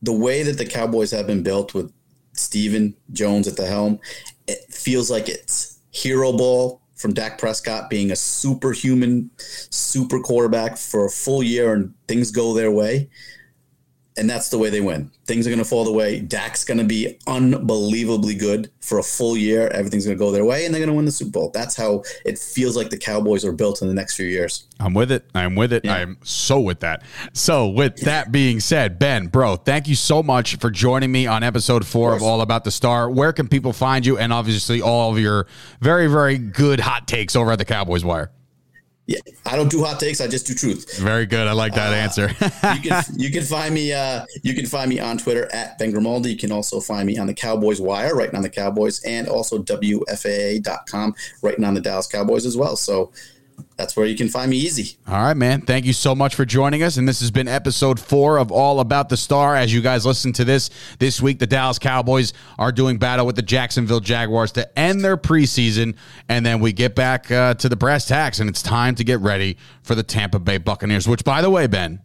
the 0.00 0.14
way 0.14 0.42
that 0.42 0.56
the 0.56 0.64
Cowboys 0.64 1.10
have 1.10 1.26
been 1.26 1.42
built 1.42 1.74
with 1.74 1.92
Stephen 2.40 2.94
Jones 3.12 3.46
at 3.46 3.56
the 3.56 3.66
helm, 3.66 4.00
it 4.46 4.60
feels 4.72 5.10
like 5.10 5.28
it's 5.28 5.78
hero 5.90 6.32
ball 6.32 6.80
from 6.94 7.14
Dak 7.14 7.38
Prescott 7.38 7.88
being 7.88 8.10
a 8.10 8.16
superhuman, 8.16 9.30
super 9.38 10.20
quarterback 10.20 10.76
for 10.76 11.06
a 11.06 11.10
full 11.10 11.42
year 11.42 11.72
and 11.72 11.94
things 12.08 12.30
go 12.30 12.52
their 12.52 12.70
way 12.70 13.08
and 14.20 14.28
that's 14.28 14.50
the 14.50 14.58
way 14.58 14.68
they 14.68 14.82
win. 14.82 15.10
Things 15.24 15.46
are 15.46 15.50
going 15.50 15.62
to 15.62 15.64
fall 15.64 15.82
the 15.82 15.92
way. 15.92 16.20
Dak's 16.20 16.62
going 16.62 16.76
to 16.76 16.84
be 16.84 17.18
unbelievably 17.26 18.34
good 18.34 18.70
for 18.80 18.98
a 18.98 19.02
full 19.02 19.34
year. 19.34 19.68
Everything's 19.68 20.04
going 20.04 20.16
to 20.16 20.22
go 20.22 20.30
their 20.30 20.44
way, 20.44 20.66
and 20.66 20.74
they're 20.74 20.80
going 20.80 20.90
to 20.90 20.94
win 20.94 21.06
the 21.06 21.10
Super 21.10 21.30
Bowl. 21.30 21.50
That's 21.54 21.74
how 21.74 22.04
it 22.26 22.38
feels 22.38 22.76
like 22.76 22.90
the 22.90 22.98
Cowboys 22.98 23.46
are 23.46 23.52
built 23.52 23.80
in 23.80 23.88
the 23.88 23.94
next 23.94 24.16
few 24.16 24.26
years. 24.26 24.66
I'm 24.78 24.92
with 24.92 25.10
it. 25.10 25.24
I'm 25.34 25.56
with 25.56 25.72
it. 25.72 25.86
Yeah. 25.86 25.94
I'm 25.94 26.18
so 26.22 26.60
with 26.60 26.80
that. 26.80 27.02
So, 27.32 27.68
with 27.68 27.96
that 28.02 28.30
being 28.30 28.60
said, 28.60 28.98
Ben, 28.98 29.28
bro, 29.28 29.56
thank 29.56 29.88
you 29.88 29.94
so 29.94 30.22
much 30.22 30.56
for 30.56 30.70
joining 30.70 31.10
me 31.10 31.26
on 31.26 31.42
episode 31.42 31.86
four 31.86 32.10
of, 32.10 32.18
of 32.18 32.22
All 32.22 32.42
About 32.42 32.64
the 32.64 32.70
Star. 32.70 33.08
Where 33.08 33.32
can 33.32 33.48
people 33.48 33.72
find 33.72 34.04
you? 34.04 34.18
And 34.18 34.34
obviously, 34.34 34.82
all 34.82 35.12
of 35.12 35.18
your 35.18 35.46
very, 35.80 36.08
very 36.08 36.36
good 36.36 36.80
hot 36.80 37.08
takes 37.08 37.34
over 37.34 37.52
at 37.52 37.58
the 37.58 37.64
Cowboys 37.64 38.04
Wire. 38.04 38.30
Yeah, 39.10 39.18
I 39.44 39.56
don't 39.56 39.68
do 39.68 39.82
hot 39.82 39.98
takes. 39.98 40.20
I 40.20 40.28
just 40.28 40.46
do 40.46 40.54
truth. 40.54 40.96
Very 40.98 41.26
good. 41.26 41.48
I 41.48 41.52
like 41.52 41.74
that 41.74 41.92
uh, 41.92 41.96
answer. 41.96 42.28
you 42.76 42.80
can 42.80 43.04
you 43.16 43.30
can 43.32 43.42
find 43.42 43.74
me 43.74 43.92
uh, 43.92 44.24
you 44.44 44.54
can 44.54 44.66
find 44.66 44.88
me 44.88 45.00
on 45.00 45.18
Twitter 45.18 45.52
at 45.52 45.76
Ben 45.80 45.90
Grimaldi. 45.90 46.30
You 46.30 46.36
can 46.36 46.52
also 46.52 46.78
find 46.78 47.08
me 47.08 47.18
on 47.18 47.26
the 47.26 47.34
Cowboys 47.34 47.80
Wire, 47.80 48.14
writing 48.14 48.36
on 48.36 48.42
the 48.42 48.48
Cowboys, 48.48 49.02
and 49.02 49.26
also 49.26 49.58
WFAA.com, 49.58 51.14
writing 51.42 51.64
on 51.64 51.74
the 51.74 51.80
Dallas 51.80 52.06
Cowboys 52.06 52.46
as 52.46 52.56
well. 52.56 52.76
So 52.76 53.10
that's 53.76 53.96
where 53.96 54.06
you 54.06 54.16
can 54.16 54.28
find 54.28 54.50
me 54.50 54.56
easy. 54.56 54.96
All 55.06 55.14
right, 55.14 55.36
man. 55.36 55.62
Thank 55.62 55.84
you 55.84 55.92
so 55.92 56.14
much 56.14 56.34
for 56.34 56.44
joining 56.44 56.82
us. 56.82 56.96
And 56.96 57.08
this 57.08 57.20
has 57.20 57.30
been 57.30 57.48
episode 57.48 57.98
four 57.98 58.38
of 58.38 58.50
All 58.52 58.80
About 58.80 59.08
the 59.08 59.16
Star. 59.16 59.56
As 59.56 59.72
you 59.72 59.80
guys 59.80 60.04
listen 60.04 60.32
to 60.34 60.44
this, 60.44 60.70
this 60.98 61.20
week, 61.20 61.38
the 61.38 61.46
Dallas 61.46 61.78
Cowboys 61.78 62.32
are 62.58 62.72
doing 62.72 62.98
battle 62.98 63.26
with 63.26 63.36
the 63.36 63.42
Jacksonville 63.42 64.00
Jaguars 64.00 64.52
to 64.52 64.78
end 64.78 65.04
their 65.04 65.16
preseason. 65.16 65.96
And 66.28 66.44
then 66.44 66.60
we 66.60 66.72
get 66.72 66.94
back 66.94 67.30
uh, 67.30 67.54
to 67.54 67.68
the 67.68 67.76
brass 67.76 68.06
tacks, 68.06 68.40
and 68.40 68.48
it's 68.48 68.62
time 68.62 68.94
to 68.96 69.04
get 69.04 69.20
ready 69.20 69.56
for 69.82 69.94
the 69.94 70.02
Tampa 70.02 70.38
Bay 70.38 70.58
Buccaneers, 70.58 71.08
which, 71.08 71.24
by 71.24 71.42
the 71.42 71.50
way, 71.50 71.66
Ben, 71.66 72.00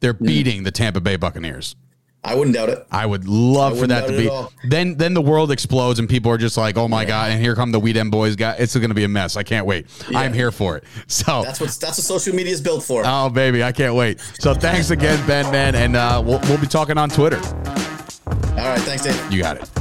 they're 0.00 0.14
beating 0.14 0.62
the 0.62 0.70
Tampa 0.70 1.00
Bay 1.00 1.16
Buccaneers. 1.16 1.76
I 2.22 2.34
wouldn't 2.34 2.54
doubt 2.54 2.68
it. 2.68 2.86
I 2.90 3.06
would 3.06 3.26
love 3.26 3.76
I 3.76 3.80
for 3.80 3.86
that 3.86 4.06
to 4.06 4.12
be. 4.12 4.68
Then 4.68 4.96
then 4.96 5.14
the 5.14 5.22
world 5.22 5.50
explodes 5.50 5.98
and 5.98 6.08
people 6.08 6.30
are 6.30 6.36
just 6.38 6.56
like, 6.56 6.76
"Oh 6.76 6.86
my 6.86 7.02
yeah. 7.02 7.08
god!" 7.08 7.30
And 7.32 7.40
here 7.42 7.54
come 7.54 7.72
the 7.72 7.80
We 7.80 7.92
Dem 7.92 8.10
Boyz 8.10 8.36
guy. 8.36 8.56
It's 8.58 8.76
going 8.76 8.90
to 8.90 8.94
be 8.94 9.04
a 9.04 9.08
mess. 9.08 9.36
I 9.36 9.42
can't 9.42 9.64
wait. 9.66 9.86
Yeah. 10.10 10.20
I'm 10.20 10.32
here 10.32 10.52
for 10.52 10.76
it. 10.76 10.84
So 11.06 11.42
that's 11.42 11.60
what 11.60 11.70
that's 11.70 11.98
what 11.98 12.04
social 12.04 12.34
media 12.34 12.52
is 12.52 12.60
built 12.60 12.82
for. 12.82 13.02
Oh 13.04 13.30
baby, 13.30 13.62
I 13.64 13.72
can't 13.72 13.94
wait. 13.94 14.20
So 14.38 14.54
thanks 14.54 14.90
again, 14.90 15.24
Ben, 15.26 15.50
man, 15.50 15.74
and 15.74 15.96
uh, 15.96 16.22
we'll 16.24 16.40
we'll 16.40 16.58
be 16.58 16.66
talking 16.66 16.98
on 16.98 17.08
Twitter. 17.08 17.38
All 17.38 18.68
right, 18.68 18.80
thanks, 18.80 19.04
Dave. 19.04 19.32
You 19.32 19.40
got 19.42 19.56
it. 19.56 19.79